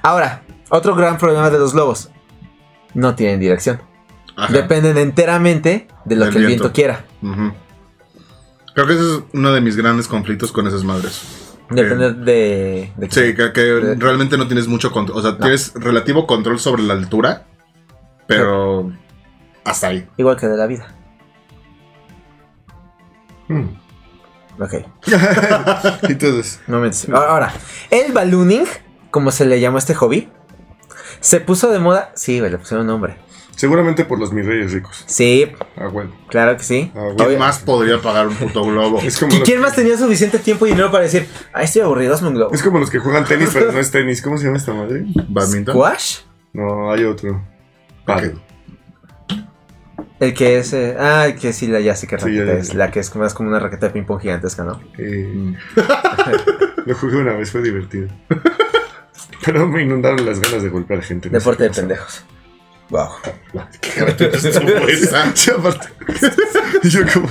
Ahora, 0.02 0.42
otro 0.70 0.94
gran 0.96 1.18
problema 1.18 1.50
de 1.50 1.58
los 1.58 1.72
globos. 1.72 2.10
No 2.94 3.14
tienen 3.14 3.38
dirección. 3.40 3.80
Ajá. 4.36 4.52
Dependen 4.52 4.98
enteramente 4.98 5.86
de 6.04 6.16
lo 6.16 6.24
Del 6.24 6.32
que 6.34 6.38
el 6.40 6.46
viento. 6.46 6.64
viento 6.64 6.74
quiera. 6.74 7.04
Creo 8.74 8.86
que 8.86 8.92
ese 8.94 9.02
es 9.02 9.20
uno 9.32 9.52
de 9.52 9.60
mis 9.60 9.76
grandes 9.76 10.08
conflictos 10.08 10.50
con 10.50 10.66
esas 10.66 10.82
madres. 10.82 11.22
Depende 11.70 12.12
de, 12.12 12.92
de 12.96 13.10
Sí, 13.10 13.34
que, 13.34 13.52
que 13.52 13.94
realmente 13.98 14.36
no 14.36 14.46
tienes 14.46 14.66
mucho 14.66 14.90
control. 14.92 15.18
O 15.18 15.22
sea, 15.22 15.38
tienes 15.38 15.72
relativo 15.74 16.26
control 16.26 16.58
sobre 16.58 16.82
la 16.82 16.94
altura, 16.94 17.46
pero 18.26 18.92
hasta 19.64 19.88
ahí. 19.88 20.06
Igual 20.16 20.36
que 20.36 20.46
de 20.46 20.56
la 20.56 20.66
vida. 20.66 20.94
Mm. 23.48 23.68
Ok. 24.60 24.74
Entonces, 26.02 26.60
No 26.66 26.80
me 26.80 26.90
Ahora, 27.14 27.52
el 27.90 28.12
ballooning, 28.12 28.64
como 29.10 29.30
se 29.30 29.46
le 29.46 29.60
llamó 29.60 29.76
a 29.76 29.80
este 29.80 29.94
hobby, 29.94 30.28
se 31.20 31.40
puso 31.40 31.70
de 31.70 31.78
moda. 31.78 32.12
Sí, 32.14 32.38
güey, 32.40 32.50
le 32.50 32.58
pusieron 32.58 32.86
nombre. 32.86 33.16
Seguramente 33.56 34.04
por 34.04 34.18
los 34.18 34.32
mis 34.32 34.44
reyes 34.46 34.72
ricos. 34.72 35.04
Sí, 35.06 35.50
Ah, 35.76 35.86
bueno. 35.88 36.10
claro 36.28 36.56
que 36.56 36.62
sí. 36.62 36.90
Ah, 36.94 37.00
bueno. 37.00 37.16
¿Quién 37.26 37.38
más 37.38 37.58
podría 37.60 38.00
pagar 38.00 38.28
un 38.28 38.34
puto 38.34 38.62
globo? 38.64 39.00
Es 39.00 39.18
como, 39.18 39.32
¿Y 39.34 39.38
los, 39.38 39.48
quién 39.48 39.60
más 39.60 39.74
tenía 39.74 39.96
suficiente 39.96 40.38
tiempo 40.38 40.66
y 40.66 40.70
dinero 40.70 40.90
para 40.90 41.04
decir, 41.04 41.26
ay, 41.52 41.64
estoy 41.64 41.82
aburrido, 41.82 42.14
hazme 42.14 42.28
un 42.28 42.34
globo? 42.34 42.54
es 42.54 42.62
como 42.62 42.78
los 42.78 42.90
que 42.90 42.98
juegan 42.98 43.24
tenis, 43.24 43.50
pero 43.52 43.72
no 43.72 43.78
es 43.78 43.90
tenis. 43.92 44.20
¿Cómo 44.22 44.38
se 44.38 44.44
llama 44.44 44.56
esta 44.58 44.72
madre? 44.74 45.04
¿Badminton? 45.28 45.74
¿Squash? 45.74 46.18
No, 46.52 46.92
hay 46.92 47.04
otro. 47.04 47.42
Paddle. 48.04 48.34
El 50.20 50.32
que 50.32 50.58
es. 50.58 50.72
eh, 50.72 50.96
ah, 50.98 51.26
el 51.26 51.34
que 51.34 51.52
sí, 51.52 51.66
la, 51.66 51.80
ya 51.80 51.96
sé 51.96 52.06
qué 52.06 52.16
Sí, 52.18 52.24
raqueta 52.26 52.44
ya, 52.46 52.52
ya, 52.54 52.58
es. 52.60 52.74
La 52.74 52.90
que 52.90 53.00
es 53.00 53.14
más 53.16 53.34
como 53.34 53.48
una 53.50 53.58
raqueta 53.58 53.86
de 53.86 53.92
ping-pong 53.92 54.20
gigantesca, 54.20 54.62
¿no? 54.64 54.80
Eh, 54.96 55.54
lo 56.86 56.94
jugué 56.94 57.16
una 57.16 57.32
vez, 57.32 57.50
fue 57.50 57.62
divertido. 57.62 58.08
Pero 59.44 59.66
me 59.66 59.82
inundaron 59.82 60.24
las 60.24 60.40
ganas 60.40 60.62
de 60.62 60.68
golpear 60.70 61.02
gente. 61.02 61.28
no 61.28 61.32
sé 61.32 61.38
Deporte 61.40 61.64
de 61.64 61.70
pendejos. 61.70 62.24
Wow. 62.90 63.08
Estuvo 64.32 64.88
esa. 64.88 65.32
Y 66.82 66.88
yo 66.90 67.00
como... 67.12 67.28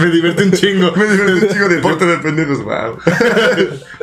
Me 0.00 0.06
divierte 0.10 0.42
un 0.42 0.52
chingo. 0.52 0.92
Me 0.96 1.04
divertí 1.04 1.32
un 1.32 1.48
chico 1.52 1.68
de 1.68 1.74
deporte 1.76 2.06
de 2.06 2.18
pendejos, 2.18 2.64
wow. 2.64 2.98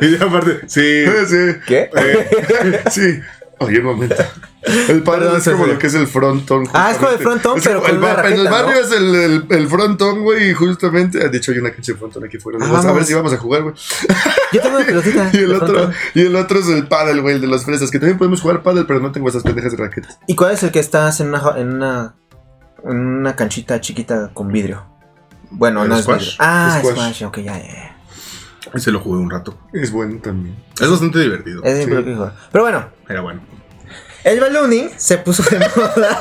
Y 0.00 0.14
aparte, 0.16 0.60
sí. 0.68 1.04
Sí, 1.26 1.60
¿Qué? 1.66 1.90
eh, 1.94 2.82
sí. 2.90 3.20
Oye, 3.58 3.78
un 3.78 3.86
momento. 3.86 4.16
El 4.88 5.02
Perdón, 5.04 5.36
es 5.38 5.44
como 5.48 5.64
lo 5.66 5.78
que 5.78 5.86
es 5.86 5.94
el 5.94 6.08
frontón. 6.08 6.68
Ah, 6.74 6.90
es 6.90 6.96
como 6.98 7.10
el 7.12 7.18
frontón, 7.18 7.60
pero 7.62 7.80
con 7.80 7.90
el 7.92 7.98
una 7.98 8.14
ba- 8.14 8.26
En 8.28 8.32
el 8.40 8.48
barrio 8.48 8.72
¿no? 8.74 8.80
es 8.80 8.90
el, 8.90 9.14
el, 9.14 9.46
el 9.48 9.68
frontón, 9.68 10.22
güey, 10.24 10.50
y 10.50 10.54
justamente... 10.54 11.28
De 11.28 11.38
hecho, 11.38 11.52
hay 11.52 11.58
una 11.58 11.70
cancha 11.70 11.92
de 11.92 11.98
frontón 11.98 12.24
aquí 12.24 12.38
fuera. 12.38 12.58
Ah, 12.60 12.66
Vamos 12.68 12.84
a 12.84 12.92
ver 12.92 13.04
si 13.04 13.14
vamos 13.14 13.32
a 13.32 13.36
jugar, 13.38 13.62
güey. 13.62 13.74
Yo 14.52 14.60
tengo 14.60 14.76
una 14.76 14.84
pelotita. 14.84 15.30
Y 15.32 15.36
el 15.38 15.52
otro, 15.54 15.68
frontón. 15.68 15.94
y 16.14 16.20
el 16.26 16.34
otro 16.34 16.58
es 16.58 16.66
el 16.68 16.88
paddle, 16.88 17.20
güey, 17.22 17.36
el 17.36 17.40
de 17.42 17.46
las 17.46 17.64
fresas. 17.64 17.92
Que 17.92 18.00
también 18.00 18.18
podemos 18.18 18.40
jugar 18.40 18.62
paddle, 18.64 18.84
pero 18.84 18.98
no 18.98 19.12
tengo 19.12 19.28
esas 19.28 19.44
pendejas 19.44 19.70
de 19.70 19.78
raquetas. 19.78 20.18
¿Y 20.26 20.34
cuál 20.34 20.50
es 20.52 20.62
el 20.64 20.72
que 20.72 20.80
estás 20.80 21.20
en 21.20 21.28
una, 21.28 21.42
en 21.56 21.72
una, 21.74 22.14
en 22.84 22.98
una 22.98 23.36
canchita 23.36 23.80
chiquita 23.80 24.32
con 24.34 24.50
vidrio? 24.50 24.84
Bueno, 25.52 25.84
¿El 25.84 25.90
no 25.90 25.96
es 25.96 26.02
squash? 26.02 26.18
vidrio. 26.22 26.36
Ah, 26.40 26.78
Squash. 26.80 26.92
squash. 26.94 27.24
ok, 27.24 27.38
ya, 27.38 27.58
ya. 27.58 27.95
Ese 28.74 28.90
lo 28.90 29.00
jugué 29.00 29.18
un 29.20 29.30
rato. 29.30 29.58
Es 29.72 29.90
bueno 29.92 30.18
también. 30.20 30.56
Es 30.80 30.90
bastante 30.90 31.18
divertido. 31.20 31.62
Es 31.64 31.84
Sí. 31.84 31.90
lo 31.90 32.04
que 32.04 32.10
dijo. 32.10 32.30
Pero 32.52 32.64
bueno, 32.64 32.88
Era 33.08 33.20
bueno. 33.20 33.40
el 34.24 34.40
ballooning 34.40 34.90
se 34.96 35.18
puso 35.18 35.42
de 35.44 35.58
moda 35.76 36.20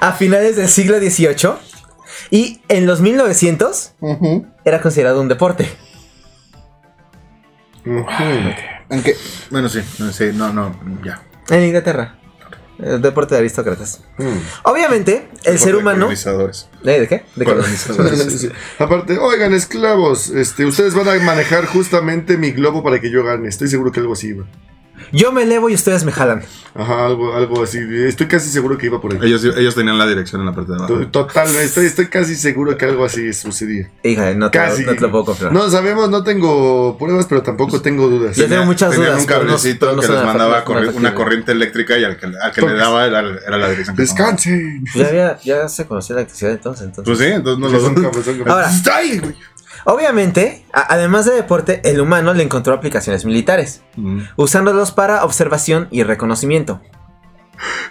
a 0.00 0.12
finales 0.12 0.56
del 0.56 0.68
siglo 0.68 0.98
XVIII 0.98 1.52
y 2.30 2.60
en 2.68 2.86
los 2.86 3.00
1900 3.00 3.92
Ujú. 4.00 4.46
era 4.64 4.80
considerado 4.80 5.20
un 5.20 5.28
deporte. 5.28 5.68
Aunque, 8.90 9.16
bueno, 9.50 9.68
sí, 9.68 9.80
no, 9.98 10.12
sí, 10.12 10.30
no, 10.34 10.52
no, 10.52 10.78
ya. 11.04 11.22
En 11.50 11.62
Inglaterra. 11.64 12.18
El 12.78 13.02
deporte 13.02 13.34
de 13.34 13.40
aristócratas. 13.40 14.00
Mm. 14.18 14.38
Obviamente, 14.62 15.28
el 15.44 15.58
ser 15.58 15.74
humano. 15.74 16.02
Colonizadores. 16.02 16.68
¿Eh? 16.84 17.00
¿De 17.00 17.08
qué? 17.08 17.24
De? 17.34 17.44
Colonizadores. 17.44 18.48
Aparte, 18.78 19.18
oigan, 19.18 19.52
esclavos, 19.52 20.30
este, 20.30 20.64
ustedes 20.64 20.94
van 20.94 21.08
a 21.08 21.14
manejar 21.24 21.66
justamente 21.66 22.36
mi 22.36 22.52
globo 22.52 22.82
para 22.84 23.00
que 23.00 23.10
yo 23.10 23.24
gane. 23.24 23.48
Estoy 23.48 23.68
seguro 23.68 23.90
que 23.90 24.00
algo 24.00 24.12
así 24.12 24.28
iba. 24.28 24.44
Yo 25.12 25.32
me 25.32 25.42
elevo 25.42 25.68
y 25.70 25.74
ustedes 25.74 26.04
me 26.04 26.12
jalan. 26.12 26.42
Ajá, 26.74 27.06
algo, 27.06 27.34
algo 27.34 27.62
así. 27.64 27.78
Estoy 28.06 28.28
casi 28.28 28.50
seguro 28.50 28.78
que 28.78 28.86
iba 28.86 29.00
por 29.00 29.12
ahí. 29.12 29.18
Ellos, 29.22 29.42
ellos 29.44 29.74
tenían 29.74 29.98
la 29.98 30.06
dirección 30.06 30.40
en 30.42 30.46
la 30.46 30.54
parte 30.54 30.72
de 30.72 30.78
abajo. 30.78 30.94
To- 30.94 31.06
Totalmente, 31.26 31.64
estoy, 31.64 31.86
estoy 31.86 32.06
casi 32.06 32.36
seguro 32.36 32.76
que 32.76 32.84
algo 32.84 33.04
así 33.04 33.32
sucedía. 33.32 33.90
Híjole, 34.04 34.34
no 34.36 34.50
te, 34.50 34.58
Casi. 34.58 34.84
no 34.84 34.94
te 34.94 35.00
lo 35.00 35.10
puedo 35.10 35.24
confirmar. 35.24 35.52
No 35.54 35.68
sabemos, 35.70 36.08
no 36.10 36.22
tengo 36.22 36.96
pruebas, 36.98 37.26
pero 37.26 37.42
tampoco 37.42 37.80
tengo 37.80 38.06
dudas. 38.08 38.36
Yo 38.36 38.46
tengo 38.46 38.64
muchas 38.64 38.90
Tenían 38.90 39.08
dudas, 39.12 39.22
un 39.22 39.26
no- 39.28 39.34
cablecito 39.34 39.92
no 39.96 40.02
que 40.02 40.08
les 40.08 40.22
mandaba 40.24 40.64
corri- 40.64 40.94
una 40.94 41.14
corriente 41.14 41.52
eléctrica 41.52 41.98
y 41.98 42.04
al 42.04 42.16
que, 42.16 42.26
al 42.26 42.52
que 42.52 42.60
le 42.60 42.74
daba 42.74 43.06
era, 43.06 43.20
era 43.20 43.56
la 43.58 43.70
dirección. 43.70 43.96
Descansen. 43.96 44.84
Ya, 44.94 45.06
había, 45.08 45.38
ya 45.40 45.68
se 45.68 45.86
conocía 45.86 46.14
la 46.14 46.20
electricidad 46.22 46.52
entonces. 46.52 46.86
entonces. 46.86 47.16
Pues 47.16 47.18
sí, 47.28 47.34
entonces 47.34 47.58
no 47.58 47.68
lo 47.70 47.80
son. 47.80 48.48
Ahora. 48.48 48.70
Obviamente, 49.84 50.64
a- 50.72 50.92
además 50.94 51.24
de 51.24 51.32
deporte, 51.34 51.80
el 51.84 52.00
humano 52.00 52.34
le 52.34 52.42
encontró 52.42 52.74
aplicaciones 52.74 53.24
militares, 53.24 53.82
Mm. 53.96 54.20
usándolos 54.36 54.92
para 54.92 55.24
observación 55.24 55.88
y 55.90 56.02
reconocimiento. 56.02 56.80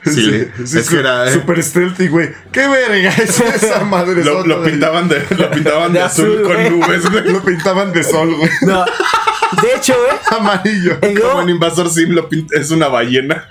Sí, 0.06 0.48
es 0.64 0.90
que 0.90 1.00
era- 1.00 1.30
Super 1.32 1.62
stealthy, 1.62 2.08
güey. 2.08 2.30
¡Qué 2.54 2.68
verga 2.70 3.10
es 3.10 3.40
esa 3.64 3.84
madre! 3.84 4.24
Lo, 4.24 4.46
lo 4.46 4.64
pintaban 4.64 5.10
de, 5.10 5.26
lo 5.38 5.52
pintaban 5.52 5.92
de, 5.92 6.00
De 6.00 6.06
azul, 6.06 6.26
azul, 6.26 6.44
con 6.44 6.80
nubes, 6.80 7.12
güey. 7.12 7.24
Lo 7.32 7.44
pintaban 7.44 7.92
de 7.92 8.04
sol, 8.04 8.34
güey. 8.38 8.50
No, 8.62 8.86
de 8.86 9.76
hecho, 9.76 9.94
güey, 9.94 10.18
Amarillo. 10.40 10.98
el 11.02 11.20
Como 11.20 11.42
en 11.42 11.50
Invasor 11.50 11.90
Sim 11.90 12.12
lo 12.12 12.30
pint- 12.30 12.50
es 12.54 12.72
una 12.72 12.88
ballena. 12.88 13.46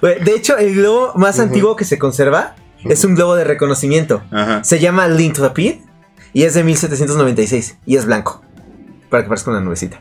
güey, 0.00 0.20
de 0.22 0.34
hecho, 0.34 0.56
el 0.58 0.74
globo 0.76 1.12
más 1.16 1.40
antiguo 1.40 1.74
que 1.76 1.84
se 1.84 1.98
conserva 1.98 2.54
es 2.84 3.04
un 3.04 3.14
globo 3.16 3.34
de 3.34 3.44
reconocimiento. 3.44 4.22
Ajá. 4.30 4.62
Se 4.64 4.78
llama 4.78 5.08
Link 5.08 5.34
to 5.36 5.42
the 5.42 5.50
Pit 5.54 5.80
y 6.32 6.44
es 6.44 6.54
de 6.54 6.64
1796 6.64 7.76
y 7.86 7.96
es 7.96 8.06
blanco. 8.06 8.42
Para 9.10 9.22
que 9.24 9.28
parezca 9.28 9.50
una 9.50 9.60
nubecita. 9.60 10.00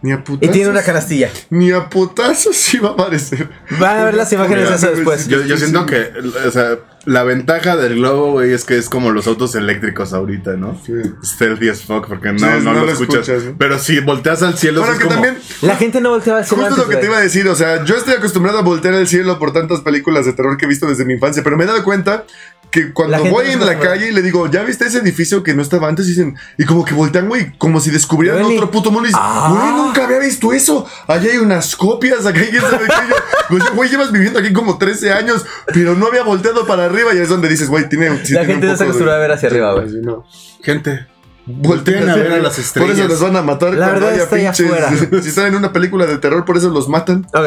Ni 0.00 0.12
a 0.12 0.16
Y 0.16 0.18
putazos. 0.18 0.52
tiene 0.52 0.70
una 0.70 0.82
canastilla. 0.82 1.30
Ni 1.50 1.72
a 1.72 1.88
putazos 1.88 2.74
iba 2.74 2.90
a 2.90 2.92
aparecer. 2.92 3.48
Van 3.78 3.98
a 3.98 4.04
ver 4.04 4.14
las 4.14 4.32
imágenes 4.32 4.68
de 4.68 4.74
eso 4.76 4.90
después. 4.90 5.28
Yo, 5.28 5.42
yo 5.42 5.56
siento 5.58 5.84
que, 5.84 6.10
o 6.46 6.50
sea, 6.50 6.78
la 7.04 7.22
ventaja 7.24 7.76
del 7.76 7.96
globo, 7.96 8.32
güey, 8.32 8.52
es 8.52 8.64
que 8.64 8.78
es 8.78 8.88
como 8.88 9.10
los 9.10 9.26
autos 9.26 9.54
eléctricos 9.56 10.12
ahorita, 10.12 10.52
¿no? 10.56 10.80
Sí. 10.86 10.92
Stealthy 11.22 11.68
as 11.68 11.82
fuck, 11.82 12.06
porque 12.06 12.32
no, 12.32 12.38
Sí, 12.38 12.44
no, 12.46 12.60
no 12.60 12.80
lo 12.80 12.86
lo 12.86 12.92
escuchas. 12.92 13.28
Pero 13.58 13.78
si 13.78 14.00
volteas 14.00 14.42
al 14.42 14.56
cielo, 14.56 14.80
Bueno, 14.80 14.94
es 14.94 14.98
que 15.00 15.04
como... 15.06 15.20
también, 15.20 15.38
La 15.62 15.76
gente 15.76 16.00
no 16.00 16.10
volteaba 16.10 16.38
al 16.38 16.46
cielo 16.46 16.62
justo 16.62 16.74
antes, 16.74 16.84
lo 16.86 16.90
que 16.90 16.96
te 17.00 17.06
iba 17.06 17.18
a 17.18 17.20
decir, 17.20 17.46
o 17.48 17.54
sea, 17.54 17.84
yo 17.84 17.96
estoy 17.96 18.14
acostumbrado 18.14 18.58
a 18.58 18.62
voltear 18.62 18.94
al 18.94 19.06
cielo 19.08 19.38
por 19.38 19.52
tantas 19.52 19.80
películas 19.80 20.24
de 20.24 20.32
terror 20.32 20.56
que 20.56 20.64
he 20.64 20.68
visto 20.68 20.86
desde 20.86 21.04
mi 21.04 21.14
infancia, 21.14 21.42
pero 21.42 21.56
me 21.56 21.64
he 21.64 21.66
dado 21.66 21.82
cuenta 21.84 22.24
que 22.70 22.92
cuando 22.92 23.18
voy 23.26 23.46
no 23.46 23.52
en 23.52 23.66
la 23.66 23.78
calle 23.78 24.08
y 24.08 24.12
le 24.12 24.20
digo, 24.22 24.46
¿ya 24.50 24.62
viste 24.62 24.86
ese 24.86 24.98
edificio 24.98 25.42
que 25.42 25.54
no 25.54 25.62
estaba 25.62 25.88
antes? 25.88 26.06
Y 26.06 26.10
dicen, 26.10 26.36
y 26.58 26.64
como 26.64 26.84
que 26.84 26.92
voltean, 26.94 27.28
güey, 27.28 27.52
como 27.56 27.80
si 27.80 27.90
descubrieran 27.90 28.42
otro 28.42 28.70
puto 28.70 28.90
mundo 28.90 29.06
y 29.06 29.08
dicen, 29.08 29.22
Ah. 29.24 29.48
güey, 29.50 29.72
nunca 29.86 30.04
había 30.04 30.18
visto 30.18 30.52
eso. 30.52 30.86
Allá 31.06 31.30
hay 31.32 31.38
unas 31.38 31.74
copias, 31.76 32.26
acá 32.26 32.40
hay 32.40 32.48
quién 32.48 32.60
sabe 32.62 32.86
qué. 32.86 32.92
Yo, 33.10 33.16
Pues, 33.48 33.74
güey, 33.74 33.88
llevas 33.90 34.12
viviendo 34.12 34.38
aquí 34.38 34.52
como 34.52 34.76
13 34.76 35.12
años, 35.12 35.46
pero 35.72 35.94
no 35.94 36.06
había 36.06 36.22
volteado 36.22 36.66
para 36.66 36.84
arriba 36.84 37.14
y 37.14 37.18
es 37.18 37.28
donde 37.30 37.48
dices, 37.48 37.68
güey, 37.70 37.88
tiene. 37.88 38.08
sí 38.24 38.34
La 38.34 38.40
tiene 38.40 38.46
gente 38.54 38.66
un 38.66 38.72
no 38.72 38.76
se 38.78 38.84
poco 38.84 38.90
acostumbra 38.90 39.12
de- 39.14 39.18
a 39.18 39.20
ver 39.22 39.32
hacia 39.32 39.48
arriba, 39.48 39.72
güey. 39.74 39.88
Sí, 39.90 39.96
no. 40.02 40.24
Gente, 40.62 41.06
Volteen 41.46 42.10
a 42.10 42.14
ver 42.16 42.32
a 42.32 42.36
las 42.38 42.52
Por 42.56 42.60
estrellas. 42.64 42.98
eso 42.98 43.08
los 43.08 43.20
van 43.22 43.36
a 43.36 43.42
matar 43.42 43.72
La 43.72 43.86
cuando 43.88 43.94
verdad 44.06 44.12
haya 44.12 44.22
está 44.24 44.36
allá 44.36 44.52
pinches. 44.52 44.66
afuera. 44.70 45.22
Si 45.22 45.28
están 45.30 45.46
en 45.46 45.54
una 45.54 45.72
película 45.72 46.04
de 46.04 46.18
terror, 46.18 46.44
por 46.44 46.58
eso 46.58 46.68
los 46.68 46.90
matan. 46.90 47.26
Ok. 47.32 47.46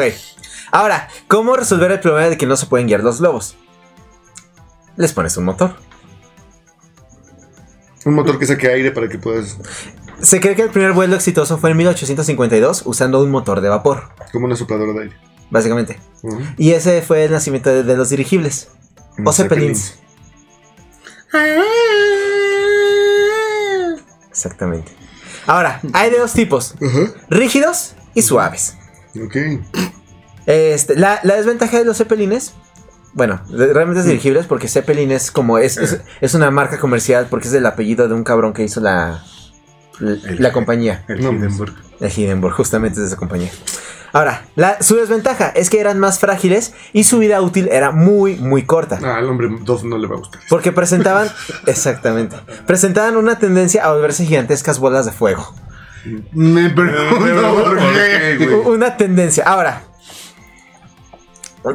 Ahora, 0.72 1.08
¿cómo 1.28 1.54
resolver 1.54 1.92
el 1.92 2.00
problema 2.00 2.28
de 2.28 2.36
que 2.36 2.46
no 2.46 2.56
se 2.56 2.66
pueden 2.66 2.88
guiar 2.88 3.04
los 3.04 3.20
globos? 3.20 3.54
Les 4.96 5.12
pones 5.12 5.36
un 5.36 5.44
motor. 5.44 5.74
Un 8.04 8.14
motor 8.14 8.38
que 8.38 8.46
saque 8.46 8.68
aire 8.68 8.90
para 8.90 9.08
que 9.08 9.18
puedas. 9.18 9.56
Se 10.20 10.40
cree 10.40 10.54
que 10.56 10.62
el 10.62 10.70
primer 10.70 10.92
vuelo 10.92 11.14
exitoso 11.16 11.58
fue 11.58 11.70
en 11.70 11.76
1852 11.78 12.82
usando 12.84 13.22
un 13.22 13.30
motor 13.30 13.60
de 13.60 13.68
vapor, 13.68 14.10
Como 14.32 14.46
una 14.46 14.56
sopladora 14.56 14.92
de 14.92 15.00
aire. 15.02 15.16
básicamente. 15.50 15.98
Y 16.58 16.72
ese 16.72 17.02
fue 17.02 17.24
el 17.24 17.32
nacimiento 17.32 17.70
de, 17.70 17.82
de 17.82 17.96
los 17.96 18.10
dirigibles. 18.10 18.68
O 19.24 19.32
Zeppelins. 19.32 19.98
Exactamente. 24.30 24.92
Ahora, 25.46 25.80
hay 25.92 26.10
de 26.10 26.18
dos 26.18 26.32
tipos: 26.32 26.74
rígidos 27.28 27.94
y 28.14 28.22
suaves. 28.22 28.76
Ok. 29.22 29.36
Este, 30.46 30.96
la, 30.96 31.20
la 31.22 31.34
desventaja 31.36 31.78
de 31.78 31.84
los 31.84 31.98
Zeppelines. 31.98 32.54
Bueno, 33.14 33.40
realmente 33.50 34.00
es 34.00 34.06
dirigibles 34.06 34.46
porque 34.46 34.68
Zeppelin 34.68 35.10
es 35.12 35.30
como. 35.30 35.58
Es, 35.58 35.76
es, 35.76 36.00
es 36.20 36.34
una 36.34 36.50
marca 36.50 36.78
comercial 36.78 37.26
porque 37.28 37.48
es 37.48 37.54
el 37.54 37.66
apellido 37.66 38.08
de 38.08 38.14
un 38.14 38.24
cabrón 38.24 38.52
que 38.52 38.62
hizo 38.64 38.80
la. 38.80 39.22
La, 39.98 40.10
El- 40.12 40.36
la 40.42 40.52
compañía. 40.52 41.04
El 41.08 41.20
No, 41.22 41.30
Hindenburg. 41.32 41.74
De 42.00 42.08
Hindenburg, 42.14 42.54
justamente 42.54 42.94
es 42.96 43.02
de 43.02 43.06
esa 43.08 43.16
compañía. 43.16 43.50
Ahora, 44.14 44.42
la, 44.56 44.82
su 44.82 44.96
desventaja 44.96 45.48
es 45.48 45.70
que 45.70 45.80
eran 45.80 45.98
más 45.98 46.18
frágiles 46.18 46.74
y 46.92 47.04
su 47.04 47.18
vida 47.18 47.40
útil 47.40 47.68
era 47.72 47.92
muy, 47.92 48.36
muy 48.36 48.64
corta. 48.64 48.98
Ah, 49.02 49.16
al 49.16 49.26
hombre 49.28 49.48
Dove 49.62 49.84
no 49.88 49.96
le 49.96 50.06
va 50.06 50.16
a 50.16 50.18
gustar. 50.18 50.40
Porque 50.50 50.70
presentaban, 50.72 51.28
exactamente, 51.66 52.36
presentaban 52.66 53.16
una 53.16 53.38
tendencia 53.38 53.84
a 53.84 53.92
volverse 53.92 54.24
gigantescas 54.26 54.78
bolas 54.78 55.06
de 55.06 55.12
fuego. 55.12 55.54
Me 56.32 56.68
pregunto 56.70 57.54
por 57.64 57.78
qué, 57.78 58.36
güey. 58.38 58.74
Una 58.74 58.96
tendencia. 58.96 59.44
Ahora, 59.44 59.82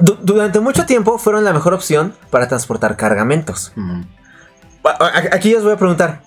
du- 0.01 0.17
durante 0.21 0.59
mucho 0.59 0.85
tiempo 0.85 1.17
fueron 1.17 1.43
la 1.43 1.53
mejor 1.53 1.73
opción 1.73 2.13
para 2.29 2.47
transportar 2.47 2.95
cargamentos. 2.97 3.71
Mm. 3.75 4.01
Aquí 5.31 5.53
os 5.55 5.63
voy 5.63 5.73
a 5.73 5.77
preguntar, 5.77 6.21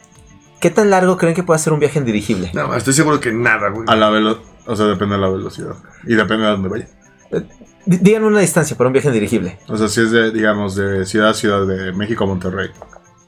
¿qué 0.60 0.70
tan 0.70 0.90
largo 0.90 1.16
creen 1.16 1.34
que 1.34 1.42
puede 1.42 1.58
ser 1.58 1.72
un 1.72 1.80
viaje 1.80 1.98
en 1.98 2.04
dirigible? 2.04 2.50
No, 2.52 2.74
estoy 2.74 2.92
seguro 2.92 3.20
que 3.20 3.32
nada, 3.32 3.68
güey. 3.70 3.84
A 3.88 3.96
la 3.96 4.10
velocidad. 4.10 4.46
O 4.66 4.76
sea, 4.76 4.86
depende 4.86 5.14
de 5.16 5.20
la 5.22 5.28
velocidad. 5.30 5.74
Y 6.04 6.14
depende 6.14 6.44
de 6.44 6.50
dónde 6.50 6.68
vaya. 6.68 6.88
D- 7.30 7.98
Díganme 7.98 8.26
una 8.26 8.40
distancia 8.40 8.76
para 8.76 8.88
un 8.88 8.92
viaje 8.92 9.08
en 9.08 9.14
dirigible. 9.14 9.58
O 9.68 9.76
sea, 9.76 9.88
si 9.88 10.02
es 10.02 10.10
de, 10.10 10.30
digamos, 10.30 10.76
de 10.76 11.06
ciudad 11.06 11.30
a 11.30 11.34
ciudad 11.34 11.66
de 11.66 11.92
México 11.92 12.24
a 12.24 12.26
Monterrey. 12.26 12.68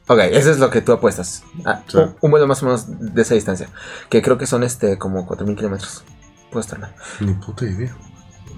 Ok, 0.09 0.19
eso 0.31 0.51
es 0.51 0.59
lo 0.59 0.69
que 0.71 0.83
tú 0.83 0.93
apuestas. 0.93 1.43
Ah, 1.65 1.81
Sí. 1.87 1.97
un, 1.97 2.15
un 2.21 2.31
vuelo 2.31 2.47
más 2.47 2.63
o 2.63 2.67
menos 2.67 2.85
de 2.89 3.23
esa 3.23 3.35
distancia. 3.35 3.69
Que 4.11 4.21
creo 4.21 4.37
que 4.37 4.47
son 4.47 4.63
este 4.63 4.99
como 4.99 5.27
4.000 5.27 5.57
kilómetros. 5.57 6.05
Puede 6.51 6.61
estar 6.65 6.79
mal. 6.79 6.95
Ni 7.21 7.33
puta 7.33 7.65
idea. 7.65 7.97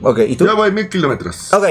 Ok, 0.03 0.21
¿y 0.29 0.37
tú? 0.37 0.47
Ya 0.47 0.55
voy 0.55 0.71
mil 0.73 0.89
kilómetros. 0.89 1.53
Ok. 1.53 1.65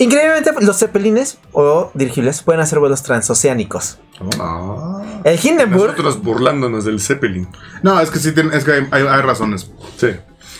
Increíblemente, 0.00 0.52
los 0.60 0.78
zeppelines 0.78 1.38
o 1.52 1.90
dirigibles 1.94 2.42
pueden 2.42 2.60
hacer 2.60 2.78
vuelos 2.78 3.02
transoceánicos. 3.02 3.98
Ah. 4.38 5.02
El 5.24 5.38
Hindenburg. 5.44 5.90
Nosotros 5.90 6.22
burlándonos 6.22 6.84
del 6.84 7.00
Zeppelin. 7.00 7.48
No, 7.82 8.00
es 8.00 8.10
que 8.10 8.20
sí, 8.20 8.30
tiene- 8.32 8.56
es 8.56 8.64
que 8.64 8.86
hay, 8.90 9.02
razones. 9.22 9.70
Sí. 9.96 10.10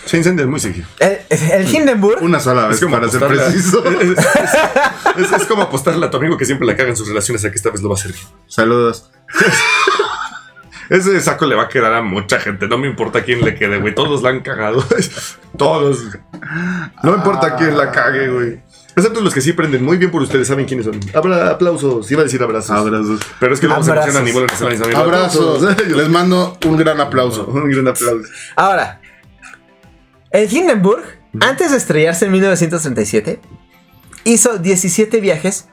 Se 0.06 0.16
incendian 0.16 0.50
muy 0.50 0.58
seguido. 0.58 0.86
El, 0.98 1.18
el 1.30 1.72
Hindenburg. 1.72 2.20
Una 2.22 2.40
sola 2.40 2.66
vez, 2.66 2.76
Es 2.78 2.82
como 2.84 2.96
para 2.96 3.08
ser 3.08 3.22
apostarle 3.22 3.42
a- 3.42 3.46
preciso. 3.52 3.84
Es, 5.18 5.26
es- 5.26 5.32
es 5.40 5.46
como 5.46 5.62
apostarle 5.62 6.04
a 6.06 6.10
tu 6.10 6.16
amigo 6.16 6.36
que 6.36 6.44
siempre 6.44 6.66
la 6.66 6.76
caga 6.76 6.88
en 6.90 6.96
sus 6.96 7.06
relaciones 7.08 7.44
a 7.44 7.50
que 7.50 7.56
esta 7.56 7.70
vez 7.70 7.80
lo 7.82 7.88
va 7.90 7.94
a 7.94 7.98
hacer 7.98 8.12
bien. 8.12 8.24
Saludos. 8.48 9.10
Ese 10.90 11.20
saco 11.20 11.44
le 11.44 11.54
va 11.54 11.64
a 11.64 11.68
quedar 11.68 11.92
a 11.92 12.00
mucha 12.02 12.40
gente. 12.40 12.66
No 12.66 12.78
me 12.78 12.88
importa 12.88 13.22
quién 13.22 13.44
le 13.44 13.54
quede, 13.54 13.78
güey. 13.78 13.94
Todos 13.94 14.22
la 14.22 14.30
han 14.30 14.40
cagado. 14.40 14.82
Todos. 15.58 16.04
No 17.02 17.14
importa 17.14 17.56
quién 17.56 17.76
la 17.76 17.90
cague, 17.90 18.28
güey. 18.28 18.60
Excepto 18.96 19.20
los 19.20 19.32
que 19.32 19.40
sí 19.40 19.52
prenden 19.52 19.84
muy 19.84 19.96
bien 19.96 20.10
por 20.10 20.22
ustedes, 20.22 20.48
saben 20.48 20.66
quiénes 20.66 20.86
son. 20.86 20.98
Abra, 21.14 21.50
aplausos, 21.50 22.10
iba 22.10 22.22
a 22.22 22.24
decir 22.24 22.42
abrazos. 22.42 22.70
Abrazos. 22.70 23.20
Pero 23.38 23.54
es 23.54 23.60
que 23.60 23.68
luego 23.68 23.82
se 23.84 23.92
emocionan 23.92 24.26
y 24.26 24.32
vuelven 24.32 24.56
a 24.60 24.68
misma. 24.68 24.98
Abrazos. 24.98 25.76
Les 25.88 26.08
mando 26.08 26.58
un 26.66 26.76
gran 26.76 27.00
aplauso. 27.00 27.46
Un 27.46 27.70
gran 27.70 27.86
aplauso. 27.86 28.28
Ahora, 28.56 29.00
el 30.30 30.52
Hindenburg, 30.52 31.04
antes 31.38 31.70
de 31.70 31.76
estrellarse 31.76 32.24
en 32.24 32.32
1937, 32.32 33.40
hizo 34.24 34.58
17 34.58 35.20
viajes 35.20 35.68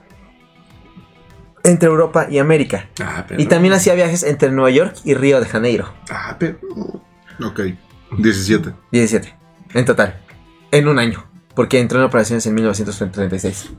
entre 1.63 1.89
Europa 1.89 2.27
y 2.29 2.37
América. 2.37 2.89
Ah, 3.01 3.25
pero. 3.27 3.41
Y 3.41 3.45
también 3.47 3.73
hacía 3.73 3.95
viajes 3.95 4.21
entre 4.21 4.51
Nueva 4.51 4.69
York 4.69 4.97
y 5.03 5.15
Río 5.15 5.39
de 5.39 5.47
Janeiro. 5.47 5.91
Ah, 6.11 6.35
pero. 6.37 6.59
Ok. 7.43 7.59
17. 8.19 8.71
17. 8.91 9.35
En 9.73 9.85
total. 9.85 10.21
En 10.71 10.87
un 10.87 10.99
año. 10.99 11.25
Porque 11.55 11.79
entró 11.79 11.99
en 11.99 12.05
operaciones 12.05 12.45
en 12.45 12.53
1936. 12.55 13.69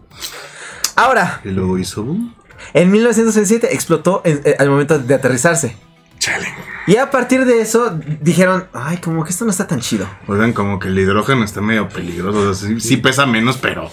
Ahora, 0.97 1.41
Y 1.45 1.51
luego 1.51 1.79
hizo 1.79 2.03
boom. 2.03 2.35
en 2.75 2.91
1937 2.91 3.75
explotó 3.75 4.23
en- 4.25 4.41
eh, 4.45 4.57
al 4.59 4.71
momento 4.71 4.99
de 4.99 5.15
aterrizarse. 5.15 5.77
Chale. 6.19 6.47
Y 6.87 6.97
a 6.97 7.11
partir 7.11 7.45
de 7.45 7.61
eso 7.61 7.99
dijeron, 8.23 8.69
ay, 8.73 8.97
como 8.99 9.25
que 9.25 9.31
esto 9.31 9.45
no 9.45 9.51
está 9.51 9.67
tan 9.67 9.81
chido. 9.81 10.09
Oigan, 10.27 10.53
como 10.55 10.79
que 10.79 10.89
el 10.89 10.99
hidrógeno 10.99 11.45
está 11.45 11.61
medio 11.61 11.89
peligroso. 11.89 12.39
O 12.51 12.55
sea, 12.55 12.69
sí, 12.69 12.81
sí 12.81 12.97
pesa 12.97 13.27
menos, 13.27 13.59
pero 13.59 13.91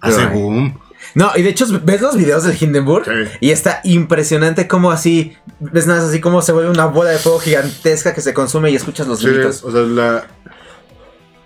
hace 0.00 0.26
boom. 0.26 0.78
No, 1.14 1.32
y 1.36 1.42
de 1.42 1.50
hecho 1.50 1.66
ves 1.82 2.00
los 2.00 2.16
videos 2.16 2.44
del 2.44 2.56
Hindenburg 2.60 3.04
Sí. 3.04 3.36
y 3.40 3.50
está 3.50 3.80
impresionante 3.84 4.66
como 4.68 4.90
así, 4.90 5.36
ves 5.60 5.86
nada 5.86 6.06
así 6.08 6.20
como 6.20 6.40
se 6.42 6.52
vuelve 6.52 6.70
una 6.70 6.86
bola 6.86 7.10
de 7.10 7.18
fuego 7.18 7.38
gigantesca 7.40 8.14
que 8.14 8.20
se 8.20 8.32
consume 8.32 8.70
y 8.70 8.76
escuchas 8.76 9.06
los 9.06 9.18
Sí, 9.20 9.26
gritos. 9.26 9.62
o 9.64 9.70
sea, 9.70 9.80
la... 9.82 10.26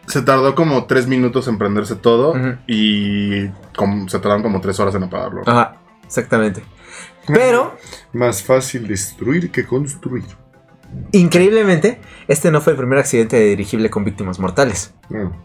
Se 0.09 0.23
tardó 0.23 0.55
como 0.55 0.87
3 0.87 1.07
minutos 1.07 1.47
en 1.49 1.59
prenderse 1.59 1.95
todo 1.97 2.35
y 2.67 3.49
como- 3.77 4.09
se 4.09 4.19
tardaron 4.19 4.43
como 4.43 4.61
3 4.61 4.79
horas 4.81 4.95
en 4.95 5.05
apagarlo. 5.05 5.43
Ajá, 5.47 5.77
exactamente. 6.05 6.63
Pero, 7.27 7.77
Más 8.13 8.43
fácil 8.43 8.89
destruir 8.89 9.51
que 9.51 9.67
construir. 9.67 10.25
increíblemente, 11.13 12.01
este 12.27 12.51
no 12.51 12.61
fue 12.63 12.73
el 12.73 12.79
primer 12.79 12.99
accidente 12.99 13.37
de 13.37 13.45
dirigible 13.45 13.91
con 13.91 14.05
víctimas 14.05 14.39
mortales. 14.39 14.95
No. 15.11 15.37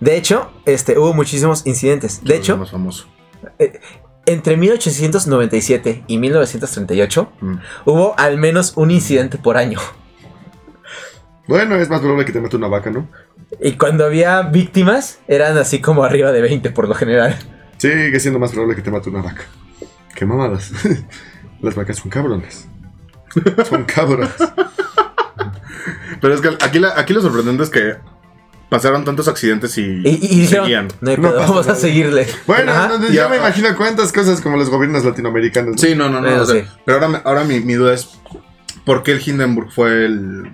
De 0.00 0.16
hecho, 0.16 0.50
este, 0.64 0.98
hubo 0.98 1.12
muchísimos 1.14 1.66
incidentes. 1.66 2.22
De 2.24 2.36
hecho, 2.36 2.56
más 2.56 2.70
famoso. 2.70 3.06
entre 4.26 4.56
1897 4.58 6.02
y 6.08 6.18
1938 6.18 7.32
Mm. 7.40 7.54
hubo 7.86 8.18
al 8.18 8.36
menos 8.36 8.72
un 8.76 8.90
incidente 8.90 9.38
por 9.38 9.56
año. 9.56 9.78
Bueno, 11.46 11.76
es 11.76 11.88
más 11.88 12.00
probable 12.00 12.24
que 12.26 12.32
te 12.32 12.40
mate 12.40 12.56
una 12.56 12.68
vaca, 12.68 12.90
¿no? 12.90 13.08
Y 13.60 13.72
cuando 13.72 14.04
había 14.04 14.42
víctimas, 14.42 15.18
eran 15.28 15.56
así 15.58 15.80
como 15.80 16.04
arriba 16.04 16.32
de 16.32 16.40
20 16.42 16.70
por 16.70 16.88
lo 16.88 16.94
general. 16.94 17.36
Sigue 17.78 18.18
siendo 18.20 18.38
más 18.38 18.50
probable 18.52 18.76
que 18.76 18.82
te 18.82 18.90
mate 18.90 19.08
una 19.10 19.22
vaca. 19.22 19.42
Qué 20.14 20.24
mamadas. 20.26 20.70
Las 21.62 21.74
vacas 21.74 21.96
son 21.98 22.10
cabrones. 22.10 22.68
Son 23.68 23.84
cabrones. 23.84 24.30
Pero 26.20 26.34
es 26.34 26.40
que 26.40 26.48
aquí, 26.64 26.78
la- 26.78 26.94
aquí 26.98 27.12
lo 27.12 27.20
sorprendente 27.20 27.62
es 27.62 27.70
que 27.70 27.96
pasaron 28.68 29.04
tantos 29.04 29.28
accidentes 29.28 29.76
y, 29.78 29.82
Y, 30.04 30.18
y- 30.42 30.46
seguían. 30.46 30.88
no 31.00 31.16
No 31.16 31.32
vamos 31.34 31.66
a 31.66 31.70
nada". 31.70 31.80
seguirle. 31.80 32.26
Bueno, 32.46 32.72
no, 32.98 33.08
ya 33.10 33.28
me 33.28 33.36
imagino 33.36 33.68
cuántas 33.76 34.12
cosas 34.12 34.40
como 34.40 34.56
los 34.56 34.68
gobiernos 34.70 35.04
latinoamericanos. 35.04 35.72
¿no? 35.72 35.78
Sí, 35.78 35.94
no, 35.94 36.08
no, 36.08 36.20
no. 36.20 36.26
Bueno, 36.28 36.42
o 36.42 36.46
sea, 36.46 36.62
sí. 36.62 36.68
Pero 36.84 36.98
ahora, 37.04 37.22
ahora 37.24 37.44
mi, 37.44 37.60
mi 37.60 37.74
duda 37.74 37.94
es: 37.94 38.08
¿por 38.84 39.02
qué 39.02 39.12
el 39.12 39.22
Hindenburg 39.26 39.70
fue 39.72 40.04
el. 40.06 40.50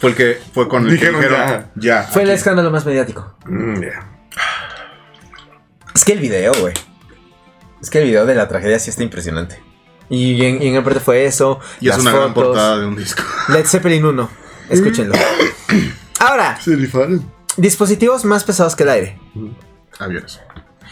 Fue 0.00 0.10
el 0.10 0.16
que 0.16 0.38
fue 0.52 0.68
con 0.68 0.84
el 0.86 0.92
Dijeron 0.92 1.20
que 1.20 1.26
dijeron 1.28 1.66
ya. 1.74 2.02
Fue 2.04 2.22
el 2.22 2.28
aquí"? 2.30 2.36
escándalo 2.38 2.70
más 2.70 2.84
mediático. 2.84 3.34
Mm. 3.46 3.82
Es 5.94 6.04
que 6.04 6.12
el 6.12 6.18
video, 6.20 6.52
güey. 6.60 6.74
Es 7.80 7.90
que 7.90 7.98
el 7.98 8.04
video 8.08 8.26
de 8.26 8.34
la 8.34 8.48
tragedia 8.48 8.78
sí 8.78 8.90
está 8.90 9.02
impresionante. 9.02 9.62
Y 10.08 10.44
en, 10.44 10.62
y 10.62 10.66
en 10.68 10.72
gran 10.74 10.84
parte 10.84 11.00
fue 11.00 11.24
eso. 11.24 11.60
Y 11.80 11.88
es 11.88 11.94
las 11.96 12.00
una 12.02 12.12
gran 12.12 12.34
fotos. 12.34 12.44
portada 12.44 12.78
de 12.78 12.86
un 12.86 12.96
disco. 12.96 13.22
Led 13.48 13.64
Zeppelin 13.66 14.04
1. 14.04 14.30
Escúchenlo. 14.70 15.14
Ahora, 16.20 16.58
Se 16.60 16.74
rifaron. 16.76 17.30
dispositivos 17.56 18.24
más 18.24 18.44
pesados 18.44 18.76
que 18.76 18.82
el 18.82 18.88
aire. 18.90 19.18
Aviones. 19.98 20.40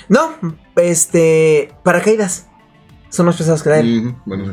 No, 0.08 0.34
este. 0.76 1.72
Paracaídas. 1.82 2.46
Son 3.10 3.26
más 3.26 3.36
pesados 3.36 3.62
que 3.62 3.68
el 3.70 3.74
aire. 3.76 3.98
Ujú, 3.98 4.16
Bueno, 4.24 4.44
sí. 4.46 4.52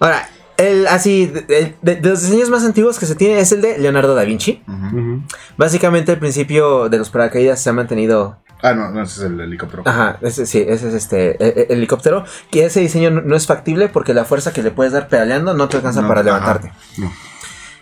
Ahora, 0.00 0.28
el 0.56 0.86
así. 0.86 1.26
De, 1.26 1.74
de- 1.82 1.96
de 1.96 2.08
los 2.10 2.22
diseños 2.22 2.50
más 2.50 2.64
antiguos 2.64 2.98
que 2.98 3.06
se 3.06 3.14
tiene 3.14 3.38
es 3.40 3.52
el 3.52 3.60
de 3.62 3.78
Leonardo 3.78 4.14
da 4.14 4.24
Vinci. 4.24 4.62
Ujú. 4.68 5.22
Básicamente, 5.56 6.12
el 6.12 6.18
principio 6.18 6.88
de 6.88 6.98
los 6.98 7.10
paracaídas 7.10 7.60
se 7.60 7.70
ha 7.70 7.72
mantenido 7.72 8.38
Ah, 8.62 8.72
no, 8.72 8.90
no, 8.90 9.02
ese 9.02 9.20
es 9.20 9.30
el 9.30 9.38
helicóptero. 9.40 9.82
Ajá, 9.84 10.16
ese, 10.22 10.46
sí, 10.46 10.64
ese 10.66 10.88
es 10.88 10.94
este 10.94 11.32
e- 11.32 11.66
e- 11.68 11.72
helicóptero. 11.74 12.24
Que 12.50 12.64
ese 12.64 12.80
diseño 12.80 13.10
no, 13.10 13.20
no 13.20 13.36
es 13.36 13.46
factible 13.46 13.88
porque 13.90 14.14
la 14.14 14.24
fuerza 14.24 14.54
que 14.54 14.62
le 14.62 14.70
puedes 14.70 14.92
dar 14.94 15.08
pedaleando 15.08 15.52
no 15.52 15.68
te 15.68 15.76
alcanza 15.76 16.00
No, 16.00 16.08
para 16.08 16.20
ajá, 16.20 16.26
levantarte. 16.30 16.72
no. 16.96 17.12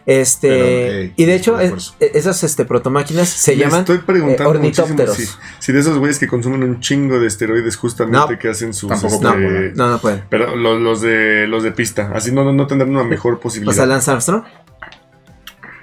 Este. 0.04 0.48
Pero, 0.48 0.64
eh, 0.64 1.12
y 1.16 1.24
de 1.26 1.34
hecho, 1.36 1.60
es 1.60 1.94
esas 2.00 2.42
este, 2.42 2.64
protomáquinas 2.64 3.28
se 3.28 3.52
Me 3.52 3.58
llaman 3.62 3.80
Estoy 3.80 3.98
preguntando 3.98 4.54
eh, 4.54 4.58
muchísimo 4.58 4.86
ornitópteros. 4.86 5.16
si, 5.16 5.28
si 5.60 5.72
de 5.72 5.78
esos 5.80 5.98
güeyes 5.98 6.18
que 6.18 6.26
consumen 6.26 6.64
un 6.64 6.80
chingo 6.80 7.20
de 7.20 7.28
esteroides 7.28 7.76
justamente 7.76 8.32
No. 8.32 8.38
que 8.38 8.48
hacen 8.48 8.74
sus. 8.74 8.88
Tampoco 8.88 9.14
este, 9.14 9.24
No, 9.26 9.32
pueden 9.32 9.74
no, 9.76 9.88
no 9.90 9.98
pueden. 10.00 10.22
Pero 10.28 10.56
lo- 10.56 10.78
los, 10.78 11.00
de 11.02 11.46
los 11.46 11.62
de 11.62 11.70
pista, 11.72 12.10
así 12.14 12.32
no, 12.32 12.44
no, 12.44 12.52
no 12.52 12.66
tendrán 12.66 12.90
una 12.90 13.04
mejor 13.04 13.34
O 13.34 13.40
posibilidad. 13.40 13.74
sea, 13.76 13.86
Lance 13.86 14.10
Armstrong. 14.10 14.42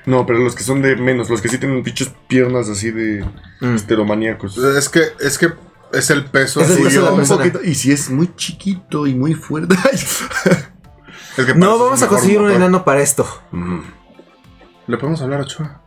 no, 0.06 0.26
pero 0.26 0.40
los 0.40 0.56
que 0.56 0.64
son 0.64 0.82
de 0.82 0.96
menos, 0.96 1.30
los 1.30 1.42
que 1.42 1.48
sí 1.50 1.58
tienen 1.58 1.82
pinches 1.84 2.12
piernas 2.28 2.68
así 2.68 2.92
de 2.92 3.24
Mm. 3.62 3.76
esteromaníacos. 3.76 4.58
Es 4.58 4.90
que, 4.90 5.02
es 5.22 5.38
que 5.38 5.48
es 5.94 6.10
el 6.10 6.26
peso 6.26 6.62
Es 6.62 6.70
el 6.72 6.84
peso 6.84 7.14
Un 7.14 7.26
poquito- 7.26 7.64
y 7.64 7.74
si 7.76 7.92
es 7.92 8.10
muy 8.10 8.34
chiquito 8.36 9.08
y 9.08 9.14
muy 9.14 9.34
fuerte. 9.34 9.76
Es 11.38 11.46
que 11.46 11.54
para 11.54 11.58
No 11.66 11.80
vamos 11.80 12.02
a 12.02 12.08
conseguir 12.08 12.40
un 12.40 12.52
enano 12.52 12.84
para 12.84 13.02
esto. 13.02 13.26
Mm, 13.52 13.80
Le 14.90 14.98
podemos 14.98 15.22
hablar 15.22 15.42
a 15.42 15.44
Ochoa. 15.44 15.82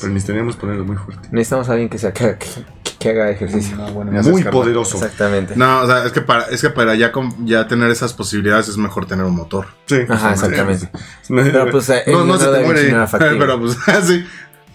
pero 0.00 0.12
necesitaríamos 0.12 0.56
ponerlo 0.56 0.84
muy 0.84 0.96
fuerte. 0.96 1.28
Necesitamos 1.32 1.68
a 1.68 1.72
alguien 1.72 1.88
que 1.88 1.98
sea 1.98 2.12
que, 2.12 2.36
que- 2.36 2.82
Que 2.98 3.10
haga 3.10 3.30
ejercicio. 3.30 3.76
No, 3.76 3.90
bueno, 3.92 4.12
ya 4.12 4.22
se 4.22 4.30
Muy 4.30 4.44
poderoso. 4.44 4.96
Exactamente. 4.96 5.56
No, 5.56 5.80
o 5.82 5.86
sea, 5.86 6.04
es 6.06 6.12
que 6.12 6.20
para, 6.20 6.44
es 6.44 6.60
que 6.60 6.70
para 6.70 6.94
ya, 6.94 7.10
com- 7.10 7.34
ya 7.46 7.66
tener 7.66 7.90
esas 7.90 8.12
posibilidades 8.12 8.68
es 8.68 8.76
mejor 8.76 9.06
tener 9.06 9.24
un 9.24 9.34
motor. 9.34 9.66
Sí. 9.86 10.00
Ajá, 10.08 10.32
exactamente. 10.32 10.88
Pero 11.28 11.68
pues 11.70 11.88
eh, 11.88 12.02
el 12.06 12.12
No, 12.12 12.24
no 12.24 12.38
se 12.38 12.46
te 12.46 12.60
muere. 12.64 12.92
no. 12.92 13.06
Pero 13.10 13.58
pues, 13.60 13.76
sí. 14.04 14.24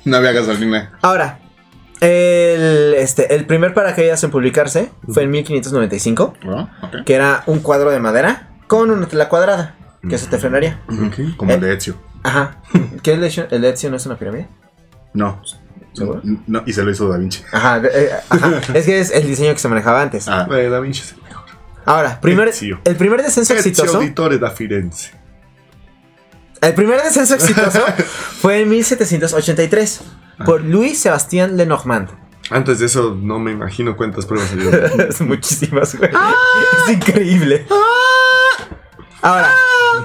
No 0.06 0.18
había 0.18 0.32
gasolina. 0.34 0.98
Ahora, 1.04 1.40
el, 2.02 2.96
este, 2.98 3.34
el 3.36 3.46
primer 3.46 3.74
paracaídas 3.74 4.22
en 4.26 4.32
publicarse 4.32 4.92
fue 5.08 5.24
en 5.24 5.32
1595, 5.32 6.34
¿No? 6.44 6.70
Ok. 6.82 7.04
que 7.06 7.14
era 7.14 7.44
un 7.48 7.60
cuadro 7.60 7.92
de 7.92 8.00
madera 8.00 8.50
con 8.68 8.90
una 8.92 9.08
tela 9.08 9.30
cuadrada, 9.30 9.76
que 10.08 10.16
eso 10.16 10.28
te 10.30 10.38
frenaría. 10.38 10.82
Como 11.38 11.52
el 11.52 11.64
Eh. 11.64 11.68
de 11.68 11.74
Ezio. 11.76 11.96
Ajá. 12.24 12.62
¿Qué 13.04 13.14
el 13.14 13.24
Ezio, 13.24 13.48
el 13.52 13.64
Ezio 13.66 13.90
no 13.90 13.96
es 13.98 14.06
una 14.06 14.18
pirámide? 14.18 14.48
No. 15.14 15.42
¿Seguro? 15.94 16.22
No, 16.24 16.62
y 16.66 16.74
se 16.74 16.84
lo 16.84 16.92
hizo 16.92 17.08
Da 17.10 17.18
Vinci. 17.18 17.44
Ajá, 17.52 17.82
eh, 17.92 18.12
ajá. 18.30 18.62
es 18.74 18.86
que 18.86 19.00
es 19.00 19.12
el 19.12 19.26
diseño 19.28 19.52
que 19.54 19.60
se 19.60 19.68
manejaba 19.68 20.02
antes. 20.02 20.28
Ah, 20.28 20.48
Eh, 20.52 20.70
Da 20.70 20.80
Vinci 20.80 21.02
es 21.02 21.12
el 21.14 21.22
mejor. 21.24 21.46
Ahora, 21.86 22.20
primer, 22.22 22.50
Ezio. 22.50 22.80
el 22.84 22.96
primer 22.96 23.24
descenso 23.24 23.54
Ezio 23.54 23.72
exitoso. 23.72 23.98
Auditore 23.98 24.38
da 24.38 24.52
Firenze. 24.52 25.12
El 26.62 26.74
primer 26.74 27.02
descenso 27.02 27.36
exitoso 27.36 27.80
fue 28.42 28.62
en 28.62 28.70
1783 28.70 30.02
por 30.46 30.62
Louis 30.64 31.00
Sebastián 31.00 31.56
Lenormand. 31.58 32.10
Antes 32.50 32.80
de 32.80 32.86
eso, 32.88 33.18
no 33.20 33.40
me 33.40 33.52
imagino 33.52 33.96
cuántas 33.98 34.26
pruebas 34.26 34.50
salieron. 34.50 34.92
Muchísimas, 35.28 35.96
güey. 35.96 36.10
Es 36.88 36.94
increíble. 36.94 37.66
Ahora, 39.22 39.50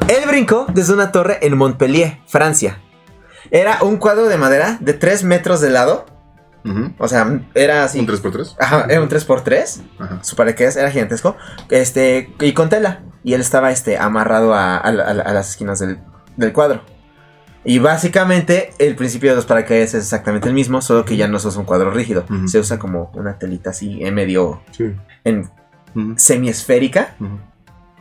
él 0.08 0.26
brincó 0.28 0.66
desde 0.72 0.92
una 0.94 1.12
torre 1.12 1.38
en 1.42 1.56
Montpellier, 1.56 2.18
Francia. 2.26 2.78
Era 3.50 3.78
un 3.82 3.96
cuadro 3.96 4.28
de 4.28 4.38
madera 4.38 4.78
de 4.80 4.94
3 4.94 5.24
metros 5.24 5.60
de 5.60 5.70
lado. 5.70 6.06
O 6.98 7.08
sea, 7.08 7.40
era 7.54 7.82
así. 7.84 7.98
¿Un 7.98 8.06
3x3? 8.06 8.54
Ajá, 8.60 8.86
era 8.88 9.02
un 9.02 9.08
3x3. 9.08 9.82
Ajá. 9.98 10.18
Su 10.22 10.36
paracaídas 10.36 10.76
era 10.76 10.90
gigantesco. 10.92 11.36
Este, 11.70 12.32
y 12.40 12.52
con 12.52 12.68
tela. 12.68 13.02
Y 13.24 13.34
él 13.34 13.40
estaba 13.40 13.72
este, 13.72 13.98
amarrado 13.98 14.54
a, 14.54 14.76
a 14.76 14.92
la- 14.92 15.04
a 15.04 15.14
la- 15.14 15.22
a 15.24 15.32
las 15.32 15.50
esquinas 15.50 15.80
del, 15.80 15.98
del 16.36 16.52
cuadro. 16.52 16.82
Y 17.64 17.78
básicamente 17.80 18.70
el 18.78 18.94
principio 18.96 19.30
de 19.30 19.36
los 19.36 19.46
paracaídas 19.46 19.90
es 19.94 20.02
exactamente 20.04 20.48
el 20.48 20.54
mismo, 20.54 20.80
solo 20.82 21.04
que 21.04 21.16
ya 21.16 21.26
no 21.28 21.38
se 21.40 21.48
usa 21.48 21.60
un 21.60 21.66
cuadro 21.66 21.90
rígido. 21.90 22.24
Se 22.46 22.58
usa 22.58 22.78
como 22.78 23.10
una 23.14 23.38
telita 23.38 23.70
así 23.70 24.02
en 24.04 24.14
medio, 24.14 24.62
Sí. 24.72 24.94
en 25.24 25.48
semiesférica. 26.16 27.14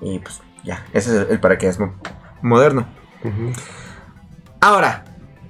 Y 0.02 0.20
pues 0.20 0.39
ya, 0.64 0.86
ese 0.93 1.22
es 1.24 1.30
el 1.30 1.39
paracaídas 1.39 1.80
mo- 1.80 1.93
moderno. 2.41 2.88
Ahora, 4.59 5.05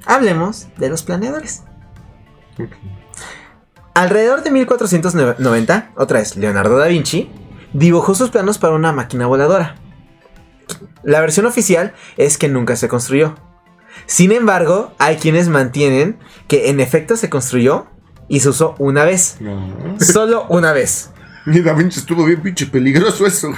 hablemos 0.05 0.67
de 0.77 0.89
los 0.89 1.03
planeadores. 1.03 1.63
Alrededor 3.93 4.43
de 4.43 4.51
1490, 4.51 5.91
otra 5.95 6.19
vez 6.19 6.35
Leonardo 6.37 6.77
da 6.77 6.87
Vinci, 6.87 7.29
dibujó 7.73 8.15
sus 8.15 8.29
planos 8.29 8.57
para 8.57 8.73
una 8.75 8.91
máquina 8.93 9.27
voladora. 9.27 9.75
La 11.03 11.19
versión 11.19 11.45
oficial 11.45 11.93
es 12.17 12.37
que 12.37 12.47
nunca 12.47 12.75
se 12.75 12.87
construyó. 12.87 13.35
Sin 14.05 14.31
embargo, 14.31 14.93
hay 14.97 15.17
quienes 15.17 15.49
mantienen 15.49 16.17
que 16.47 16.69
en 16.69 16.79
efecto 16.79 17.17
se 17.17 17.29
construyó 17.29 17.87
y 18.29 18.39
se 18.39 18.49
usó 18.49 18.75
una 18.79 19.03
vez. 19.03 19.37
No. 19.41 19.99
Solo 19.99 20.45
una 20.47 20.71
vez. 20.71 21.10
Y 21.45 21.59
Da 21.61 21.73
Vinci 21.73 21.99
estuvo 21.99 22.23
bien 22.25 22.41
pinche 22.41 22.67
peligroso 22.67 23.25
eso. 23.25 23.51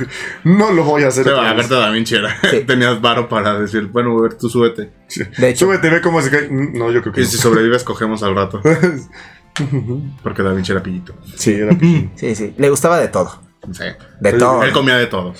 No 0.43 0.71
lo 0.71 0.83
voy 0.83 1.03
a 1.03 1.07
hacer. 1.09 1.27
Otra 1.27 1.41
la 1.43 1.55
carta 1.55 1.79
Da 1.79 1.89
Vinci 1.91 2.15
era. 2.15 2.35
Sí. 2.49 2.61
Tenías 2.67 3.01
varo 3.01 3.27
para 3.27 3.59
decir, 3.59 3.87
bueno, 3.87 4.17
a 4.17 4.21
ver, 4.21 4.33
tú 4.37 4.49
súbete. 4.49 4.91
De 5.37 5.49
hecho, 5.49 5.65
Súbete, 5.65 5.89
ve 5.89 6.01
cómo 6.01 6.21
se 6.21 6.29
cae. 6.31 6.47
Mm, 6.49 6.77
No, 6.77 6.91
yo 6.91 7.01
creo 7.01 7.13
que 7.13 7.21
Y 7.21 7.23
no. 7.25 7.29
si 7.29 7.37
sobrevives, 7.37 7.83
cogemos 7.83 8.23
al 8.23 8.35
rato. 8.35 8.61
Porque 10.23 10.41
Da 10.43 10.53
Vinci 10.53 10.71
era 10.71 10.81
pillito. 10.81 11.13
Sí, 11.35 11.53
era 11.53 11.71
pichín. 11.77 12.11
sí, 12.15 12.35
sí, 12.35 12.53
le 12.57 12.69
gustaba 12.69 12.97
de 12.99 13.07
todo. 13.09 13.41
Sí. 13.71 13.83
De 14.19 14.33
todo. 14.33 14.63
Él 14.63 14.71
comía 14.71 14.97
de 14.97 15.07
todo. 15.07 15.33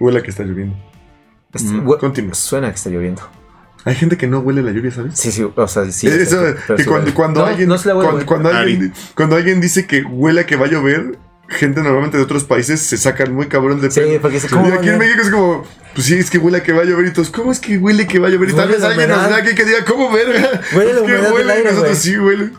Huele 0.00 0.20
a 0.20 0.22
que 0.22 0.30
está 0.30 0.44
lloviendo. 0.44 0.76
Este, 1.52 1.72
Mm, 1.72 1.86
hue- 1.88 1.98
continúa. 1.98 2.34
Suena 2.34 2.68
que 2.70 2.76
está 2.76 2.88
lloviendo. 2.90 3.22
Hay 3.84 3.94
gente 3.94 4.16
que 4.16 4.26
no 4.26 4.40
huele 4.40 4.62
la 4.62 4.72
lluvia, 4.72 4.90
¿sabes? 4.90 5.18
Sí, 5.18 5.30
sí, 5.32 5.42
o 5.42 5.68
sea, 5.68 5.90
sí. 5.90 6.08
Eso, 6.08 6.42
que 6.76 6.84
cuando, 6.84 7.14
cuando 7.14 7.40
No, 7.40 7.46
alguien, 7.46 7.68
no 7.68 7.78
se 7.78 7.90
cuando, 7.92 8.50
alguien, 8.50 8.92
cuando 9.14 9.36
alguien 9.36 9.60
dice 9.60 9.86
que 9.86 10.02
huele 10.02 10.40
a 10.40 10.46
que 10.46 10.56
va 10.56 10.66
a 10.66 10.68
llover, 10.68 11.18
gente 11.48 11.80
normalmente 11.82 12.16
de 12.18 12.22
otros 12.22 12.44
países 12.44 12.80
se 12.80 12.96
sacan 12.98 13.32
muy 13.34 13.46
cabrón 13.46 13.80
de 13.80 13.90
Sí, 13.90 14.00
pedo. 14.00 14.20
porque 14.20 14.38
se 14.40 14.46
Y 14.46 14.50
¿cómo 14.50 14.72
aquí 14.74 14.88
en? 14.90 14.98
México 14.98 15.22
es 15.22 15.30
como, 15.30 15.64
pues 15.94 16.06
sí, 16.06 16.14
es 16.16 16.30
que 16.30 16.38
huele 16.38 16.58
a 16.58 16.62
que 16.62 16.72
va 16.72 16.82
a 16.82 16.84
llover 16.84 17.06
y 17.06 17.12
todos, 17.12 17.30
¿cómo 17.30 17.50
es 17.52 17.58
que 17.58 17.78
huele 17.78 18.06
que 18.06 18.18
va 18.18 18.28
a 18.28 18.30
llover? 18.30 18.50
Y 18.50 18.52
tal 18.52 18.68
vez 18.68 18.82
alguien 18.82 19.08
nos 19.08 19.28
vea 19.28 19.36
aquí 19.38 19.54
que 19.54 19.64
diga, 19.64 19.84
¿cómo 19.86 20.12
verga? 20.12 20.60
Huele 20.74 20.92
la 20.92 21.00
Es 21.00 21.06
que 21.06 21.12
humedad 21.12 21.22
del 21.22 21.32
huele, 21.32 21.52
y 21.54 21.56
aire, 21.56 21.70
nosotros 21.72 21.98
sí 21.98 22.18
huele. 22.18 22.50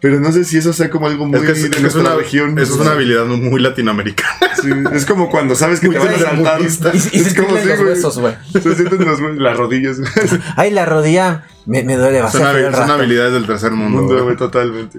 Pero 0.00 0.20
no 0.20 0.30
sé 0.32 0.44
si 0.44 0.58
eso 0.58 0.74
sea 0.74 0.90
como 0.90 1.06
algo 1.06 1.24
muy 1.24 1.38
Es 1.40 1.44
que 1.46 1.52
es, 1.52 1.62
de 1.62 1.68
es 1.76 1.80
nuestra 1.82 2.02
una, 2.02 2.14
región. 2.16 2.58
eso 2.58 2.74
es 2.74 2.80
una 2.80 2.90
habilidad 2.92 3.24
muy 3.24 3.58
latinoamericana. 3.62 4.30
Sí, 4.60 4.70
es 4.92 5.06
como 5.06 5.30
cuando 5.30 5.54
sabes 5.54 5.80
que 5.80 5.88
te 5.88 5.98
Muy 5.98 6.06
van 6.06 6.14
a 6.14 6.18
saltar. 6.18 6.60
Y- 6.60 6.64
y 6.64 6.66
es 6.66 6.74
sentirle 6.74 7.34
como 7.46 7.56
los 7.56 7.80
huesos, 7.80 8.18
güey. 8.18 8.34
Se 8.52 8.60
sienten 8.74 9.04
los 9.06 9.20
hue- 9.20 9.38
las 9.38 9.56
rodillas. 9.56 9.96
Ay, 10.56 10.70
la 10.70 10.84
rodilla 10.84 11.44
me, 11.64 11.82
me 11.82 11.96
duele 11.96 12.20
bastante. 12.20 12.70
son 12.76 12.90
habilidades 12.90 13.32
del 13.32 13.46
tercer 13.46 13.70
mundo. 13.72 14.02
Mundo, 14.02 14.22
güey. 14.24 14.36
totalmente. 14.36 14.98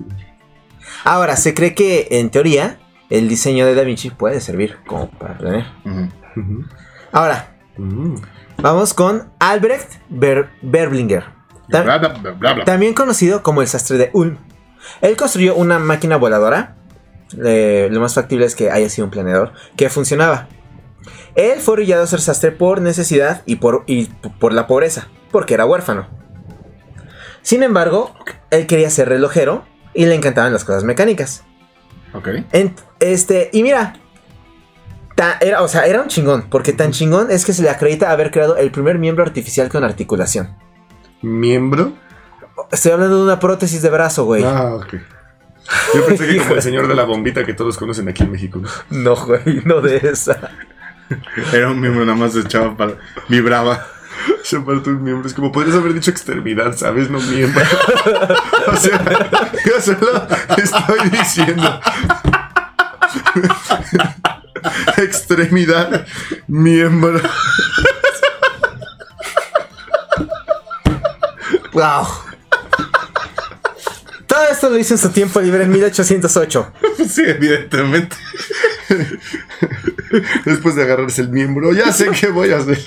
Ahora, 1.04 1.36
se 1.36 1.54
cree 1.54 1.76
que 1.76 2.08
en 2.12 2.32
teoría 2.32 2.80
el 3.10 3.28
diseño 3.30 3.66
de 3.66 3.76
Da 3.76 3.84
Vinci 3.84 4.10
puede 4.10 4.40
servir 4.42 4.78
como 4.88 5.10
para 5.10 5.38
planear. 5.38 5.68
Ahora, 7.12 7.52
Mm. 7.78 8.16
vamos 8.58 8.94
con 8.94 9.32
Albrecht 9.40 9.94
Ber- 10.10 10.50
Berblinger. 10.62 11.26
Ta- 11.70 11.82
Bla, 11.82 11.98
bla, 11.98 12.10
bla, 12.10 12.32
bla, 12.32 12.54
bla. 12.54 12.66
También 12.66 12.94
conocido 12.94 13.42
como 13.44 13.62
el 13.62 13.68
sastre 13.68 13.98
de 13.98 14.10
Ulm. 14.14 14.38
Él 15.02 15.16
construyó 15.18 15.56
una 15.56 15.80
máquina 15.80 16.18
voladora. 16.18 16.76
eh, 17.44 17.90
lo 17.92 18.00
más 18.00 18.14
factible 18.14 18.46
es 18.46 18.56
que 18.56 18.70
haya 18.70 18.88
sido 18.88 19.06
un 19.06 19.12
planeador 19.12 19.52
que 19.76 19.90
funcionaba. 19.90 20.48
Él 21.34 21.60
fue 21.60 21.74
orillado 21.74 22.04
a 22.04 22.08
ser 22.08 22.22
sastre 22.22 22.52
por 22.52 22.82
necesidad 22.82 23.42
y 23.48 23.56
por, 23.58 23.84
y 23.88 24.06
por 24.40 24.54
la 24.54 24.68
pobreza, 24.68 25.08
porque 25.32 25.56
era 25.56 25.66
huérfano. 25.66 26.08
Sin 27.42 27.64
embargo, 27.64 28.14
él 28.52 28.68
quería 28.68 28.90
ser 28.92 29.10
relojero 29.10 29.66
y 29.96 30.06
le 30.06 30.14
encantaban 30.16 30.54
las 30.54 30.64
cosas 30.64 30.84
mecánicas. 30.84 31.44
Ok. 32.16 32.28
En- 32.52 32.74
este, 33.00 33.50
y 33.54 33.62
mira, 33.64 33.94
ta- 35.16 35.38
era, 35.42 35.62
o 35.62 35.68
sea, 35.68 35.86
era 35.86 36.02
un 36.02 36.08
chingón, 36.08 36.46
porque 36.50 36.74
tan 36.74 36.92
chingón 36.92 37.30
es 37.32 37.46
que 37.46 37.54
se 37.54 37.62
le 37.62 37.70
acredita 37.70 38.12
haber 38.12 38.32
creado 38.32 38.58
el 38.58 38.72
primer 38.72 38.98
miembro 39.00 39.24
artificial 39.24 39.70
con 39.70 39.84
articulación. 39.84 40.56
¿Miembro? 41.22 41.94
Estoy 42.72 42.92
hablando 42.94 43.18
de 43.18 43.24
una 43.24 43.40
prótesis 43.40 43.82
de 43.82 43.90
brazo, 43.90 44.26
güey. 44.26 44.44
Ah, 44.44 44.76
ok. 44.76 44.94
Yo 45.96 46.06
pensé 46.06 46.28
que 46.28 46.38
como 46.38 46.56
el 46.56 46.62
señor 46.62 46.88
de 46.88 46.96
la 46.96 47.04
bombita 47.06 47.44
que 47.46 47.54
todos 47.54 47.78
conocen 47.78 48.08
aquí 48.08 48.24
en 48.24 48.32
México. 48.32 48.62
¿no? 48.62 48.70
No, 48.90 49.16
güey, 49.26 49.62
no 49.66 49.82
de 49.82 49.98
esa. 49.98 50.52
Era 51.54 51.70
un 51.70 51.80
miembro 51.80 52.06
nada 52.06 52.18
más 52.18 52.36
echaba 52.36 52.76
para. 52.76 52.94
Vibraba. 53.30 53.86
Se 54.44 54.60
parte 54.60 54.90
un 54.90 55.04
miembro. 55.04 55.28
Es 55.28 55.34
como 55.34 55.52
podrías 55.52 55.76
haber 55.76 55.94
dicho 55.94 56.12
extremidad, 56.12 56.76
¿sabes? 56.78 57.10
No 57.10 57.20
miembro. 57.20 57.64
o 58.68 58.76
sea, 58.76 59.52
yo 59.66 59.82
solo 59.82 60.28
estoy 60.58 61.10
diciendo. 61.10 61.80
Extremidad, 64.98 66.06
miembro. 66.48 67.22
Wow. 71.74 72.08
Todo 74.28 74.44
esto 74.50 74.70
lo 74.70 74.78
hizo 74.78 74.94
en 74.94 74.98
su 74.98 75.10
tiempo 75.10 75.40
libre 75.42 75.64
en 75.64 75.72
1808. 75.72 76.74
Sí, 77.10 77.24
evidentemente. 77.26 78.16
Después 80.46 80.76
de 80.76 80.84
agarrarse 80.84 81.22
el 81.22 81.30
miembro, 81.30 81.74
ya 81.74 81.92
sé 81.92 82.10
qué 82.10 82.28
voy 82.28 82.52
a 82.52 82.58
hacer. 82.58 82.80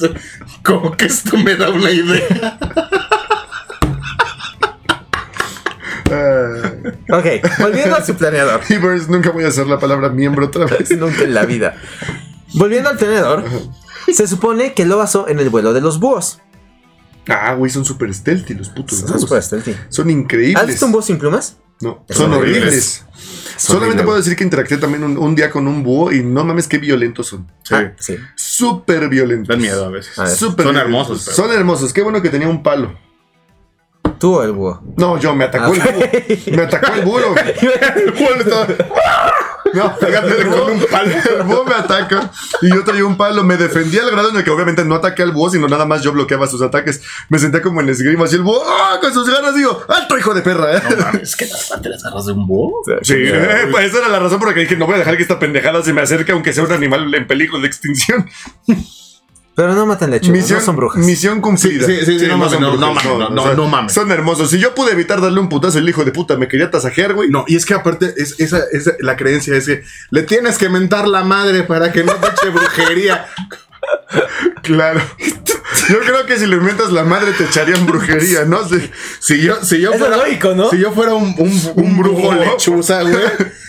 Como 0.62 0.96
que 0.96 1.06
esto 1.06 1.36
me 1.36 1.56
da 1.56 1.70
una 1.70 1.90
idea. 1.90 2.58
Ah, 6.10 6.72
Ok, 7.10 7.24
volviendo 7.58 7.96
a 7.96 8.04
su 8.04 8.14
planeador. 8.16 8.60
Nunca 9.08 9.30
voy 9.30 9.44
a 9.44 9.48
hacer 9.48 9.66
la 9.66 9.78
palabra 9.78 10.08
miembro 10.10 10.46
otra 10.46 10.66
vez. 10.66 10.90
Nunca 10.96 11.22
en 11.24 11.34
la 11.34 11.44
vida. 11.46 11.74
Volviendo 12.54 12.88
al 12.90 12.96
planeador, 12.96 13.44
se 14.12 14.26
supone 14.26 14.74
que 14.74 14.84
lo 14.86 14.98
basó 14.98 15.28
en 15.28 15.38
el 15.38 15.50
vuelo 15.50 15.72
de 15.72 15.80
los 15.80 16.00
búhos. 16.00 16.40
Ah, 17.28 17.54
güey, 17.54 17.70
son 17.70 17.84
super 17.84 18.12
stealthy 18.14 18.54
los 18.54 18.70
putos. 18.70 18.98
Son 18.98 19.08
búhos. 19.08 19.20
super 19.22 19.42
stealthy. 19.42 19.76
Son 19.90 20.08
increíbles. 20.08 20.56
¿Has 20.62 20.66
visto 20.66 20.86
un 20.86 20.92
búho 20.92 21.02
sin 21.02 21.18
plumas? 21.18 21.58
No, 21.80 22.04
Son 22.08 22.16
son 22.16 22.32
horribles. 22.34 22.62
horribles. 22.62 23.04
Es 23.56 23.62
Solamente 23.64 23.86
horrible, 23.88 24.04
puedo 24.04 24.16
decir 24.18 24.36
que 24.36 24.44
interactué 24.44 24.76
también 24.78 25.02
un, 25.04 25.18
un 25.18 25.34
día 25.34 25.50
con 25.50 25.66
un 25.66 25.82
búho 25.82 26.12
y 26.12 26.22
no 26.22 26.44
mames 26.44 26.68
qué 26.68 26.78
violentos 26.78 27.26
son. 27.28 27.46
Sí. 27.64 27.74
Ah, 27.74 27.92
sí. 27.98 28.16
Súper 28.36 29.08
violentos. 29.08 29.48
Dan 29.48 29.60
miedo 29.60 29.84
a 29.84 29.88
veces. 29.88 30.18
A 30.18 30.24
ver. 30.24 30.32
Súper 30.32 30.64
Son 30.66 30.74
violentos. 30.74 30.82
hermosos, 30.84 31.22
pero- 31.24 31.36
Son 31.36 31.52
hermosos. 31.52 31.92
Qué 31.92 32.02
bueno 32.02 32.22
que 32.22 32.30
tenía 32.30 32.48
un 32.48 32.62
palo. 32.62 32.96
Tú 34.18 34.34
o 34.36 34.42
el 34.42 34.52
búho. 34.52 34.82
No, 34.96 35.18
yo 35.18 35.34
me 35.34 35.44
atacó 35.44 35.72
Ah, 35.72 35.74
el 35.74 35.94
búho. 35.94 36.56
Me 36.56 36.62
atacó 36.62 36.92
el 36.94 37.02
búho. 37.02 37.18
El 37.96 38.12
búho 38.12 38.30
le 38.34 38.38
estaba- 38.42 38.66
No, 39.74 39.94
fíjate, 39.96 40.46
Con 40.46 40.72
un 40.72 40.86
palo. 40.90 41.10
El 41.36 41.42
búho 41.42 41.64
me 41.64 41.74
ataca 41.74 42.30
y 42.62 42.68
yo 42.68 42.84
traía 42.84 43.04
un 43.04 43.16
palo. 43.16 43.44
Me 43.44 43.56
defendía 43.56 44.02
al 44.02 44.10
grado 44.10 44.30
en 44.30 44.36
el 44.36 44.44
que 44.44 44.50
obviamente 44.50 44.84
no 44.84 44.94
ataqué 44.94 45.22
al 45.22 45.32
búho, 45.32 45.50
sino 45.50 45.68
nada 45.68 45.84
más 45.84 46.02
yo 46.02 46.12
bloqueaba 46.12 46.46
sus 46.46 46.62
ataques. 46.62 47.02
Me 47.28 47.38
sentía 47.38 47.62
como 47.62 47.80
en 47.80 47.88
esgrima. 47.88 48.24
Así 48.24 48.36
el 48.36 48.42
búho, 48.42 48.62
¡ah! 48.66 48.98
con 49.00 49.12
sus 49.12 49.28
ganas, 49.28 49.54
digo, 49.54 49.82
¡alto 49.88 50.18
hijo 50.18 50.34
de 50.34 50.42
perra! 50.42 50.76
¿eh? 50.76 50.82
No 50.90 50.96
mames, 50.96 51.36
que 51.36 51.46
las 51.46 51.82
te 51.82 51.88
las 51.88 52.04
agarras 52.04 52.26
de 52.26 52.32
un 52.32 52.46
búho. 52.46 52.82
Sí, 53.02 53.14
eh, 53.16 53.68
pues 53.70 53.86
esa 53.86 53.98
era 53.98 54.08
la 54.08 54.18
razón 54.18 54.38
por 54.38 54.48
la 54.48 54.54
que 54.54 54.60
dije, 54.60 54.76
no 54.76 54.86
voy 54.86 54.96
a 54.96 54.98
dejar 54.98 55.16
que 55.16 55.22
esta 55.22 55.38
pendejada 55.38 55.82
se 55.82 55.92
me 55.92 56.00
acerque, 56.00 56.32
aunque 56.32 56.52
sea 56.52 56.64
un 56.64 56.72
animal 56.72 57.14
en 57.14 57.26
peligro 57.26 57.60
de 57.60 57.66
extinción. 57.66 58.28
Pero 59.58 59.74
no 59.74 59.86
matan 59.86 60.12
lechugas, 60.12 60.48
no 60.52 60.60
son 60.60 60.76
brujas. 60.76 61.04
Misión 61.04 61.40
cumplida. 61.40 61.84
Sí, 61.84 61.96
sí, 62.06 62.20
sí, 62.20 62.26
no 62.28 62.38
mames, 62.38 62.60
no, 62.60 62.76
no 62.76 62.94
no, 63.30 63.54
no 63.54 63.66
mames. 63.66 63.92
Son 63.92 64.08
hermosos. 64.12 64.50
Si 64.50 64.60
yo 64.60 64.72
pude 64.72 64.92
evitar 64.92 65.20
darle 65.20 65.40
un 65.40 65.48
putazo, 65.48 65.78
el 65.80 65.88
hijo 65.88 66.04
de 66.04 66.12
puta 66.12 66.36
me 66.36 66.46
quería 66.46 66.70
tasajear, 66.70 67.14
güey. 67.14 67.28
No, 67.28 67.44
y 67.48 67.56
es 67.56 67.66
que 67.66 67.74
aparte, 67.74 68.14
es, 68.16 68.38
esa, 68.38 68.60
esa- 68.70 68.92
la 69.00 69.16
creencia 69.16 69.56
es 69.56 69.66
que 69.66 69.82
le 70.10 70.22
tienes 70.22 70.58
que 70.58 70.68
mentar 70.68 71.08
la 71.08 71.24
madre 71.24 71.64
para 71.64 71.90
que 71.90 72.04
no 72.04 72.14
te 72.14 72.28
eche 72.28 72.50
brujería. 72.50 73.26
Claro. 74.62 75.00
Yo 75.88 76.00
creo 76.00 76.26
que 76.26 76.36
si 76.38 76.46
le 76.46 76.56
inventas 76.56 76.90
la 76.92 77.04
madre 77.04 77.32
te 77.32 77.44
echarían 77.44 77.86
brujería, 77.86 78.44
¿no? 78.44 78.66
Sí. 78.68 78.90
Si 79.20 79.40
yo, 79.42 79.62
si 79.64 79.80
yo 79.80 79.92
fuera. 79.94 80.16
es 80.16 80.22
lógico, 80.22 80.54
¿no? 80.54 80.70
Si 80.70 80.78
yo 80.78 80.92
fuera 80.92 81.14
un, 81.14 81.34
un, 81.38 81.72
un 81.76 81.98
brujo 81.98 82.34
lechuza, 82.34 83.02
güey. 83.02 83.24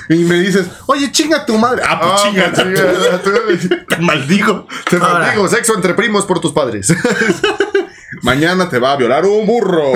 Y 0.10 0.16
me 0.24 0.40
dices, 0.40 0.66
oye, 0.88 1.12
chinga 1.12 1.46
tu 1.46 1.58
madre. 1.58 1.84
Ah, 1.86 2.00
pues 2.00 2.12
Ah, 2.14 2.20
chinga, 2.24 2.54
chinga, 2.54 3.86
Te 3.88 3.98
maldigo. 3.98 4.68
Te 4.90 4.96
Ahora. 4.98 5.20
maldigo, 5.20 5.48
sexo 5.48 5.76
entre 5.76 5.94
primos 5.94 6.26
por 6.26 6.40
tus 6.40 6.52
padres. 6.52 6.92
Mañana 8.22 8.70
te 8.70 8.80
va 8.80 8.94
a 8.94 8.96
violar 8.96 9.26
un 9.26 9.46
burro. 9.46 9.94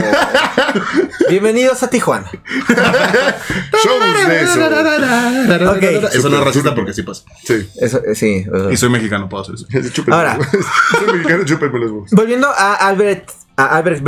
Bienvenidos 1.30 1.82
a 1.84 1.90
Tijuana. 1.90 2.30
Shows 3.84 4.28
de 4.28 4.42
eso. 4.42 5.72
Ok. 5.72 5.84
Eso 6.14 6.30
no 6.30 6.38
es 6.38 6.44
racista 6.44 6.76
porque 6.76 6.94
sí 6.94 7.04
pasa. 7.04 7.24
Sí. 7.44 7.68
Eso, 7.80 8.02
eh, 8.06 8.16
sí. 8.16 8.46
uh. 8.48 8.72
Y 8.72 8.78
soy 8.78 8.90
mexicano, 8.90 9.28
puedo 9.28 9.44
hacer 9.44 9.56
eso. 9.56 10.04
Ahora. 10.12 10.38
Soy 10.92 11.14
mexicano, 11.14 11.44
chúpenme 11.46 11.80
los 11.80 11.92
huevos. 11.92 12.10
Volviendo 12.12 12.50
a 12.50 12.76
Albert. 12.76 13.32
A 13.56 13.78
Albert 13.78 14.02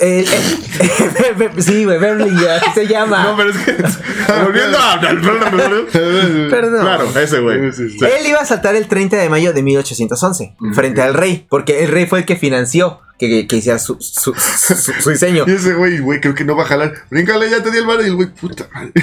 el- 0.00 0.26
el- 0.26 1.62
sí, 1.62 1.84
güey, 1.84 1.98
Berlinger, 1.98 2.50
así 2.50 2.70
se 2.74 2.86
llama. 2.86 3.22
No, 3.24 3.36
pero 3.36 3.50
es 3.50 3.56
que. 3.58 3.72
Volviendo 4.42 4.78
a. 4.78 4.98
Perdón. 6.50 6.80
Claro, 6.80 7.18
ese 7.18 7.40
güey. 7.40 7.72
Sí, 7.72 7.90
sí, 7.90 7.98
sí. 7.98 8.04
Él 8.04 8.26
iba 8.26 8.38
a 8.40 8.44
saltar 8.46 8.74
el 8.74 8.88
30 8.88 9.16
de 9.16 9.28
mayo 9.28 9.52
de 9.52 9.62
1811 9.62 10.56
frente 10.72 11.02
al 11.02 11.14
rey, 11.14 11.46
porque 11.48 11.84
el 11.84 11.90
rey 11.90 12.06
fue 12.06 12.20
el 12.20 12.24
que 12.24 12.36
financió 12.36 13.00
que, 13.18 13.46
que 13.46 13.56
hiciera 13.56 13.78
su, 13.78 13.96
su, 14.00 14.32
su- 14.34 14.74
su 14.76 15.10
diseño. 15.10 15.44
Y 15.48 15.52
ese 15.52 15.74
güey, 15.74 15.98
güey, 15.98 16.20
creo 16.20 16.34
que 16.34 16.44
no 16.44 16.56
va 16.56 16.62
a 16.64 16.66
jalar. 16.66 16.92
Bríncale, 17.10 17.50
ya 17.50 17.62
te 17.62 17.70
di 17.70 17.78
el 17.78 17.86
bar. 17.86 18.00
Y 18.00 18.04
el 18.04 18.14
güey, 18.14 18.28
puta 18.30 18.68
madre. 18.72 18.92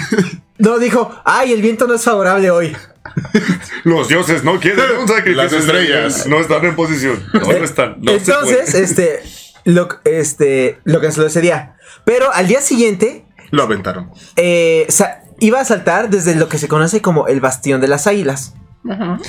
No, 0.57 0.80
dijo, 0.80 1.13
ay, 1.26 1.51
el 1.51 1.61
viento 1.61 1.86
no 1.86 1.95
es 1.95 2.03
favorable 2.03 2.49
hoy. 2.49 2.78
Los 3.84 4.07
dioses 4.07 4.43
no 4.45 4.57
quieren 4.59 4.86
un 5.01 5.05
sacrificio. 5.07 5.36
Las 5.43 5.51
estrellas. 5.53 6.28
No 6.28 6.39
están 6.39 6.63
en 6.63 6.76
posición. 6.78 7.22
No, 7.34 7.41
no 7.41 7.51
están. 7.51 7.97
No 8.01 8.13
Entonces, 8.13 8.74
este, 8.74 9.22
lo, 9.66 9.89
este, 10.05 10.80
lo 10.86 11.01
canceló 11.01 11.28
ese 11.28 11.41
día. 11.41 11.76
Pero 12.05 12.32
al 12.34 12.47
día 12.47 12.61
siguiente, 12.61 13.26
Lo 13.51 13.63
aventaron. 13.63 14.11
eh, 14.38 14.86
sa- 14.88 15.24
iba 15.39 15.59
a 15.59 15.66
saltar 15.66 16.09
desde 16.09 16.36
lo 16.36 16.47
que 16.47 16.57
se 16.57 16.70
conoce 16.70 17.01
como 17.01 17.28
el 17.28 17.41
Bastión 17.41 17.82
de 17.82 17.89
las 17.89 18.07
Águilas. 18.07 18.53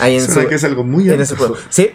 Ahí 0.01 0.17
en 0.17 0.25
Suena 0.27 0.43
su- 0.43 0.49
que 0.49 0.55
es 0.57 0.65
algo 0.65 0.85
muy 0.85 1.09
en 1.11 1.21
ese 1.21 1.35
pueblo. 1.35 1.57
Sí, 1.71 1.91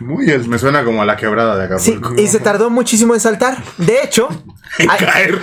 Muy 0.00 0.30
alto. 0.30 0.48
Me 0.48 0.58
suena 0.58 0.84
como 0.84 1.02
a 1.02 1.04
la 1.06 1.16
quebrada 1.16 1.56
de 1.56 1.78
sí, 1.78 1.92
Acapulco. 1.92 2.20
y 2.22 2.26
se 2.26 2.40
tardó 2.40 2.70
muchísimo 2.70 3.14
en 3.14 3.20
saltar. 3.20 3.62
De 3.78 4.02
hecho, 4.02 4.28
ay, 4.78 4.88
Caer. 4.98 5.38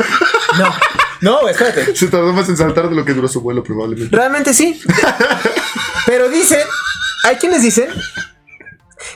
no, 0.57 0.73
no, 1.21 1.47
espérate. 1.47 1.95
Se 1.95 2.07
tardó 2.07 2.33
más 2.33 2.49
en 2.49 2.57
saltar 2.57 2.89
de 2.89 2.95
lo 2.95 3.05
que 3.05 3.13
duró 3.13 3.27
su 3.27 3.41
vuelo, 3.41 3.63
probablemente. 3.63 4.15
Realmente 4.15 4.53
sí. 4.53 4.81
Pero 6.05 6.29
dicen, 6.29 6.61
hay 7.25 7.35
quienes 7.35 7.61
dicen 7.61 7.87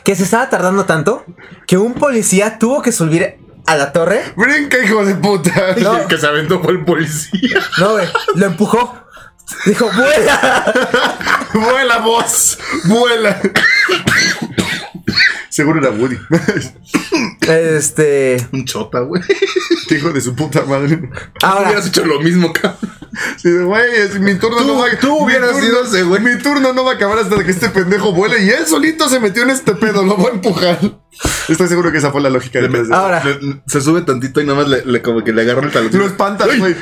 que 0.03 0.15
se 0.15 0.23
estaba 0.23 0.49
tardando 0.49 0.85
tanto 0.85 1.25
que 1.67 1.77
un 1.77 1.93
policía 1.93 2.59
tuvo 2.59 2.81
que 2.81 2.91
subir 2.91 3.37
a 3.65 3.75
la 3.75 3.91
torre. 3.93 4.21
Brinca, 4.35 4.77
hijo 4.83 5.03
de 5.05 5.15
puta. 5.15 5.75
Que 6.07 6.17
se 6.17 6.27
aventó 6.27 6.61
fue 6.61 6.73
el 6.73 6.85
policía. 6.85 7.59
No, 7.79 7.93
güey, 7.93 8.07
lo 8.35 8.45
empujó. 8.45 8.99
Dijo, 9.65 9.89
vuela. 9.91 10.73
Vuela, 11.53 11.97
voz. 11.99 12.57
Vuela. 12.85 13.39
Seguro 15.49 15.79
era 15.79 15.91
Woody. 15.91 16.17
Este. 17.47 18.47
Un 18.51 18.65
chota, 18.65 19.01
güey. 19.01 19.21
Hijo 19.91 20.09
de 20.11 20.21
su 20.21 20.35
puta 20.35 20.63
madre. 20.63 21.09
Ahora, 21.43 21.65
Hubieras 21.69 21.87
hecho 21.87 22.03
lo 22.05 22.19
mismo, 22.21 22.51
cabrón. 22.51 22.77
Sí, 23.37 23.51
güey, 23.59 23.95
es- 23.95 24.19
mi 24.19 24.33
turno 24.35 24.57
Tú- 24.57 24.65
no 24.65 24.77
va 24.79 24.85
tú 24.99 25.15
mi 25.19 25.23
hubieras 25.25 25.51
turno- 25.51 25.61
sido 25.63 25.83
ese, 25.83 26.01
güey. 26.03 26.19
Mi 26.21 26.35
turno 26.41 26.73
no 26.73 26.83
va 26.83 26.93
a 26.93 26.95
acabar 26.95 27.19
hasta 27.19 27.43
que 27.43 27.51
este 27.51 27.69
pendejo 27.69 28.11
vuele 28.11 28.43
y 28.43 28.49
él 28.49 28.65
solito 28.65 29.07
se 29.07 29.19
metió 29.19 29.43
en 29.43 29.51
este 29.51 29.75
pedo, 29.75 30.03
lo 30.03 30.15
voy 30.17 30.31
a 30.31 30.33
empujar. 30.33 30.79
Estoy 31.47 31.67
seguro 31.67 31.91
que 31.91 31.99
esa 31.99 32.11
fue 32.11 32.21
la 32.21 32.31
lógica 32.31 32.59
de 32.59 32.69
de- 32.69 32.95
Ahora. 32.95 33.23
Le- 33.23 33.61
se 33.67 33.81
sube 33.81 34.01
tantito 34.01 34.41
y 34.41 34.45
nada 34.47 34.57
más 34.59 34.67
le, 34.67 34.83
le- 34.85 35.01
como 35.03 35.23
que 35.23 35.31
le 35.31 35.43
agarra 35.43 35.61
el 35.61 35.71
talón. 35.71 35.91
Lo 35.93 36.07
espantas, 36.07 36.47
güey. 36.57 36.75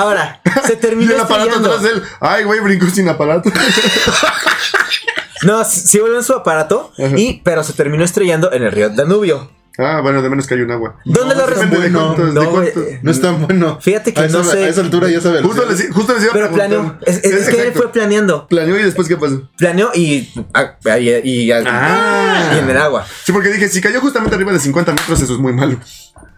Ahora, 0.00 0.40
se 0.66 0.72
Y 0.74 0.76
terminó 0.76 1.12
el 1.14 1.20
aparato 1.20 1.48
estrellando. 1.50 1.68
atrás 1.74 1.82
de 1.82 1.90
él. 1.98 2.02
Ay, 2.20 2.44
güey, 2.44 2.60
brincó 2.60 2.86
sin 2.86 3.08
aparato. 3.08 3.50
No, 5.44 5.64
sí 5.64 6.00
volvió 6.00 6.16
en 6.16 6.24
su 6.24 6.32
aparato, 6.34 6.92
y, 7.16 7.40
pero 7.44 7.62
se 7.62 7.72
terminó 7.72 8.02
estrellando 8.04 8.52
en 8.52 8.64
el 8.64 8.72
río 8.72 8.90
Danubio. 8.90 9.52
Ah, 9.80 10.00
bueno, 10.02 10.20
de 10.20 10.28
menos 10.28 10.48
que 10.48 10.54
hay 10.54 10.62
un 10.62 10.72
agua. 10.72 10.96
¿Dónde 11.04 11.36
lo 11.36 11.46
depende 11.46 11.76
de 11.78 11.82
respondió? 11.88 12.50
cuántos- 12.50 12.84
de 12.84 12.94
No, 12.96 13.00
No 13.04 13.10
es 13.12 13.20
tan 13.20 13.46
bueno. 13.46 13.78
Fíjate 13.80 14.12
que 14.12 14.20
a 14.20 14.24
esa, 14.24 14.38
no 14.38 14.42
sé- 14.42 14.64
A 14.64 14.68
esa 14.68 14.80
altura 14.80 15.08
ya 15.08 15.20
sabe. 15.20 15.40
Justo 15.40 15.64
les, 15.66 15.88
justo 15.94 16.14
les 16.14 16.24
iba 16.24 16.32
Pero 16.32 16.50
planeó. 16.50 16.98
Es, 17.06 17.18
es- 17.18 17.32
es 17.32 17.48
que 17.48 17.62
él 17.68 17.72
fue 17.72 17.92
planeando. 17.92 18.48
Planeó 18.48 18.76
y 18.76 18.82
después, 18.82 19.06
¿qué 19.06 19.16
pasó? 19.16 19.48
Planeó 19.56 19.92
y. 19.94 20.02
y, 20.04 20.98
y- 20.98 21.42
y- 21.46 21.52
Ah. 21.52 22.50
y 22.56 22.58
en 22.58 22.68
el 22.70 22.76
agua. 22.76 23.06
Sí, 23.24 23.30
porque 23.30 23.50
dije, 23.50 23.68
si 23.68 23.80
cayó 23.80 24.00
justamente 24.00 24.34
arriba 24.34 24.50
de 24.52 24.58
50 24.58 24.90
metros, 24.92 25.20
eso 25.22 25.32
es 25.34 25.38
muy 25.38 25.52
malo. 25.52 25.78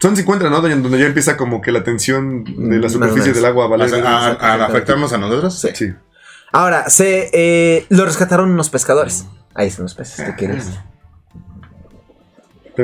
Son 0.00 0.16
50, 0.16 0.48
¿no? 0.48 0.60
Donde 0.60 0.76
donde 0.76 0.98
ya 0.98 1.06
empieza 1.06 1.36
como 1.36 1.60
que 1.60 1.72
la 1.72 1.84
tensión 1.84 2.44
de 2.44 2.78
la 2.78 2.86
Mm, 2.86 2.90
superficie 2.90 3.32
o 3.32 3.34
del 3.34 3.44
agua 3.44 3.66
a 3.66 3.68
valer. 3.68 3.94
A, 4.06 4.28
a- 4.28 4.32
a 4.32 4.64
afectarnos 4.66 5.12
a 5.12 5.18
nosotros. 5.18 5.58
Sí. 5.60 5.68
Sí. 5.74 5.92
Ahora, 6.52 6.88
se 6.90 7.30
eh, 7.32 7.86
lo 7.90 8.04
rescataron 8.06 8.50
unos 8.50 8.70
pescadores. 8.70 9.26
Ahí 9.54 9.68
están 9.68 9.84
los 9.84 9.94
peces, 9.94 10.24
¿qué 10.24 10.34
quieres? 10.36 10.70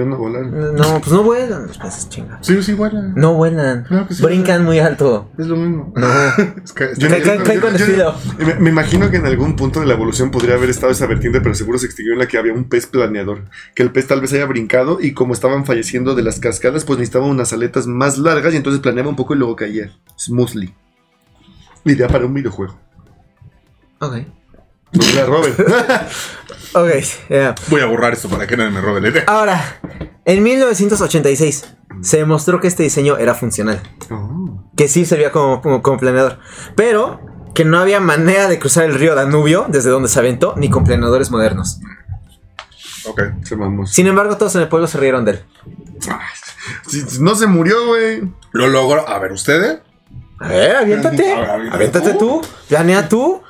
Pero 0.05 0.73
no 0.73 1.01
pues 1.01 1.13
no 1.13 1.23
vuelan 1.23 1.67
los 1.67 1.79
peces, 1.79 2.09
chinga. 2.09 2.39
Sí, 2.43 2.63
sí, 2.63 2.75
vuela. 2.75 3.01
No 3.15 3.35
vuelan. 3.35 3.85
Claro 3.85 4.07
que 4.09 4.15
sí 4.15 4.23
Brincan 4.23 4.65
muy 4.65 4.79
alto. 4.79 5.31
Es 5.39 5.47
lo 5.47 5.57
mismo. 5.57 5.93
No. 5.97 6.07
Es 6.65 6.73
que- 6.73 6.91
Yo- 6.97 7.09
yo- 7.09 7.61
con 7.61 7.75
estilo. 7.77 8.15
Me, 8.39 8.55
me 8.57 8.71
imagino 8.71 9.11
que 9.11 9.17
en 9.17 9.27
algún 9.27 9.57
punto 9.57 9.81
de 9.81 9.87
la 9.87 9.95
evolución 9.95 10.31
podría 10.31 10.55
haber 10.57 10.71
estado 10.71 10.93
esa 10.93 11.07
vertiente, 11.07 11.41
pero 11.41 11.55
seguro 11.55 11.79
se 11.79 11.87
extinguió 11.87 12.13
en 12.15 12.19
la 12.21 12.27
que 12.29 12.39
había 12.39 12.53
un 12.53 12.65
pez 12.69 12.87
planeador. 12.87 13.45
Que 13.75 13.83
el 13.83 13.91
pez 13.93 14.07
tal 14.07 14.21
vez 14.21 14.33
haya 14.33 14.47
brincado 14.47 14.99
y 15.01 15.13
como 15.13 15.33
estaban 15.33 15.65
falleciendo 15.65 16.15
de 16.15 16.23
las 16.23 16.41
cascadas, 16.41 16.85
pues 16.85 16.99
necesitaba 16.99 17.27
unas 17.27 17.53
aletas 17.53 17.87
más 17.87 18.19
largas 18.19 18.53
y 18.55 18.57
entonces 18.57 18.81
planeaba 18.81 19.09
un 19.09 19.17
poco 19.17 19.35
y 19.35 19.39
luego 19.39 19.57
caía. 19.57 19.93
Smoothly. 20.19 20.75
Idea 21.85 22.09
para 22.09 22.27
un 22.27 22.35
videojuego. 22.35 22.77
Ok. 24.01 24.17
No 24.93 25.03
la 25.15 25.27
roben. 25.27 25.53
Ok. 26.75 26.91
Voy 27.69 27.81
a 27.81 27.87
borrar 27.87 28.13
esto 28.13 28.29
para 28.29 28.47
que 28.47 28.57
nadie 28.57 28.71
me 28.71 28.81
robe 28.81 29.01
la 29.01 29.09
idea. 29.09 29.25
Ahora, 29.27 29.81
en 30.25 30.43
1986 30.43 31.75
se 32.03 32.17
demostró 32.19 32.61
que 32.61 32.69
este 32.69 32.83
diseño 32.83 33.17
era 33.19 33.35
funcional. 33.35 33.81
Oh. 34.11 34.65
Que 34.77 34.89
sí 34.89 35.07
servía 35.07 35.33
como, 35.33 35.63
como, 35.63 35.83
como 35.83 35.99
planeador. 35.99 36.39
Pero 36.75 37.21
que 37.55 37.65
no 37.65 37.79
había 37.79 38.01
manera 38.01 38.49
de 38.49 38.59
cruzar 38.59 38.85
el 38.85 38.95
río 38.95 39.15
Danubio 39.15 39.67
desde 39.69 39.91
donde 39.91 40.09
se 40.09 40.19
aventó 40.19 40.55
ni 40.57 40.69
con 40.69 40.85
planeadores 40.85 41.31
modernos. 41.31 41.81
Ok. 43.07 43.23
Se 43.45 43.57
mamó. 43.57 43.87
Sin 43.87 44.07
embargo, 44.07 44.37
todos 44.37 44.55
en 44.57 44.63
el 44.63 44.69
pueblo 44.69 44.87
se 44.87 44.99
rieron 44.99 45.25
de 45.25 45.33
él. 45.33 45.45
No 47.21 47.35
se 47.35 47.47
murió, 47.47 47.87
güey. 47.87 48.23
Lo 48.53 48.69
logro. 48.69 49.09
A 49.09 49.19
ver, 49.19 49.33
¿ustedes? 49.33 49.79
A 50.39 50.49
ver, 50.49 50.77
aviéntate. 50.77 51.33
A 51.33 51.41
ver, 51.41 51.51
aviéntate 51.51 51.75
Aviéntate 51.77 52.15
tú. 52.15 52.43
Planea 52.69 53.09
tú. 53.09 53.43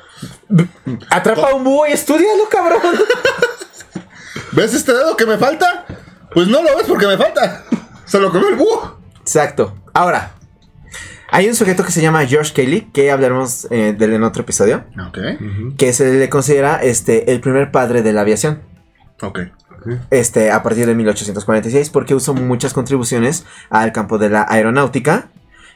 Atrapa 1.11 1.55
un 1.55 1.65
búho 1.65 1.87
y 1.87 1.93
estudialo, 1.93 2.49
cabrón. 2.51 2.81
¿Ves 4.53 4.75
este 4.75 4.93
dedo 4.93 5.17
que 5.17 5.27
me 5.27 5.39
falta? 5.39 5.87
Pues 6.33 6.49
no 6.49 6.63
lo 6.63 6.77
ves 6.77 6.87
porque 6.89 7.07
me 7.07 7.17
falta. 7.17 7.65
Se 8.05 8.19
lo 8.21 8.31
comió 8.31 8.49
el 8.49 8.57
búho. 8.57 8.99
Exacto. 9.21 9.77
Ahora, 9.93 10.33
hay 11.31 11.49
un 11.49 11.55
sujeto 11.55 11.85
que 11.85 11.93
se 11.93 12.01
llama 12.01 12.25
George 12.27 12.53
Cayley, 12.55 12.83
que 12.93 13.11
hablaremos 13.11 13.67
eh, 13.71 13.95
de 13.99 14.05
él 14.05 14.13
en 14.15 14.23
otro 14.23 14.43
episodio, 14.43 14.85
Ok. 15.09 15.19
que 15.77 15.93
se 15.93 16.13
le 16.13 16.29
considera 16.29 16.77
este, 16.83 17.33
el 17.33 17.41
primer 17.41 17.71
padre 17.73 18.03
de 18.03 18.13
la 18.13 18.21
aviación. 18.23 18.63
Ok. 19.23 19.41
este, 20.11 20.51
a 20.51 20.63
partir 20.63 20.87
de 20.87 20.95
1846 20.95 21.91
porque 21.91 22.15
usó 22.15 22.35
muchas 22.35 22.73
contribuciones 22.75 23.45
al 23.71 23.93
campo 23.93 24.19
de 24.19 24.29
la 24.31 24.45
aeronáutica 24.49 25.29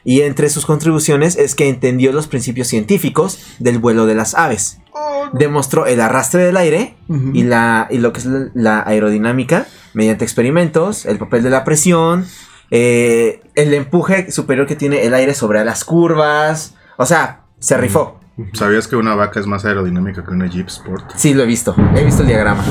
y 0.03 0.21
entre 0.21 0.49
sus 0.49 0.65
contribuciones 0.65 1.37
es 1.37 1.55
que 1.55 1.69
entendió 1.69 2.11
los 2.11 2.27
principios 2.27 2.67
científicos 2.67 3.39
del 3.59 3.79
vuelo 3.79 4.05
de 4.05 4.15
las 4.15 4.35
aves. 4.35 4.79
Demostró 5.33 5.85
el 5.85 6.01
arrastre 6.01 6.43
del 6.43 6.57
aire 6.57 6.95
y, 7.33 7.43
la, 7.43 7.87
y 7.89 7.97
lo 7.99 8.11
que 8.11 8.19
es 8.19 8.25
la, 8.25 8.51
la 8.53 8.83
aerodinámica 8.85 9.67
mediante 9.93 10.23
experimentos, 10.23 11.05
el 11.05 11.17
papel 11.17 11.43
de 11.43 11.49
la 11.49 11.63
presión, 11.63 12.25
eh, 12.71 13.41
el 13.55 13.73
empuje 13.73 14.31
superior 14.31 14.65
que 14.65 14.77
tiene 14.77 15.05
el 15.05 15.13
aire 15.13 15.33
sobre 15.33 15.63
las 15.63 15.83
curvas. 15.83 16.75
O 16.97 17.05
sea, 17.05 17.41
se 17.59 17.77
rifó. 17.77 18.20
¿Sabías 18.53 18.87
que 18.87 18.95
una 18.95 19.13
vaca 19.15 19.39
es 19.39 19.45
más 19.45 19.65
aerodinámica 19.65 20.23
que 20.23 20.31
una 20.31 20.47
Jeep 20.47 20.67
Sport? 20.67 21.11
Sí, 21.15 21.33
lo 21.33 21.43
he 21.43 21.45
visto. 21.45 21.75
He 21.95 22.03
visto 22.03 22.21
el 22.21 22.27
diagrama. 22.29 22.63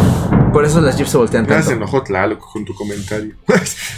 Por 0.52 0.64
eso 0.64 0.80
las 0.80 0.96
jeeps 0.96 1.10
se 1.10 1.16
voltean 1.18 1.46
Ya 1.46 1.62
se 1.62 1.68
tanto. 1.70 1.84
enojó 1.84 2.02
Tlaloc 2.02 2.40
con 2.52 2.64
tu 2.64 2.74
comentario. 2.74 3.34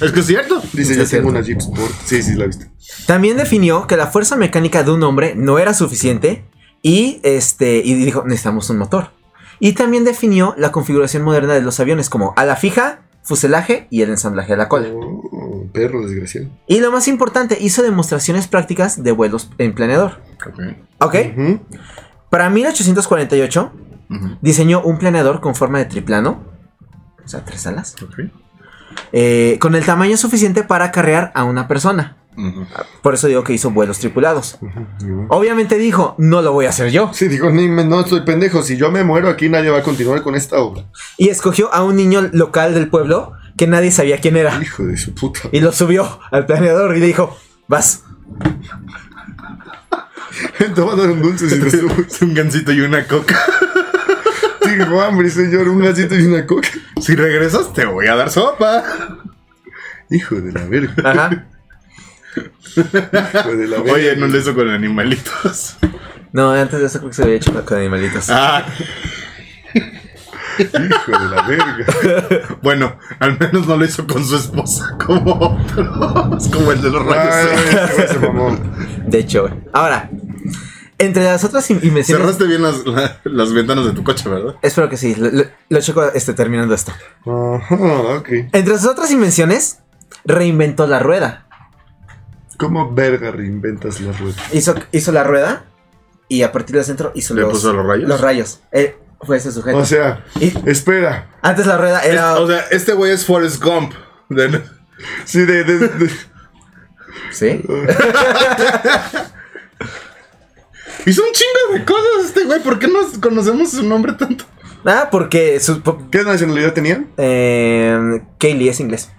Es 0.00 0.12
que 0.12 0.20
es 0.20 0.26
cierto. 0.26 0.60
Dice, 0.72 1.00
es 1.00 1.10
tengo 1.10 1.28
una 1.30 1.40
Jeep 1.40 1.58
Sport. 1.58 1.92
Sí, 2.04 2.22
sí, 2.22 2.34
la 2.34 2.46
viste. 2.46 2.70
También 3.06 3.36
definió 3.36 3.86
que 3.86 3.96
la 3.96 4.08
fuerza 4.08 4.36
mecánica 4.36 4.82
de 4.82 4.90
un 4.90 5.02
hombre 5.04 5.34
no 5.36 5.58
era 5.58 5.72
suficiente 5.72 6.44
y 6.82 7.20
este 7.22 7.76
y 7.84 7.94
dijo 7.94 8.24
necesitamos 8.24 8.68
un 8.70 8.78
motor. 8.78 9.10
Y 9.60 9.72
también 9.72 10.04
definió 10.04 10.54
la 10.58 10.72
configuración 10.72 11.22
moderna 11.22 11.54
de 11.54 11.62
los 11.62 11.78
aviones 11.80 12.10
como 12.10 12.34
ala 12.36 12.56
fija, 12.56 13.02
fuselaje 13.22 13.86
y 13.90 14.02
el 14.02 14.10
ensamblaje 14.10 14.52
de 14.52 14.56
la 14.58 14.68
cola. 14.68 14.88
Oh, 14.92 15.41
perro 15.70 16.06
desgraciado. 16.06 16.48
Y 16.66 16.80
lo 16.80 16.90
más 16.92 17.08
importante, 17.08 17.56
hizo 17.60 17.82
demostraciones 17.82 18.48
prácticas 18.48 19.02
de 19.02 19.12
vuelos 19.12 19.50
en 19.58 19.74
planeador. 19.74 20.20
Ok. 21.00 21.16
Para 22.30 22.48
1848 22.50 23.72
Ujú. 24.10 24.36
diseñó 24.40 24.82
un 24.82 24.98
planeador 24.98 25.40
con 25.40 25.54
forma 25.54 25.78
de 25.78 25.84
triplano, 25.86 26.42
o 27.24 27.28
sea, 27.28 27.44
tres 27.44 27.66
alas, 27.66 27.94
eh, 29.12 29.58
con 29.60 29.74
el 29.74 29.84
tamaño 29.84 30.16
suficiente 30.16 30.62
para 30.64 30.86
acarrear 30.86 31.30
a 31.34 31.44
una 31.44 31.68
persona. 31.68 32.16
Por 33.02 33.12
eso 33.12 33.26
digo 33.26 33.44
que 33.44 33.52
hizo 33.52 33.70
vuelos 33.70 33.98
tripulados. 33.98 34.58
Obviamente 35.28 35.76
dijo, 35.76 36.14
no 36.16 36.40
lo 36.40 36.52
voy 36.52 36.64
a 36.64 36.70
hacer 36.70 36.90
yo. 36.90 37.10
Sí, 37.12 37.28
digo, 37.28 37.50
ni 37.50 37.68
me- 37.68 37.84
no 37.84 38.00
estoy 38.00 38.22
pendejo. 38.22 38.62
Si 38.62 38.78
yo 38.78 38.90
me 38.90 39.04
muero 39.04 39.28
aquí, 39.28 39.50
nadie 39.50 39.68
va 39.68 39.80
a 39.80 39.82
continuar 39.82 40.22
con 40.22 40.34
esta 40.34 40.58
obra. 40.58 40.84
Y 41.18 41.28
escogió 41.28 41.72
a 41.74 41.84
un 41.84 41.94
niño 41.96 42.22
local 42.32 42.72
del 42.72 42.88
pueblo 42.88 43.34
que 43.62 43.68
nadie 43.68 43.92
sabía 43.92 44.18
quién 44.18 44.36
era. 44.36 44.60
Hijo 44.60 44.84
de 44.84 44.96
su 44.96 45.14
puta. 45.14 45.42
Y 45.52 45.60
lo 45.60 45.70
subió 45.70 46.18
al 46.32 46.46
planeador 46.46 46.96
y 46.96 47.00
le 47.00 47.06
dijo, 47.06 47.38
vas. 47.68 48.02
Te 50.58 50.80
voy 50.80 50.94
a 50.94 50.96
dar 50.96 51.10
un 51.12 51.22
dulce 51.22 51.48
si 51.48 51.60
te 51.60 51.70
subes. 51.70 52.22
Un 52.22 52.34
gancito 52.34 52.72
y 52.72 52.80
una 52.80 53.06
coca. 53.06 53.38
Tengo 54.62 55.00
hambre, 55.00 55.30
señor. 55.30 55.68
Un 55.68 55.78
gasito 55.78 56.18
y 56.18 56.26
una 56.26 56.44
coca. 56.44 56.70
Si 57.00 57.14
regresas, 57.14 57.72
te 57.72 57.86
voy 57.86 58.08
a 58.08 58.16
dar 58.16 58.32
sopa. 58.32 58.82
Hijo 60.10 60.40
de 60.40 60.50
la 60.50 60.64
verga. 60.66 60.94
Ajá. 61.08 61.46
Hijo 62.34 63.54
de 63.54 63.68
la 63.68 63.76
verga. 63.76 63.92
Oye, 63.92 64.16
no 64.16 64.26
le 64.26 64.38
hizo 64.40 64.56
con 64.56 64.68
animalitos. 64.70 65.76
No, 66.32 66.50
antes 66.50 66.80
de 66.80 66.86
eso 66.86 66.98
creo 66.98 67.10
que 67.10 67.14
se 67.14 67.22
había 67.22 67.36
hecho 67.36 67.64
con 67.64 67.78
animalitos. 67.78 68.28
Ah, 68.28 68.66
Hijo 70.58 71.18
de 71.18 71.28
la 71.34 71.42
verga. 71.42 72.56
bueno, 72.62 72.96
al 73.18 73.38
menos 73.38 73.66
no 73.66 73.76
lo 73.76 73.84
hizo 73.84 74.06
con 74.06 74.24
su 74.24 74.36
esposa 74.36 74.96
como 75.04 75.34
otros, 75.34 76.48
como 76.48 76.72
el 76.72 76.82
de 76.82 76.90
los 76.90 77.02
Ay, 77.02 77.56
rayos. 77.56 78.58
De 79.06 79.18
hecho, 79.18 79.42
güey. 79.48 79.54
ahora, 79.72 80.10
entre 80.98 81.24
las 81.24 81.42
otras 81.44 81.68
in- 81.70 81.80
invenciones... 81.82 82.22
Cerraste 82.22 82.44
bien 82.46 82.62
las, 82.62 82.86
la- 82.86 83.18
las 83.24 83.52
ventanas 83.52 83.84
de 83.86 83.92
tu 83.92 84.04
coche, 84.04 84.28
¿verdad? 84.28 84.54
Espero 84.62 84.88
que 84.88 84.96
sí, 84.96 85.14
lo, 85.16 85.30
lo- 85.30 85.44
lo 85.68 85.80
checo 85.80 86.04
este, 86.12 86.32
terminando 86.34 86.74
esto. 86.74 86.92
Ajá, 87.26 87.74
ok. 88.18 88.28
Entre 88.52 88.78
sus 88.78 88.86
otras 88.86 89.10
invenciones, 89.10 89.78
reinventó 90.24 90.86
la 90.86 90.98
rueda. 91.00 91.46
¿Cómo 92.58 92.92
verga 92.94 93.32
reinventas 93.32 94.00
la 94.00 94.12
rueda? 94.12 94.36
Hizo, 94.52 94.74
hizo 94.92 95.10
la 95.10 95.24
rueda 95.24 95.64
y 96.28 96.42
a 96.44 96.52
partir 96.52 96.76
del 96.76 96.84
centro 96.84 97.10
hizo 97.14 97.34
¿Le 97.34 97.42
los, 97.42 97.50
puso 97.52 97.72
los 97.72 97.84
rayos? 97.84 98.08
Los 98.08 98.20
rayos. 98.20 98.60
Eh, 98.70 98.96
fue 99.22 99.36
ese 99.36 99.52
sujeto. 99.52 99.78
O 99.78 99.84
sea, 99.84 100.24
Y- 100.40 100.52
espera. 100.66 101.28
antes 101.42 101.66
la 101.66 101.76
rueda 101.78 102.00
era... 102.02 102.32
Es- 102.34 102.38
o 102.40 102.46
sea, 102.46 102.60
este 102.70 102.92
güey 102.92 103.12
es 103.12 103.24
Forrest 103.24 103.62
Gump. 103.62 103.92
De- 104.28 104.62
Sí, 105.24 105.40
de, 105.44 105.64
de- 105.64 105.88
de- 105.88 106.10
¿Sí? 107.32 107.46
hizo 111.06 111.22
un 111.22 111.32
chingo 111.32 111.74
de 111.78 111.84
cosas 111.84 112.26
este 112.26 112.44
güey. 112.44 112.60
¿Por 112.62 112.78
qué 112.78 112.86
no 112.88 113.00
conocemos 113.20 113.70
su 113.72 113.82
nombre 113.82 114.12
tanto? 114.14 114.44
Ah, 114.84 115.08
porque 115.10 115.58
su, 115.60 115.82
¿Qué 116.10 116.22
nacionalidad 116.24 116.72
tenían? 116.72 117.08
eh, 117.16 118.22
Kaylee 118.38 118.68
es 118.68 118.80
inglés. 118.80 119.10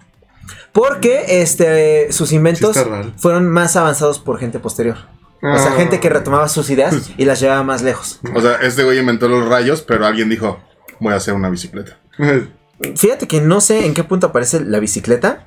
Porque 0.71 1.41
este, 1.41 2.11
sus 2.11 2.31
inventos 2.31 2.75
Sí 2.75 2.83
fueron 3.17 3.47
más 3.47 3.75
avanzados 3.75 4.19
por 4.19 4.39
gente 4.39 4.59
posterior. 4.59 4.97
O 5.45 5.57
sea, 5.59 5.73
Ah. 5.73 5.75
gente 5.75 5.99
que 5.99 6.09
retomaba 6.09 6.47
sus 6.47 6.69
ideas 6.69 7.11
y 7.17 7.25
las 7.25 7.39
llevaba 7.41 7.63
más 7.63 7.81
lejos. 7.81 8.19
O 8.33 8.39
sea, 8.41 8.55
este 8.61 8.83
güey 8.83 8.97
inventó 8.99 9.27
los 9.27 9.47
rayos, 9.47 9.81
pero 9.81 10.05
alguien 10.05 10.29
dijo, 10.29 10.59
voy 10.99 11.13
a 11.13 11.17
hacer 11.17 11.33
una 11.33 11.49
bicicleta. 11.49 11.97
Fíjate 12.95 13.27
que 13.27 13.41
no 13.41 13.61
sé 13.61 13.85
en 13.85 13.93
qué 13.93 14.03
punto 14.03 14.27
aparece 14.27 14.59
la 14.61 14.79
bicicleta, 14.79 15.45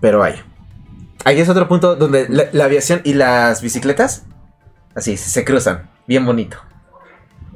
pero 0.00 0.22
hay. 0.22 0.42
Ahí 1.24 1.38
es 1.40 1.48
otro 1.50 1.68
punto 1.68 1.96
donde 1.96 2.28
la, 2.28 2.44
la 2.52 2.64
aviación 2.64 3.02
y 3.04 3.12
las 3.14 3.60
bicicletas 3.62 4.24
así 4.94 5.16
se 5.18 5.44
cruzan. 5.44 5.90
Bien 6.06 6.24
bonito. 6.26 6.56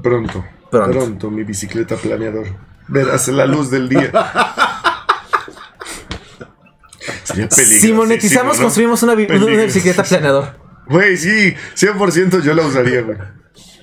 Pronto. 0.03 0.45
Pronto. 0.71 0.99
Pronto, 0.99 1.31
mi 1.31 1.45
bicicleta 1.45 1.97
planeador. 1.97 2.47
Verás 2.89 3.27
la 3.29 3.47
luz 3.47 3.71
del 3.71 3.89
día. 3.89 4.11
Sería 7.25 7.49
Si 7.51 7.93
monetizamos, 7.93 8.57
¿no? 8.59 8.65
construimos 8.65 9.03
una, 9.03 9.15
bi- 9.15 9.25
una 9.25 9.33
Peligrosísimo. 9.33 9.65
bicicleta 9.67 10.03
planeador. 10.05 10.64
Güey, 10.87 11.17
sí, 11.17 11.55
100% 11.77 12.43
yo 12.43 12.55
la 12.55 12.67
usaría, 12.67 13.03
güey. 13.03 13.19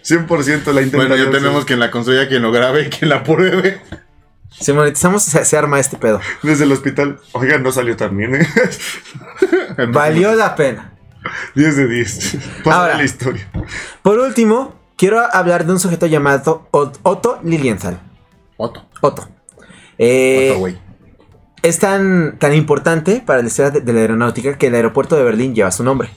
100% 0.04 0.74
la 0.74 0.82
intentaría. 0.82 0.98
Bueno, 0.98 1.16
ya 1.16 1.22
usar. 1.30 1.34
tenemos 1.34 1.66
quien 1.66 1.80
la 1.80 1.92
construya, 1.92 2.28
quien 2.28 2.42
lo 2.42 2.52
grabe, 2.52 2.90
quien 2.98 3.10
la 3.10 3.24
pruebe. 3.24 3.82
Si 4.50 4.74
monetizamos, 4.74 5.24
se, 5.24 5.46
se 5.46 5.58
arma 5.58 5.80
este 5.80 5.98
pedo. 5.98 6.20
Desde 6.44 6.66
el 6.66 6.72
hospital. 6.72 7.20
Oigan, 7.32 7.64
no 7.64 7.72
salió 7.72 7.96
tan 7.96 8.16
bien, 8.18 8.36
¿eh? 8.36 8.48
Valió 9.94 10.34
la 10.36 10.56
pena. 10.56 10.94
10 11.56 11.76
de 11.78 11.88
10. 11.88 12.38
Para 12.64 12.78
Ahora. 12.78 12.98
la 12.98 13.04
historia. 13.04 13.48
Por 14.02 14.20
último, 14.20 14.76
quiero 14.98 15.22
hablar 15.34 15.66
de 15.66 15.72
un 15.74 15.80
sujeto 15.80 16.08
llamado 16.08 16.68
Ot- 16.72 16.98
Otto 17.04 17.40
Lilienthal. 17.44 18.00
Otto. 18.58 18.86
Otto. 19.02 19.30
Eh, 19.98 20.50
Otto, 20.52 20.60
güey. 20.60 20.78
es 21.62 21.80
tan, 21.80 22.38
tan 22.40 22.54
importante 22.54 23.22
para 23.26 23.42
la 23.42 23.48
historia 23.48 23.72
de, 23.72 23.82
de 23.82 23.94
la 23.94 24.02
aeronáutica 24.02 24.58
que 24.58 24.68
el 24.68 24.76
aeropuerto 24.76 25.16
de 25.16 25.24
Berlín 25.24 25.54
lleva 25.56 25.72
su 25.72 25.84
nombre. 25.84 26.10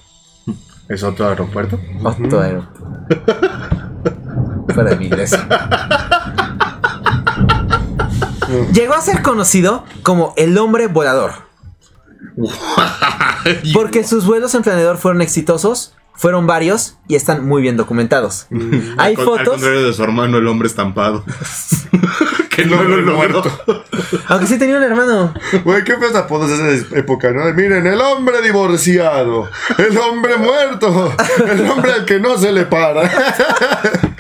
¿Es 0.89 1.03
otro 1.03 1.29
aeropuerto? 1.29 1.81
Otto 2.03 2.41
Aeropuerto. 2.41 2.85
Fuera 4.75 4.91
de 4.91 4.97
mi 4.97 5.07
iglesia. 5.07 5.47
Llegó 8.73 8.95
a 8.95 9.01
ser 9.01 9.23
conocido 9.23 9.85
como 10.03 10.35
el 10.37 10.57
hombre 10.59 10.87
volador. 10.89 11.33
Porque 13.73 14.05
sus 14.05 14.27
vuelos 14.27 14.55
en 14.55 14.63
planeador 14.63 14.99
fueron 14.99 15.23
exitosos, 15.23 15.95
fueron 16.15 16.47
varios 16.47 16.97
y 17.09 17.15
están 17.15 17.47
muy 17.47 17.63
bien 17.63 17.77
documentados. 17.77 18.47
Hay 18.51 19.15
Al 19.15 19.15
con- 19.15 19.39
Al 19.39 19.45
fotos, 19.45 19.49
contrario 19.55 19.87
de 19.87 19.93
su 19.93 20.03
hermano, 20.03 20.39
el 20.39 20.47
hombre 20.49 20.69
estampado. 20.69 21.25
que 22.55 22.65
no 22.67 22.79
hombre 22.81 23.03
logró. 23.03 23.43
aunque 24.29 24.47
sí 24.47 24.59
tenía 24.59 24.77
un 24.77 24.83
hermano. 24.83 25.35
Güey, 25.65 25.83
qué 25.85 25.97
feos 25.97 26.15
apodos 26.15 26.51
de 26.59 26.77
esa 26.77 26.97
época, 26.99 27.31
¿no? 27.33 27.45
Miren, 27.55 27.87
el 27.87 28.01
hombre 28.01 28.41
divorciado, 28.43 29.49
el 29.79 29.97
hombre 29.99 30.37
muerto, 30.37 31.13
el 31.51 31.69
hombre 31.69 31.93
al 31.93 32.05
que 32.05 32.19
no 32.21 32.39
se 32.39 32.53
le 32.53 32.67
para. 32.67 33.11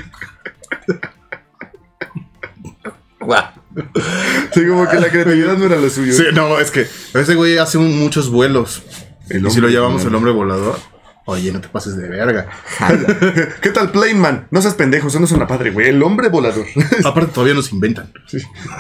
Sí, 4.55 4.67
como 4.69 4.89
que 4.89 5.01
la 5.01 5.09
creatividad 5.11 5.57
no 5.57 5.67
era 5.67 5.77
lo 5.77 5.91
suyo. 5.91 6.13
Sí, 6.13 6.25
no, 6.33 6.61
es 6.61 6.71
que 6.71 6.83
ese 7.15 7.35
güey 7.35 7.59
hace 7.59 7.77
un- 7.79 7.99
muchos 7.99 8.31
vuelos. 8.31 8.83
El 9.29 9.47
y 9.47 9.51
si 9.51 9.61
lo 9.61 9.69
llamamos 9.69 10.05
el 10.05 10.15
hombre 10.15 10.31
volador, 10.33 10.79
oye, 11.27 11.53
no 11.53 11.61
te 11.61 11.69
pases 11.69 11.97
de 11.97 12.09
verga. 12.09 12.47
¿Qué 13.61 13.71
tal, 13.71 13.91
Planeman? 13.91 14.47
No 14.51 14.61
seas 14.61 14.75
pendejo, 14.75 15.09
eso 15.09 15.19
no 15.19 15.27
es 15.27 15.33
una 15.33 15.47
padre, 15.47 15.71
güey. 15.71 15.89
El 15.89 16.03
hombre 16.03 16.29
volador. 16.29 16.67
Aparte, 17.05 17.33
todavía 17.33 17.55
nos 17.55 17.73
inventan. 17.73 18.13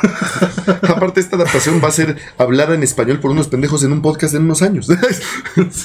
Aparte, 0.82 1.20
esta 1.20 1.36
adaptación 1.36 1.80
va 1.82 1.88
a 1.88 1.92
ser 1.92 2.18
hablada 2.38 2.74
en 2.74 2.82
español 2.82 3.20
por 3.20 3.30
unos 3.30 3.49
pendejos 3.49 3.82
en 3.84 3.92
un 3.92 4.03
podcast 4.03 4.34
en 4.34 4.42
unos 4.42 4.62
años. 4.62 4.88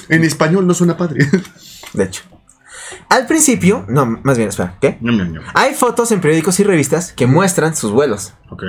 en 0.09 0.23
español 0.23 0.67
no 0.67 0.73
suena 0.73 0.97
padre. 0.97 1.27
De 1.93 2.03
hecho. 2.03 2.23
Al 3.09 3.27
principio, 3.27 3.85
no, 3.87 4.19
más 4.23 4.37
bien, 4.37 4.49
espera, 4.49 4.77
¿qué? 4.81 4.97
Ñam, 5.01 5.33
ñam. 5.33 5.43
Hay 5.53 5.73
fotos 5.73 6.11
en 6.11 6.21
periódicos 6.21 6.59
y 6.59 6.63
revistas 6.63 7.13
que 7.13 7.27
muestran 7.27 7.75
sus 7.75 7.91
vuelos. 7.91 8.33
Ok. 8.49 8.63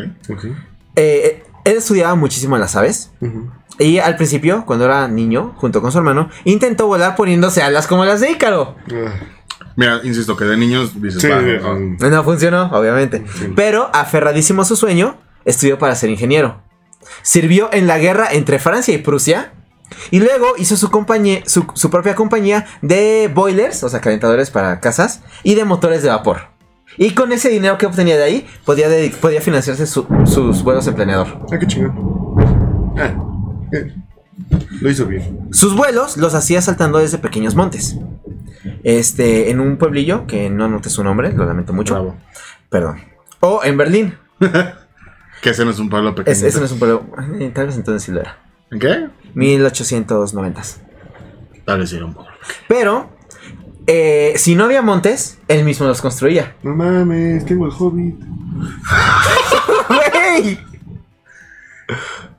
Eh, 0.96 1.44
él 1.64 1.76
estudiaba 1.76 2.14
muchísimo 2.14 2.56
las 2.58 2.76
aves. 2.76 3.10
Y 3.80 3.98
al 3.98 4.14
principio, 4.16 4.64
cuando 4.66 4.84
era 4.84 5.08
niño, 5.08 5.54
junto 5.56 5.80
con 5.80 5.90
su 5.90 5.98
hermano, 5.98 6.28
intentó 6.44 6.86
volar 6.86 7.16
poniéndose 7.16 7.62
alas 7.62 7.86
como 7.86 8.04
las 8.04 8.20
de 8.20 8.30
Ícaro. 8.30 8.76
Ah, 8.92 9.14
Mira, 9.76 10.00
insisto, 10.04 10.36
que 10.36 10.44
de 10.44 10.56
niños 10.58 11.00
dices, 11.00 11.22
Sí, 11.22 11.28
de- 11.28 11.60
um, 11.64 11.96
No 11.98 12.22
funcionó, 12.24 12.64
obviamente. 12.72 13.24
Pero, 13.56 13.88
aferradísimo 13.94 14.62
a 14.62 14.64
su 14.66 14.76
sueño, 14.76 15.16
estudió 15.46 15.78
para 15.78 15.94
ser 15.94 16.10
ingeniero. 16.10 16.60
Sirvió 17.22 17.70
en 17.72 17.86
la 17.86 17.98
guerra 17.98 18.28
entre 18.32 18.58
Francia 18.58 18.92
y 18.94 18.98
Prusia. 18.98 19.52
Y 20.10 20.20
luego 20.20 20.48
hizo 20.58 20.76
su, 20.76 20.90
compañía, 20.90 21.40
su, 21.46 21.66
su 21.74 21.88
propia 21.90 22.14
compañía 22.14 22.66
de 22.82 23.30
boilers, 23.34 23.82
o 23.82 23.88
sea, 23.88 24.00
calentadores 24.00 24.50
para 24.50 24.78
casas, 24.80 25.22
y 25.42 25.54
de 25.54 25.64
motores 25.64 26.02
de 26.02 26.10
vapor. 26.10 26.42
Y 26.98 27.10
con 27.14 27.32
ese 27.32 27.48
dinero 27.48 27.78
que 27.78 27.86
obtenía 27.86 28.16
de 28.16 28.22
ahí, 28.24 28.46
podía, 28.66 28.86
podía 29.20 29.40
financiarse 29.40 29.86
su- 29.86 30.06
sus 30.26 30.62
vuelos 30.62 30.86
en 30.86 30.94
planeador. 30.94 31.38
ah, 31.50 31.58
qué 31.58 31.66
chingón. 31.66 31.94
Ah, 32.98 33.06
eh, 33.06 33.16
Lo 34.80 34.90
hizo 34.90 35.06
bien. 35.06 35.48
Sus 35.52 35.76
vuelos 35.76 36.16
los 36.16 36.34
hacía 36.34 36.62
saltando 36.62 36.98
desde 36.98 37.18
pequeños 37.18 37.54
montes. 37.54 37.96
Este, 38.84 39.50
en 39.50 39.60
un 39.60 39.76
pueblillo 39.76 40.26
que 40.26 40.48
no 40.50 40.64
anoté 40.64 40.88
su 40.90 41.04
nombre, 41.04 41.32
lo 41.32 41.44
lamento 41.46 41.72
mucho. 41.72 41.94
Bravo. 41.94 42.16
Perdón. 42.70 43.00
O 43.40 43.60
en 43.64 43.76
Berlín. 43.76 44.14
Que 45.42 45.50
ese 45.50 45.64
no 45.64 45.70
es 45.70 45.78
un 45.78 45.88
pueblo 45.88 46.14
pequeño. 46.14 46.32
Es- 46.36 46.42
ese 46.42 46.58
no 46.58 46.66
es 46.66 46.72
un 46.72 46.78
pueblo. 46.78 47.06
eh, 47.38 47.50
Tal 47.54 47.64
vez 47.66 47.76
entonces 47.76 48.02
sí 48.02 48.12
lo 48.12 48.20
era. 48.20 48.36
¿En 48.70 48.78
qué? 48.78 49.08
1890. 49.32 50.62
Tal 51.64 51.78
vez 51.78 51.90
era 51.94 52.04
un 52.04 52.12
pueblo. 52.12 52.30
Pero, 52.68 53.08
eh, 53.86 54.34
si 54.36 54.54
no 54.54 54.64
había 54.64 54.82
montes, 54.82 55.38
él 55.48 55.64
mismo 55.64 55.86
los 55.86 56.02
construía. 56.02 56.56
No 56.62 56.74
mames, 56.76 57.46
tengo 57.46 57.64
el 57.64 57.72
hobbit. 57.72 58.16
¡Güey! 59.88 60.58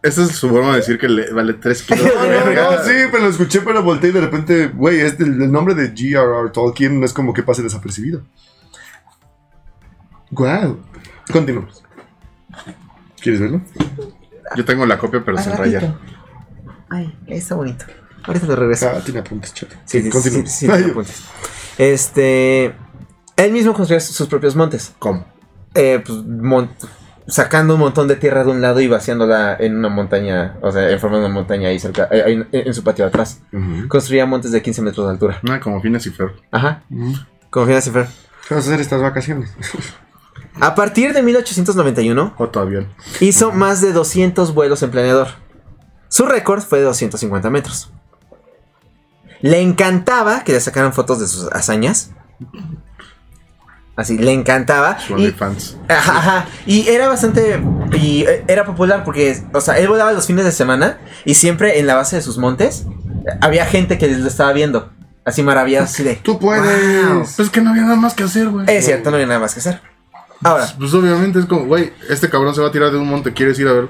Esa 0.04 0.24
es 0.24 0.32
su 0.32 0.49
forma 0.49 0.72
de 0.72 0.78
decir 0.78 0.97
que 0.97 1.08
le 1.08 1.32
vale 1.32 1.54
3 1.54 1.84
kilos. 1.88 2.04
No, 2.04 2.26
no, 2.26 2.54
no, 2.54 2.84
sí, 2.84 2.91
pero 3.12 3.24
lo 3.24 3.30
escuché, 3.30 3.62
pero 3.62 3.84
volteé 3.84 4.10
y 4.10 4.14
de 4.14 4.22
repente, 4.22 4.68
güey, 4.68 4.99
este, 4.99 5.24
el, 5.24 5.52
nombre 5.52 5.76
de 5.76 5.93
G.R.R. 5.93 6.49
Tolkien 6.52 6.99
no 6.99 7.06
es 7.06 7.14
como 7.14 7.34
que 7.34 7.43
pase 7.43 7.62
desapercibido. 7.62 8.24
Guau. 10.32 10.80
Continuamos. 11.32 11.84
¿Quieres 13.22 13.41
verlo? 13.41 13.62
Yo 14.56 14.66
tengo 14.66 14.86
la 14.86 14.97
copia, 14.97 15.22
pero 15.24 15.38
sin 15.38 15.56
rayar. 15.56 15.95
Ay, 16.89 17.16
está 17.28 17.56
bonito. 17.56 17.86
Ahorita 18.24 18.47
lo 18.47 18.56
regreso. 18.56 18.89
Ah, 18.89 19.02
tiene 19.04 19.20
apuntes, 19.20 19.54
chato. 19.54 19.76
Sí, 19.86 20.02
sí, 20.02 20.12
sí, 20.12 20.47
sí, 20.47 20.68
Ay, 20.70 20.86
apuntes. 20.89 21.24
Este. 21.78 22.74
Él 23.36 23.52
mismo 23.52 23.74
construía 23.74 23.99
sus 23.99 24.28
propios 24.28 24.56
montes. 24.56 24.93
¿Cómo? 24.99 25.26
Eh, 25.74 26.02
pues, 26.06 26.20
mon- 26.26 26.70
sacando 27.28 27.76
un 27.76 27.80
montón 27.80 28.07
de 28.07 28.15
tierra 28.15 28.43
de 28.43 28.51
un 28.51 28.61
lado 28.61 28.80
y 28.82 28.88
vaciándola 28.88 29.55
en 29.59 29.76
una 29.78 29.89
montaña. 29.89 30.57
O 30.61 30.72
sea, 30.72 30.89
en 30.89 30.99
forma 30.99 31.17
de 31.19 31.26
una 31.26 31.34
montaña 31.34 31.69
ahí 31.69 31.80
cerca. 31.80 32.07
eh, 32.11 32.24
en, 32.28 32.47
en 32.51 32.74
su 32.74 32.84
patio 32.84 33.05
de 33.05 33.09
atrás. 33.09 33.41
Construía 33.88 34.26
montes 34.26 34.51
de 34.51 34.61
15 34.61 34.82
metros 34.82 35.05
de 35.07 35.11
altura. 35.13 35.39
Ah, 35.49 35.59
como 35.59 35.82
Phineas 35.82 36.05
y 36.05 36.09
Ferb. 36.09 36.32
Ajá. 36.51 36.84
Como 37.49 37.65
Phineas 37.65 37.88
y 37.88 37.91
Ferb. 37.91 38.07
¿Qué 38.47 38.55
vas 38.55 38.65
a 38.65 38.67
hacer 38.69 38.82
estas 38.82 39.01
vacaciones? 39.01 39.53
A 40.59 40.76
partir 40.76 41.13
de 41.13 41.22
1891, 41.24 42.34
Otro 42.38 42.61
avión. 42.61 42.88
hizo 43.22 43.51
más 43.51 43.82
de 43.82 43.93
200 43.93 44.53
vuelos 44.53 44.84
en 44.84 44.91
planeador. 44.91 45.28
Su 46.09 46.26
récord 46.26 46.61
fue 46.61 46.80
de 46.80 46.86
250 46.86 47.49
metros. 47.49 47.91
Le 49.41 49.61
encantaba 49.61 50.43
que 50.43 50.51
le 50.51 50.59
sacaran 50.59 50.91
fotos 50.93 51.19
de 51.19 51.28
sus 51.28 51.47
hazañas. 51.51 52.11
Así, 53.96 54.18
le 54.18 54.32
encantaba. 54.32 55.00
Su 55.00 55.14
Y, 55.14 55.16
OnlyFans. 55.16 55.78
ajá, 55.89 56.18
ajá, 56.18 56.46
y 56.66 56.88
era 56.88 57.08
bastante. 57.08 57.62
Y 57.94 58.24
eh, 58.24 58.44
era 58.48 58.66
popular 58.66 59.04
porque, 59.04 59.38
o 59.54 59.62
sea, 59.62 59.78
él 59.78 59.88
volaba 59.89 60.12
los 60.14 60.26
fines 60.28 60.46
de 60.46 60.52
semana 60.52 60.98
y 61.26 61.34
siempre 61.36 61.80
en 61.80 61.88
la 61.88 61.96
base 61.96 62.16
de 62.16 62.22
sus 62.22 62.38
montes 62.38 62.86
había 63.42 63.66
gente 63.66 63.98
que 63.98 64.08
lo 64.08 64.28
estaba 64.28 64.54
viendo. 64.54 64.89
Así 65.24 65.44
maravillados. 65.44 65.89
así 65.92 66.02
de, 66.04 66.16
Tú 66.16 66.39
puedes. 66.39 66.64
"Wow". 67.06 67.20
Pues 67.20 67.39
es 67.39 67.50
que 67.52 67.62
no 67.62 67.70
había 67.72 67.84
nada 67.84 67.96
más 67.96 68.14
que 68.16 68.24
hacer, 68.24 68.50
güey. 68.50 68.66
Es 68.68 68.86
cierto, 68.86 69.12
no 69.12 69.18
había 69.18 69.28
nada 69.28 69.39
más 69.39 69.54
que 69.54 69.60
hacer. 69.60 69.80
Ahora, 70.44 70.66
Pues 70.80 70.92
obviamente 70.96 71.38
es 71.38 71.46
como, 71.46 71.66
güey, 71.66 71.94
este 72.10 72.28
cabrón 72.30 72.56
se 72.56 72.62
va 72.62 72.70
a 72.70 72.72
tirar 72.72 72.89
de 72.92 72.98
un 72.98 73.08
monte, 73.08 73.32
¿quieres 73.32 73.60
ir 73.60 73.68
a 73.68 73.74
ver? 73.74 73.89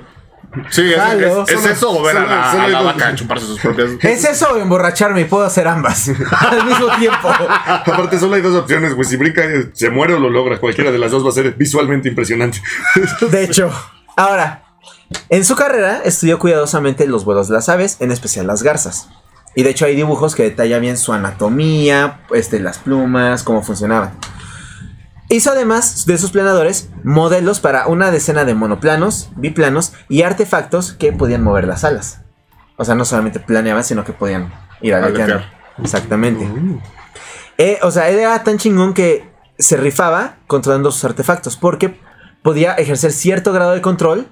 Sí, 0.70 0.92
es, 0.92 0.98
Jalo. 0.98 1.44
es- 1.44 1.50
es 1.50 1.60
Solo- 1.62 1.72
eso 1.74 1.92
o 1.92 2.04
ver 2.04 2.18
a 2.18 2.26
la, 2.26 2.52
a 2.52 2.68
la 2.68 2.82
vaca 2.82 3.16
chuparse 3.16 3.46
sus 3.46 3.60
propias. 3.60 3.92
¿es 4.02 4.26
eso 4.26 4.50
o 4.52 4.58
emborracharme? 4.58 5.22
Y 5.22 5.26
puedo 5.26 5.46
hacer 5.46 5.68
ambas 5.68 6.10
al 6.32 6.66
mismo 6.66 6.88
tiempo. 7.00 7.30
Aparte, 7.66 8.20
solo 8.20 8.36
hay 8.36 8.42
dos 8.42 8.56
opciones, 8.56 8.94
güey. 8.94 9.08
Si 9.08 9.16
brinca, 9.18 9.44
eh, 9.46 9.70
se 9.74 9.90
muere 9.90 10.14
o 10.16 10.20
lo 10.20 10.30
logra. 10.30 10.60
Cualquiera 10.60 10.92
de 10.92 10.98
las 10.98 11.12
dos 11.12 11.26
va 11.26 11.30
a 11.30 11.34
ser 11.34 11.54
visualmente 11.54 12.10
impresionante. 12.10 12.62
De 13.30 13.44
hecho, 13.44 13.72
ahora, 14.18 14.64
en 15.30 15.46
su 15.46 15.56
carrera 15.56 16.02
estudió 16.04 16.38
cuidadosamente 16.40 17.08
los 17.08 17.24
vuelos 17.26 17.48
de 17.48 17.54
las 17.56 17.70
aves, 17.70 17.98
en 18.02 18.12
especial 18.12 18.48
las 18.48 18.62
garzas. 18.64 19.08
Y 19.56 19.64
de 19.64 19.70
hecho 19.72 19.86
hay 19.86 19.96
dibujos 19.96 20.36
que 20.36 20.44
detallan 20.44 20.82
bien 20.82 20.98
su 20.98 21.12
anatomía, 21.14 22.22
este, 22.34 22.60
las 22.60 22.78
plumas, 22.78 23.44
cómo 23.44 23.62
funcionaban. 23.62 24.12
Hizo 25.32 25.52
además 25.52 26.06
de 26.06 26.18
sus 26.18 26.32
planadores 26.32 26.90
modelos 27.06 27.62
para 27.62 27.88
una 27.88 28.12
decena 28.12 28.44
de 28.44 28.54
monoplanos, 28.54 29.30
biplanos 29.38 29.94
y 30.10 30.24
artefactos 30.24 30.92
que 30.92 31.14
podían 31.14 31.42
mover 31.42 31.66
las 31.66 31.86
alas. 31.86 32.20
O 32.76 32.84
sea, 32.84 32.96
no 32.96 33.06
solamente 33.06 33.40
planeaban, 33.40 33.86
sino 33.86 34.04
que 34.04 34.12
podían 34.12 34.52
ir 34.82 34.94
aleteando. 34.94 35.42
Exactamente. 35.82 36.46
Eh, 37.58 37.80
o 37.82 37.92
sea, 37.92 38.10
él 38.10 38.20
era 38.20 38.44
tan 38.44 38.58
chingón 38.58 38.94
que 38.94 39.26
se 39.58 39.78
rifaba 39.78 40.36
controlando 40.48 40.92
sus 40.92 41.06
artefactos 41.06 41.56
porque 41.56 41.98
podía 42.44 42.74
ejercer 42.74 43.14
cierto 43.14 43.54
grado 43.54 43.72
de 43.72 43.80
control 43.80 44.28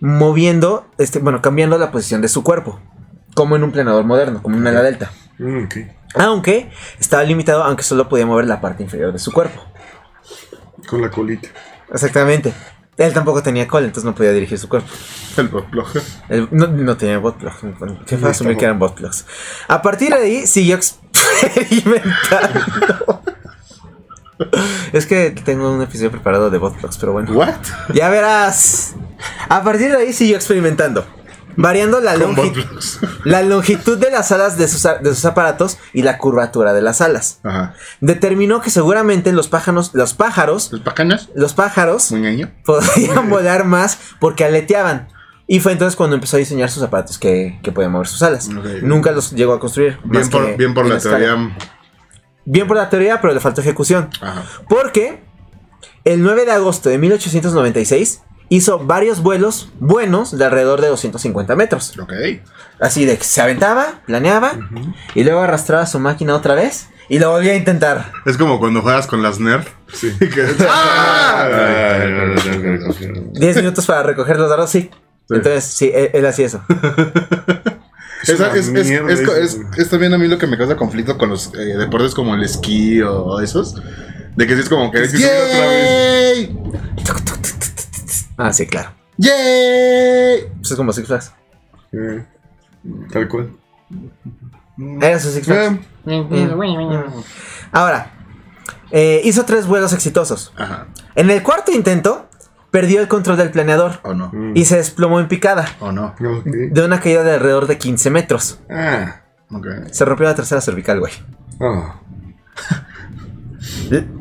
moviendo, 0.00 0.86
este, 0.98 1.20
bueno, 1.20 1.40
cambiando 1.40 1.78
la 1.78 1.90
posición 1.90 2.20
de 2.20 2.28
su 2.28 2.44
cuerpo, 2.44 2.78
como 3.34 3.56
en 3.56 3.64
un 3.64 3.72
planador 3.72 4.04
moderno, 4.04 4.42
como 4.42 4.56
en 4.56 4.60
una 4.60 4.70
ala 4.70 4.82
delta. 4.82 5.12
Mm. 5.38 5.64
Aunque 6.16 6.70
estaba 7.00 7.22
limitado, 7.22 7.64
aunque 7.64 7.84
solo 7.84 8.10
podía 8.10 8.26
mover 8.26 8.46
la 8.46 8.60
parte 8.60 8.82
inferior 8.82 9.14
de 9.14 9.18
su 9.18 9.32
cuerpo. 9.32 9.71
Con 10.92 11.00
la 11.00 11.10
colita. 11.10 11.48
Exactamente. 11.90 12.52
Él 12.98 13.14
tampoco 13.14 13.42
tenía 13.42 13.66
cola, 13.66 13.86
entonces 13.86 14.04
no 14.04 14.14
podía 14.14 14.30
dirigir 14.32 14.58
su 14.58 14.68
cuerpo. 14.68 14.90
El 15.38 15.48
botplug. 15.48 15.86
Él 16.28 16.48
no, 16.50 16.66
no 16.66 16.98
tenía 16.98 17.16
botplugs. 17.16 17.56
Qué 18.06 18.18
fue 18.18 18.28
asumir 18.28 18.58
que 18.58 18.66
eran 18.66 18.78
botplugs. 18.78 19.24
A 19.68 19.80
partir 19.80 20.10
de 20.10 20.16
ahí 20.16 20.46
siguió 20.46 20.76
experimentando. 20.76 22.60
es 24.92 25.06
que 25.06 25.30
tengo 25.30 25.74
un 25.74 25.80
episodio 25.80 26.10
preparado 26.10 26.50
de 26.50 26.58
botplugs, 26.58 26.98
pero 26.98 27.12
bueno. 27.12 27.32
¿What? 27.32 27.54
Ya 27.94 28.10
verás. 28.10 28.94
A 29.48 29.64
partir 29.64 29.92
de 29.92 29.96
ahí 29.96 30.12
siguió 30.12 30.36
experimentando. 30.36 31.06
Variando 31.56 32.00
la, 32.00 32.16
longi- 32.16 32.52
la 33.24 33.42
longitud 33.42 33.98
de 33.98 34.10
las 34.10 34.32
alas 34.32 34.56
de 34.58 34.68
sus, 34.68 34.82
de 34.82 35.14
sus 35.14 35.24
aparatos 35.24 35.78
y 35.92 36.02
la 36.02 36.18
curvatura 36.18 36.72
de 36.72 36.82
las 36.82 37.00
alas. 37.00 37.40
Ajá. 37.42 37.74
Determinó 38.00 38.60
que 38.60 38.70
seguramente 38.70 39.32
los 39.32 39.48
pájaros, 39.48 39.90
los 39.94 40.14
pájaros, 40.14 40.70
¿Los 40.72 40.80
pacañas? 40.82 41.28
los 41.34 41.52
pájaros 41.54 42.12
podían 42.64 43.28
volar 43.30 43.64
más 43.64 43.98
porque 44.20 44.44
aleteaban. 44.44 45.08
Y 45.46 45.60
fue 45.60 45.72
entonces 45.72 45.96
cuando 45.96 46.14
empezó 46.14 46.36
a 46.36 46.38
diseñar 46.38 46.70
sus 46.70 46.82
aparatos 46.82 47.18
que, 47.18 47.58
que 47.62 47.72
podían 47.72 47.92
mover 47.92 48.06
sus 48.06 48.22
alas. 48.22 48.48
Nunca 48.48 49.10
los 49.12 49.32
llegó 49.32 49.52
a 49.52 49.60
construir. 49.60 49.98
Bien 50.04 50.28
por, 50.30 50.56
bien 50.56 50.74
la 50.88 50.96
escala. 50.96 51.18
teoría. 51.18 51.56
Bien 52.44 52.66
por 52.66 52.76
la 52.76 52.88
teoría, 52.88 53.20
pero 53.20 53.34
le 53.34 53.40
faltó 53.40 53.60
ejecución. 53.60 54.08
Ajá. 54.20 54.44
Porque 54.68 55.22
el 56.04 56.22
9 56.22 56.44
de 56.46 56.52
agosto 56.52 56.88
de 56.88 56.96
1896 56.98 58.22
hizo 58.56 58.78
varios 58.78 59.22
vuelos 59.22 59.70
buenos 59.80 60.36
de 60.36 60.44
alrededor 60.44 60.80
de 60.80 60.88
250 60.88 61.56
metros. 61.56 61.98
Ok. 61.98 62.12
Así 62.80 63.06
de 63.06 63.16
que 63.16 63.24
se 63.24 63.40
aventaba, 63.40 64.02
planeaba 64.06 64.58
y 65.14 65.24
luego 65.24 65.40
arrastraba 65.40 65.86
su 65.86 65.98
máquina 65.98 66.34
otra 66.34 66.54
vez 66.54 66.88
y 67.08 67.18
lo 67.18 67.30
volvía 67.30 67.52
a 67.52 67.56
intentar. 67.56 68.12
Es 68.26 68.36
como 68.36 68.58
cuando 68.58 68.82
juegas 68.82 69.06
con 69.06 69.22
las 69.22 69.40
Nerf. 69.40 69.68
Sí. 69.92 70.12
¡Ah! 70.68 71.48
10 73.32 73.56
minutos 73.56 73.86
para 73.86 74.02
recoger 74.02 74.38
los 74.38 74.50
dardos, 74.50 74.70
sí. 74.70 74.90
Entonces, 75.30 75.64
sí, 75.64 75.90
él, 75.94 76.10
él 76.12 76.26
hacía 76.26 76.46
eso. 76.46 76.62
Es, 78.22 79.58
es, 79.76 79.90
también 79.90 80.14
a 80.14 80.18
mí 80.18 80.28
lo 80.28 80.38
que 80.38 80.46
me 80.46 80.56
causa 80.56 80.76
conflicto 80.76 81.18
con 81.18 81.30
los 81.30 81.52
eh, 81.54 81.76
deportes 81.76 82.14
como 82.14 82.36
el 82.36 82.44
esquí 82.44 83.02
o 83.02 83.40
esos. 83.40 83.74
De 84.36 84.46
que 84.46 84.54
sí 84.54 84.60
es 84.60 84.68
como 84.68 84.92
que. 84.92 85.02
Es 85.02 85.10
que 85.10 85.18
subir 85.18 85.28
otra 85.28 85.66
vez. 85.66 86.50
Ah, 88.36 88.52
sí, 88.52 88.66
claro. 88.66 88.90
¡Yay! 89.18 90.48
Pues 90.56 90.70
es 90.70 90.76
como 90.76 90.92
Six 90.92 91.06
Flags. 91.06 91.32
Eh, 91.92 92.24
tal 93.12 93.28
cual. 93.28 93.52
Era 95.00 95.18
su 95.18 95.30
Six 95.30 95.46
Flags. 95.46 95.78
Ahora, 97.72 98.10
eh, 98.90 99.20
hizo 99.24 99.44
tres 99.44 99.66
vuelos 99.66 99.92
exitosos. 99.92 100.52
Ajá. 100.56 100.86
En 101.14 101.30
el 101.30 101.42
cuarto 101.42 101.72
intento, 101.72 102.28
perdió 102.70 103.00
el 103.00 103.08
control 103.08 103.36
del 103.36 103.50
planeador 103.50 104.00
O 104.02 104.14
no. 104.14 104.30
Mm. 104.32 104.56
y 104.56 104.64
se 104.64 104.76
desplomó 104.76 105.20
en 105.20 105.28
picada 105.28 105.66
O 105.80 105.92
no. 105.92 106.14
De 106.44 106.84
una 106.84 107.00
caída 107.00 107.22
de 107.22 107.34
alrededor 107.34 107.66
de 107.66 107.78
15 107.78 108.10
metros. 108.10 108.60
Ah. 108.70 109.20
Ok. 109.50 109.66
Se 109.90 110.04
rompió 110.04 110.26
la 110.26 110.34
tercera 110.34 110.60
cervical, 110.60 111.00
güey. 111.00 111.12
Ah. 111.60 112.00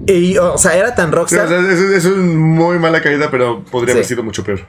Y, 0.08 0.38
o 0.38 0.58
sea, 0.58 0.76
era 0.76 0.94
tan 0.96 1.10
o 1.12 1.16
rockstar, 1.16 1.48
sea, 1.48 1.60
eso, 1.60 1.94
eso 1.94 2.10
es 2.10 2.16
muy 2.18 2.78
mala 2.80 3.02
caída, 3.02 3.30
pero 3.32 3.64
podría 3.66 3.94
haber 3.94 4.06
sido 4.06 4.24
mucho 4.24 4.44
peor. 4.44 4.68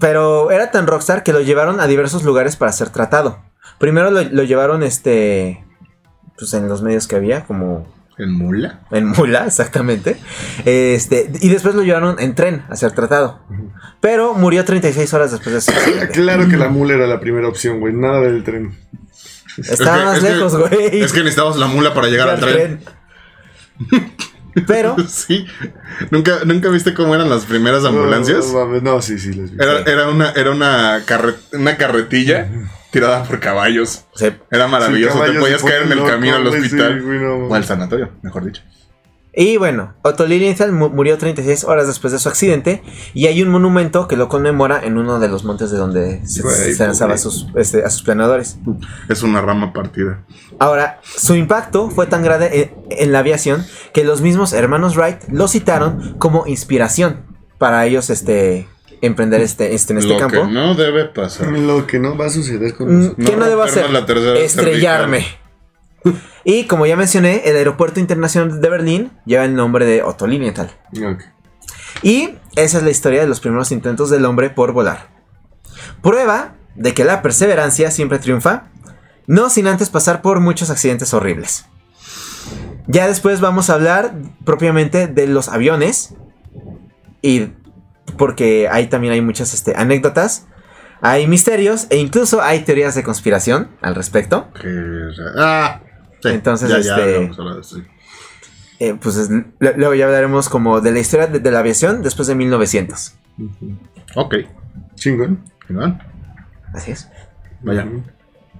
pero 0.00 0.50
era 0.50 0.70
tan 0.70 0.86
rockstar 0.86 1.22
que 1.22 1.32
lo 1.32 1.40
llevaron 1.40 1.80
a 1.80 1.86
diversos 1.86 2.24
lugares 2.24 2.56
para 2.56 2.72
ser 2.72 2.90
tratado. 2.90 3.40
Primero 3.78 4.10
lo, 4.10 4.22
lo 4.22 4.42
llevaron, 4.44 4.82
este, 4.82 5.64
pues 6.38 6.52
en 6.54 6.68
los 6.68 6.82
medios 6.82 7.06
que 7.08 7.16
había, 7.16 7.44
como 7.44 7.86
¿En 8.18 8.32
mula? 8.32 8.80
en 8.92 9.08
mula, 9.08 9.44
exactamente. 9.46 10.16
Este, 10.64 11.30
y 11.40 11.48
después 11.48 11.74
lo 11.74 11.82
llevaron 11.82 12.16
en 12.20 12.34
tren 12.34 12.62
a 12.70 12.76
ser 12.76 12.92
tratado. 12.92 13.40
Pero 14.00 14.34
murió 14.34 14.64
36 14.64 15.12
horas 15.14 15.32
después 15.32 15.52
de 15.52 15.58
accidente. 15.72 16.08
Claro 16.12 16.48
que 16.48 16.56
la 16.56 16.68
mula 16.68 16.94
era 16.94 17.06
la 17.06 17.20
primera 17.20 17.48
opción, 17.48 17.80
güey. 17.80 17.92
Nada 17.94 18.20
del 18.20 18.44
tren. 18.44 18.76
Estaba 19.56 19.68
Es 19.68 19.78
que- 19.78 20.04
más 20.04 20.16
es 20.18 20.24
que- 20.24 20.30
lejos, 20.30 20.56
güey. 20.56 21.00
Es 21.02 21.12
que 21.12 21.18
necesitamos 21.20 21.56
la 21.56 21.66
mula 21.66 21.94
para 21.94 22.08
llegar 22.08 22.28
al 22.28 22.40
tren. 22.40 22.80
Pero, 24.66 24.96
Sí. 25.08 25.46
¿Nunca, 26.10 26.40
¿Nunca 26.44 26.68
viste 26.68 26.94
cómo 26.94 27.14
eran 27.14 27.28
las 27.28 27.44
primeras 27.44 27.84
ambulancias? 27.84 28.46
No, 28.82 29.02
sí, 29.02 29.18
sí, 29.18 29.32
les 29.32 29.50
vi. 29.50 29.56
Era, 29.62 29.80
era 29.80 30.08
una, 30.08 30.30
era 30.30 30.50
una, 30.52 31.02
carre- 31.06 31.34
una 31.52 31.76
carretilla 31.76 32.48
tirada 32.90 33.24
por 33.24 33.40
caballos. 33.40 34.04
Era 34.50 34.68
maravilloso. 34.68 35.18
Te 35.24 35.40
podías 35.40 35.62
caer 35.62 35.82
en 35.82 35.92
el 35.92 35.98
camino 36.06 36.36
al 36.36 36.46
hospital. 36.46 36.94
sí, 36.98 37.04
güey, 37.04 37.18
no. 37.18 37.34
O 37.48 37.54
al 37.54 37.64
sanatorio, 37.64 38.10
mejor 38.22 38.44
dicho. 38.44 38.62
Y 39.36 39.56
bueno, 39.56 39.94
Otto 40.02 40.26
Lilienthal 40.26 40.70
mu- 40.70 40.90
murió 40.90 41.18
36 41.18 41.64
horas 41.64 41.88
después 41.88 42.12
de 42.12 42.20
su 42.20 42.28
accidente 42.28 42.82
y 43.14 43.26
hay 43.26 43.42
un 43.42 43.48
monumento 43.48 44.06
que 44.06 44.16
lo 44.16 44.28
conmemora 44.28 44.80
en 44.84 44.96
uno 44.96 45.18
de 45.18 45.28
los 45.28 45.42
montes 45.44 45.72
de 45.72 45.76
donde 45.78 46.24
se, 46.26 46.42
Güey, 46.42 46.72
se 46.72 46.84
lanzaba 46.86 47.14
a 47.14 47.18
sus, 47.18 47.48
este, 47.56 47.82
a 47.84 47.90
sus 47.90 48.02
planeadores. 48.04 48.58
Es 49.08 49.24
una 49.24 49.40
rama 49.40 49.72
partida. 49.72 50.24
Ahora, 50.60 51.00
su 51.02 51.34
impacto 51.34 51.90
fue 51.90 52.06
tan 52.06 52.22
grande 52.22 52.72
en, 52.88 52.98
en 52.98 53.12
la 53.12 53.18
aviación 53.18 53.64
que 53.92 54.04
los 54.04 54.20
mismos 54.20 54.52
hermanos 54.52 54.96
Wright 54.96 55.18
lo 55.28 55.48
citaron 55.48 56.14
como 56.18 56.46
inspiración 56.46 57.26
para 57.58 57.84
ellos 57.86 58.10
este, 58.10 58.68
emprender 59.00 59.40
este, 59.40 59.74
este, 59.74 59.94
en 59.94 59.98
este 59.98 60.12
Lo 60.12 60.18
campo. 60.20 60.42
que 60.42 60.52
no 60.52 60.76
debe 60.76 61.06
pasar. 61.06 61.48
Lo 61.48 61.88
que 61.88 61.98
no 61.98 62.16
va 62.16 62.26
a 62.26 62.30
suceder 62.30 62.74
con 62.76 62.86
Mm, 62.88 62.98
nosotros. 63.00 63.28
¿Qué 63.30 63.36
no, 63.36 63.46
debo 63.46 63.64
rompernos 63.64 64.02
hacer? 64.04 64.32
la 64.34 64.38
Estrellarme. 64.40 65.26
Y 66.44 66.64
como 66.64 66.86
ya 66.86 66.96
mencioné, 66.96 67.42
el 67.46 67.56
aeropuerto 67.56 68.00
internacional 68.00 68.60
de 68.60 68.68
Berlín 68.68 69.12
lleva 69.24 69.44
el 69.44 69.54
nombre 69.54 69.86
de 69.86 70.02
Otto 70.02 70.26
Lilienthal. 70.26 70.70
Ok. 70.92 71.22
Y 72.02 72.34
esa 72.56 72.78
es 72.78 72.84
la 72.84 72.90
historia 72.90 73.20
de 73.20 73.26
los 73.26 73.40
primeros 73.40 73.72
intentos 73.72 74.10
del 74.10 74.24
hombre 74.26 74.50
por 74.50 74.72
volar. 74.72 75.08
Prueba 76.02 76.54
de 76.74 76.92
que 76.92 77.04
la 77.04 77.22
perseverancia 77.22 77.90
siempre 77.90 78.18
triunfa, 78.18 78.64
no 79.26 79.48
sin 79.48 79.66
antes 79.66 79.90
pasar 79.90 80.22
por 80.22 80.40
muchos 80.40 80.70
accidentes 80.70 81.14
horribles. 81.14 81.66
Ya 82.86 83.06
después 83.06 83.40
vamos 83.40 83.70
a 83.70 83.74
hablar 83.74 84.14
propiamente 84.44 85.06
de 85.06 85.26
los 85.26 85.48
aviones 85.48 86.14
y 87.22 87.52
porque 88.18 88.68
ahí 88.70 88.88
también 88.88 89.14
hay 89.14 89.22
muchas 89.22 89.54
este, 89.54 89.74
anécdotas, 89.76 90.46
hay 91.00 91.26
misterios 91.26 91.86
e 91.88 91.96
incluso 91.96 92.42
hay 92.42 92.60
teorías 92.60 92.94
de 92.94 93.02
conspiración 93.02 93.70
al 93.80 93.94
respecto. 93.94 94.48
Ah, 95.38 95.80
sí. 96.30 96.34
Entonces, 96.34 96.68
ya, 96.68 96.80
ya 96.80 96.96
este- 96.96 97.24
eso. 97.60 97.78
Eh, 98.80 98.96
pues 99.00 99.16
es- 99.16 99.30
luego 99.60 99.94
ya 99.94 100.06
hablaremos 100.06 100.48
como 100.48 100.80
de 100.80 100.90
la 100.92 100.98
historia 100.98 101.26
de, 101.28 101.38
de 101.38 101.50
la 101.50 101.60
aviación 101.60 102.02
después 102.02 102.26
de 102.28 102.34
1900. 102.34 103.14
Ok. 104.16 104.34
Chingón. 104.96 105.40
Chingón. 105.66 106.00
Así 106.72 106.90
es. 106.90 107.08
Vaya. 107.62 107.86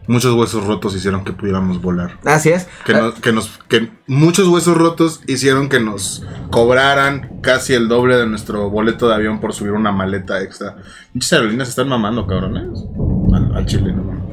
Muchos 0.07 0.35
huesos 0.35 0.67
rotos 0.67 0.95
hicieron 0.95 1.25
que 1.25 1.33
pudiéramos 1.33 1.81
volar. 1.81 2.19
Así 2.25 2.51
es. 2.51 2.69
Que, 2.85 2.93
nos, 2.93 3.15
que 3.15 3.33
nos, 3.33 3.59
que 3.69 3.91
muchos 4.07 4.47
huesos 4.49 4.77
rotos 4.77 5.23
hicieron 5.27 5.69
que 5.71 5.81
nos 5.81 6.27
cobraran 6.51 7.41
casi 7.41 7.73
el 7.73 7.89
doble 7.89 8.17
de 8.17 8.27
nuestro 8.27 8.69
boleto 8.69 9.09
de 9.09 9.15
avión 9.15 9.41
por 9.41 9.55
subir 9.55 9.73
una 9.73 9.93
maleta 9.93 10.43
extra. 10.43 10.77
Muchas 11.15 11.33
aerolíneas 11.33 11.71
están 11.71 11.89
mamando, 11.89 12.27
cabrones. 12.27 12.85
Al, 13.33 13.57
al 13.57 13.67
Chile, 13.67 13.93
no 13.95 14.05
mames. 14.05 14.24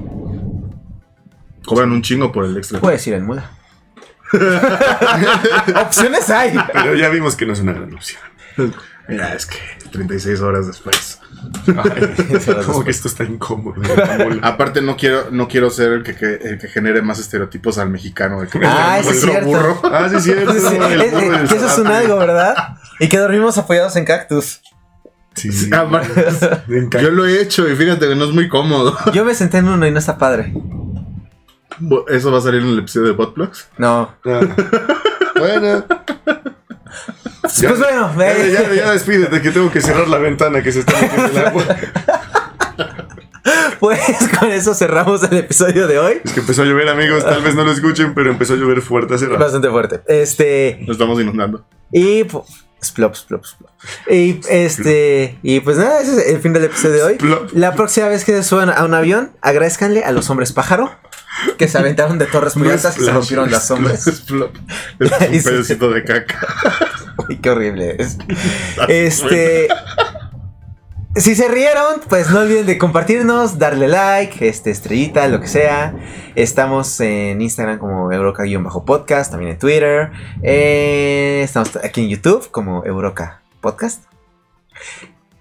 Cobran 1.66 1.92
un 1.92 2.02
chingo 2.02 2.32
por 2.32 2.46
el 2.46 2.58
extra. 2.58 2.80
Puedes 2.80 3.06
ir 3.08 3.14
en 3.16 3.26
mula. 3.26 3.52
Opciones 5.82 6.30
hay. 6.30 6.58
Pero 6.74 6.96
ya 6.96 7.10
vimos 7.10 7.36
que 7.36 7.46
no 7.46 7.54
es 7.54 7.60
una 7.60 7.74
gran 7.74 7.94
opción. 7.94 8.22
Mira, 9.08 9.34
es 9.34 9.46
que 9.46 9.58
36 9.92 10.40
horas 10.42 10.68
después. 10.68 11.20
Como 12.66 12.84
que 12.84 12.92
esto 12.92 13.08
está 13.08 13.24
incómodo. 13.24 13.82
Aparte, 14.42 14.82
no 14.82 14.96
quiero, 14.96 15.32
no 15.32 15.48
quiero 15.48 15.70
ser 15.70 15.92
el 15.94 16.04
que, 16.04 16.16
que- 16.16 16.36
el 16.36 16.60
que 16.60 16.68
genere 16.68 17.02
más 17.02 17.20
estereotipos 17.20 17.78
al 17.78 17.90
mexicano. 17.90 18.42
De 18.42 18.48
que 18.48 18.60
Ah, 18.64 19.00
es 19.00 19.22
cierto. 19.22 19.46
burro. 19.48 19.82
Ah, 19.84 20.08
sí, 20.10 20.18
es 20.18 20.24
cierto. 20.24 20.54
Sí, 20.54 20.60
el 20.76 21.10
burro 21.10 21.22
es- 21.22 21.32
del 21.32 21.48
que 21.50 21.56
eso 21.56 21.66
es 21.68 21.78
un 21.80 21.88
algo, 21.88 22.18
¿verdad? 22.18 22.78
Y 23.00 23.10
que 23.10 23.18
dormimos 23.18 23.58
apoyados 23.58 23.96
en 23.96 24.06
cactus. 24.06 24.62
Sí, 25.34 25.52
sí. 25.52 25.74
Aparte, 25.74 26.22
encanta. 26.70 27.02
Yo 27.02 27.10
lo 27.10 27.26
he 27.26 27.42
hecho 27.42 27.68
y 27.70 27.76
fíjate 27.76 28.08
que 28.08 28.16
no 28.16 28.26
es 28.26 28.32
muy 28.32 28.48
cómodo. 28.48 28.98
Yo 29.14 29.26
me 29.26 29.34
senté 29.34 29.58
en 29.60 29.68
uno 29.70 29.88
y 29.88 29.92
no 29.92 29.98
está 30.00 30.18
padre. 30.18 30.54
¿Eso 32.10 32.32
va 32.32 32.38
a 32.38 32.42
salir 32.42 32.62
en 32.62 32.68
el 32.70 32.80
episodio 32.80 33.08
de 33.08 33.14
Botplugs? 33.14 33.68
No. 33.78 34.14
Ah. 34.26 34.40
Bueno, 35.42 35.84
Pues 37.42 37.80
bueno, 37.80 38.12
ya, 38.16 38.16
ve- 38.16 38.52
ya, 38.52 38.74
ya 38.76 38.92
despídete 38.92 39.42
que 39.42 39.50
tengo 39.50 39.72
que 39.72 39.82
cerrar 39.82 40.08
la 40.08 40.20
ventana 40.20 40.62
que 40.62 40.72
se 40.72 40.82
está 40.82 40.94
metiendo 41.02 41.26
el 41.32 41.48
agua. 41.48 41.64
pues 43.80 44.00
con 44.40 44.52
eso 44.52 44.74
cerramos 44.76 45.24
el 45.24 45.38
episodio 45.38 45.88
de 45.88 45.98
hoy. 45.98 46.22
Es 46.24 46.34
que 46.34 46.42
empezó 46.42 46.62
a 46.62 46.66
llover, 46.66 46.90
amigos. 46.90 47.24
Tal 47.24 47.42
vez 47.42 47.56
no 47.56 47.64
lo 47.64 47.72
escuchen, 47.72 48.14
pero 48.14 48.30
empezó 48.30 48.54
a 48.54 48.58
llover 48.58 48.82
fuerte 48.82 49.16
hace 49.16 49.26
rato. 49.26 49.40
Bastante 49.40 49.70
fuerte. 49.70 50.02
Este. 50.08 50.78
Nos 50.82 50.92
estamos 50.92 51.20
inundando. 51.20 51.66
Y. 51.92 52.24
pu- 52.26 52.46
Splop, 52.84 53.14
splop, 53.16 53.46
splop. 53.46 53.70
Y 54.10 54.42
este. 54.50 55.38
Y 55.44 55.60
pues 55.60 55.78
nada, 55.78 56.02
ese 56.02 56.18
es 56.20 56.28
el 56.36 56.42
fin 56.42 56.52
del 56.54 56.64
episodio 56.66 56.96
de 56.96 57.04
hoy. 57.04 57.14
Splop. 57.16 57.50
La 57.54 57.74
próxima 57.76 58.08
vez 58.08 58.26
que 58.26 58.32
se 58.32 58.44
suban 58.44 58.70
a 58.72 58.84
un 58.86 58.94
avión, 58.96 59.32
agradezcanle 59.42 60.04
a 60.04 60.12
los 60.12 60.30
hombres 60.32 60.52
pájaro 60.52 60.92
que 61.58 61.68
se 61.68 61.78
aventaron 61.78 62.18
de 62.18 62.26
torres 62.26 62.56
muy 62.56 62.70
altas 62.70 62.98
y 62.98 63.06
se 63.06 63.12
rompieron 63.12 63.52
las 63.52 63.68
sombras. 63.68 64.08
Es 64.08 64.30
un 64.32 64.50
pedacito 65.00 65.92
de 65.92 66.04
caca. 66.04 66.48
Uy, 67.28 67.38
qué 67.38 67.50
horrible 67.50 67.96
es. 68.00 68.18
Este. 68.88 69.68
Si 71.16 71.36
se 71.36 71.50
rieron, 71.50 72.00
pues 72.08 72.30
no 72.30 72.40
olviden 72.40 72.66
de 72.66 72.78
compartirnos, 72.78 73.60
darle 73.60 73.90
like, 73.90 74.48
este, 74.48 74.72
estrellita, 74.72 75.28
lo 75.28 75.42
que 75.42 75.48
sea. 75.48 75.94
Estamos 76.36 77.02
en 77.02 77.42
Instagram 77.42 77.80
como 77.80 78.14
Euroca-podcast, 78.14 79.32
también 79.32 79.52
en 79.52 79.60
Twitter. 79.60 80.12
Eh, 80.42 81.42
estamos 81.44 81.76
aquí 81.84 82.04
en 82.04 82.10
YouTube 82.10 82.50
como 82.50 82.86
Euroca 82.86 83.42
Podcast. 83.60 84.06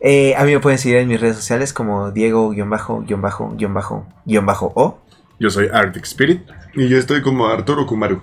Eh, 0.01 0.34
a 0.36 0.44
mí 0.44 0.53
me 0.53 0.59
pueden 0.59 0.78
seguir 0.78 0.98
en 0.98 1.07
mis 1.07 1.20
redes 1.20 1.36
sociales 1.36 1.72
como 1.72 2.11
Diego-O. 2.11 2.53
Yo 5.41 5.49
soy 5.49 5.68
Arctic 5.72 6.05
Spirit. 6.05 6.43
Y 6.74 6.88
yo 6.88 6.99
estoy 6.99 7.22
como 7.22 7.47
Arturo 7.47 7.86
Kumaru. 7.86 8.20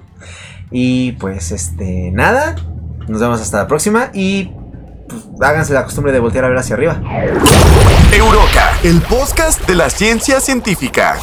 Y 0.69 1.13
pues 1.13 1.51
este, 1.51 2.11
nada. 2.13 2.55
Nos 3.07 3.19
vemos 3.19 3.41
hasta 3.41 3.57
la 3.57 3.67
próxima 3.67 4.11
y 4.13 4.51
pues, 5.09 5.23
háganse 5.41 5.73
la 5.73 5.83
costumbre 5.83 6.13
de 6.13 6.19
voltear 6.19 6.45
a 6.45 6.49
ver 6.49 6.57
hacia 6.57 6.75
arriba. 6.75 7.01
Euroca, 8.13 8.77
el 8.83 9.01
podcast 9.01 9.67
de 9.67 9.75
la 9.75 9.89
ciencia 9.89 10.39
científica. 10.39 11.17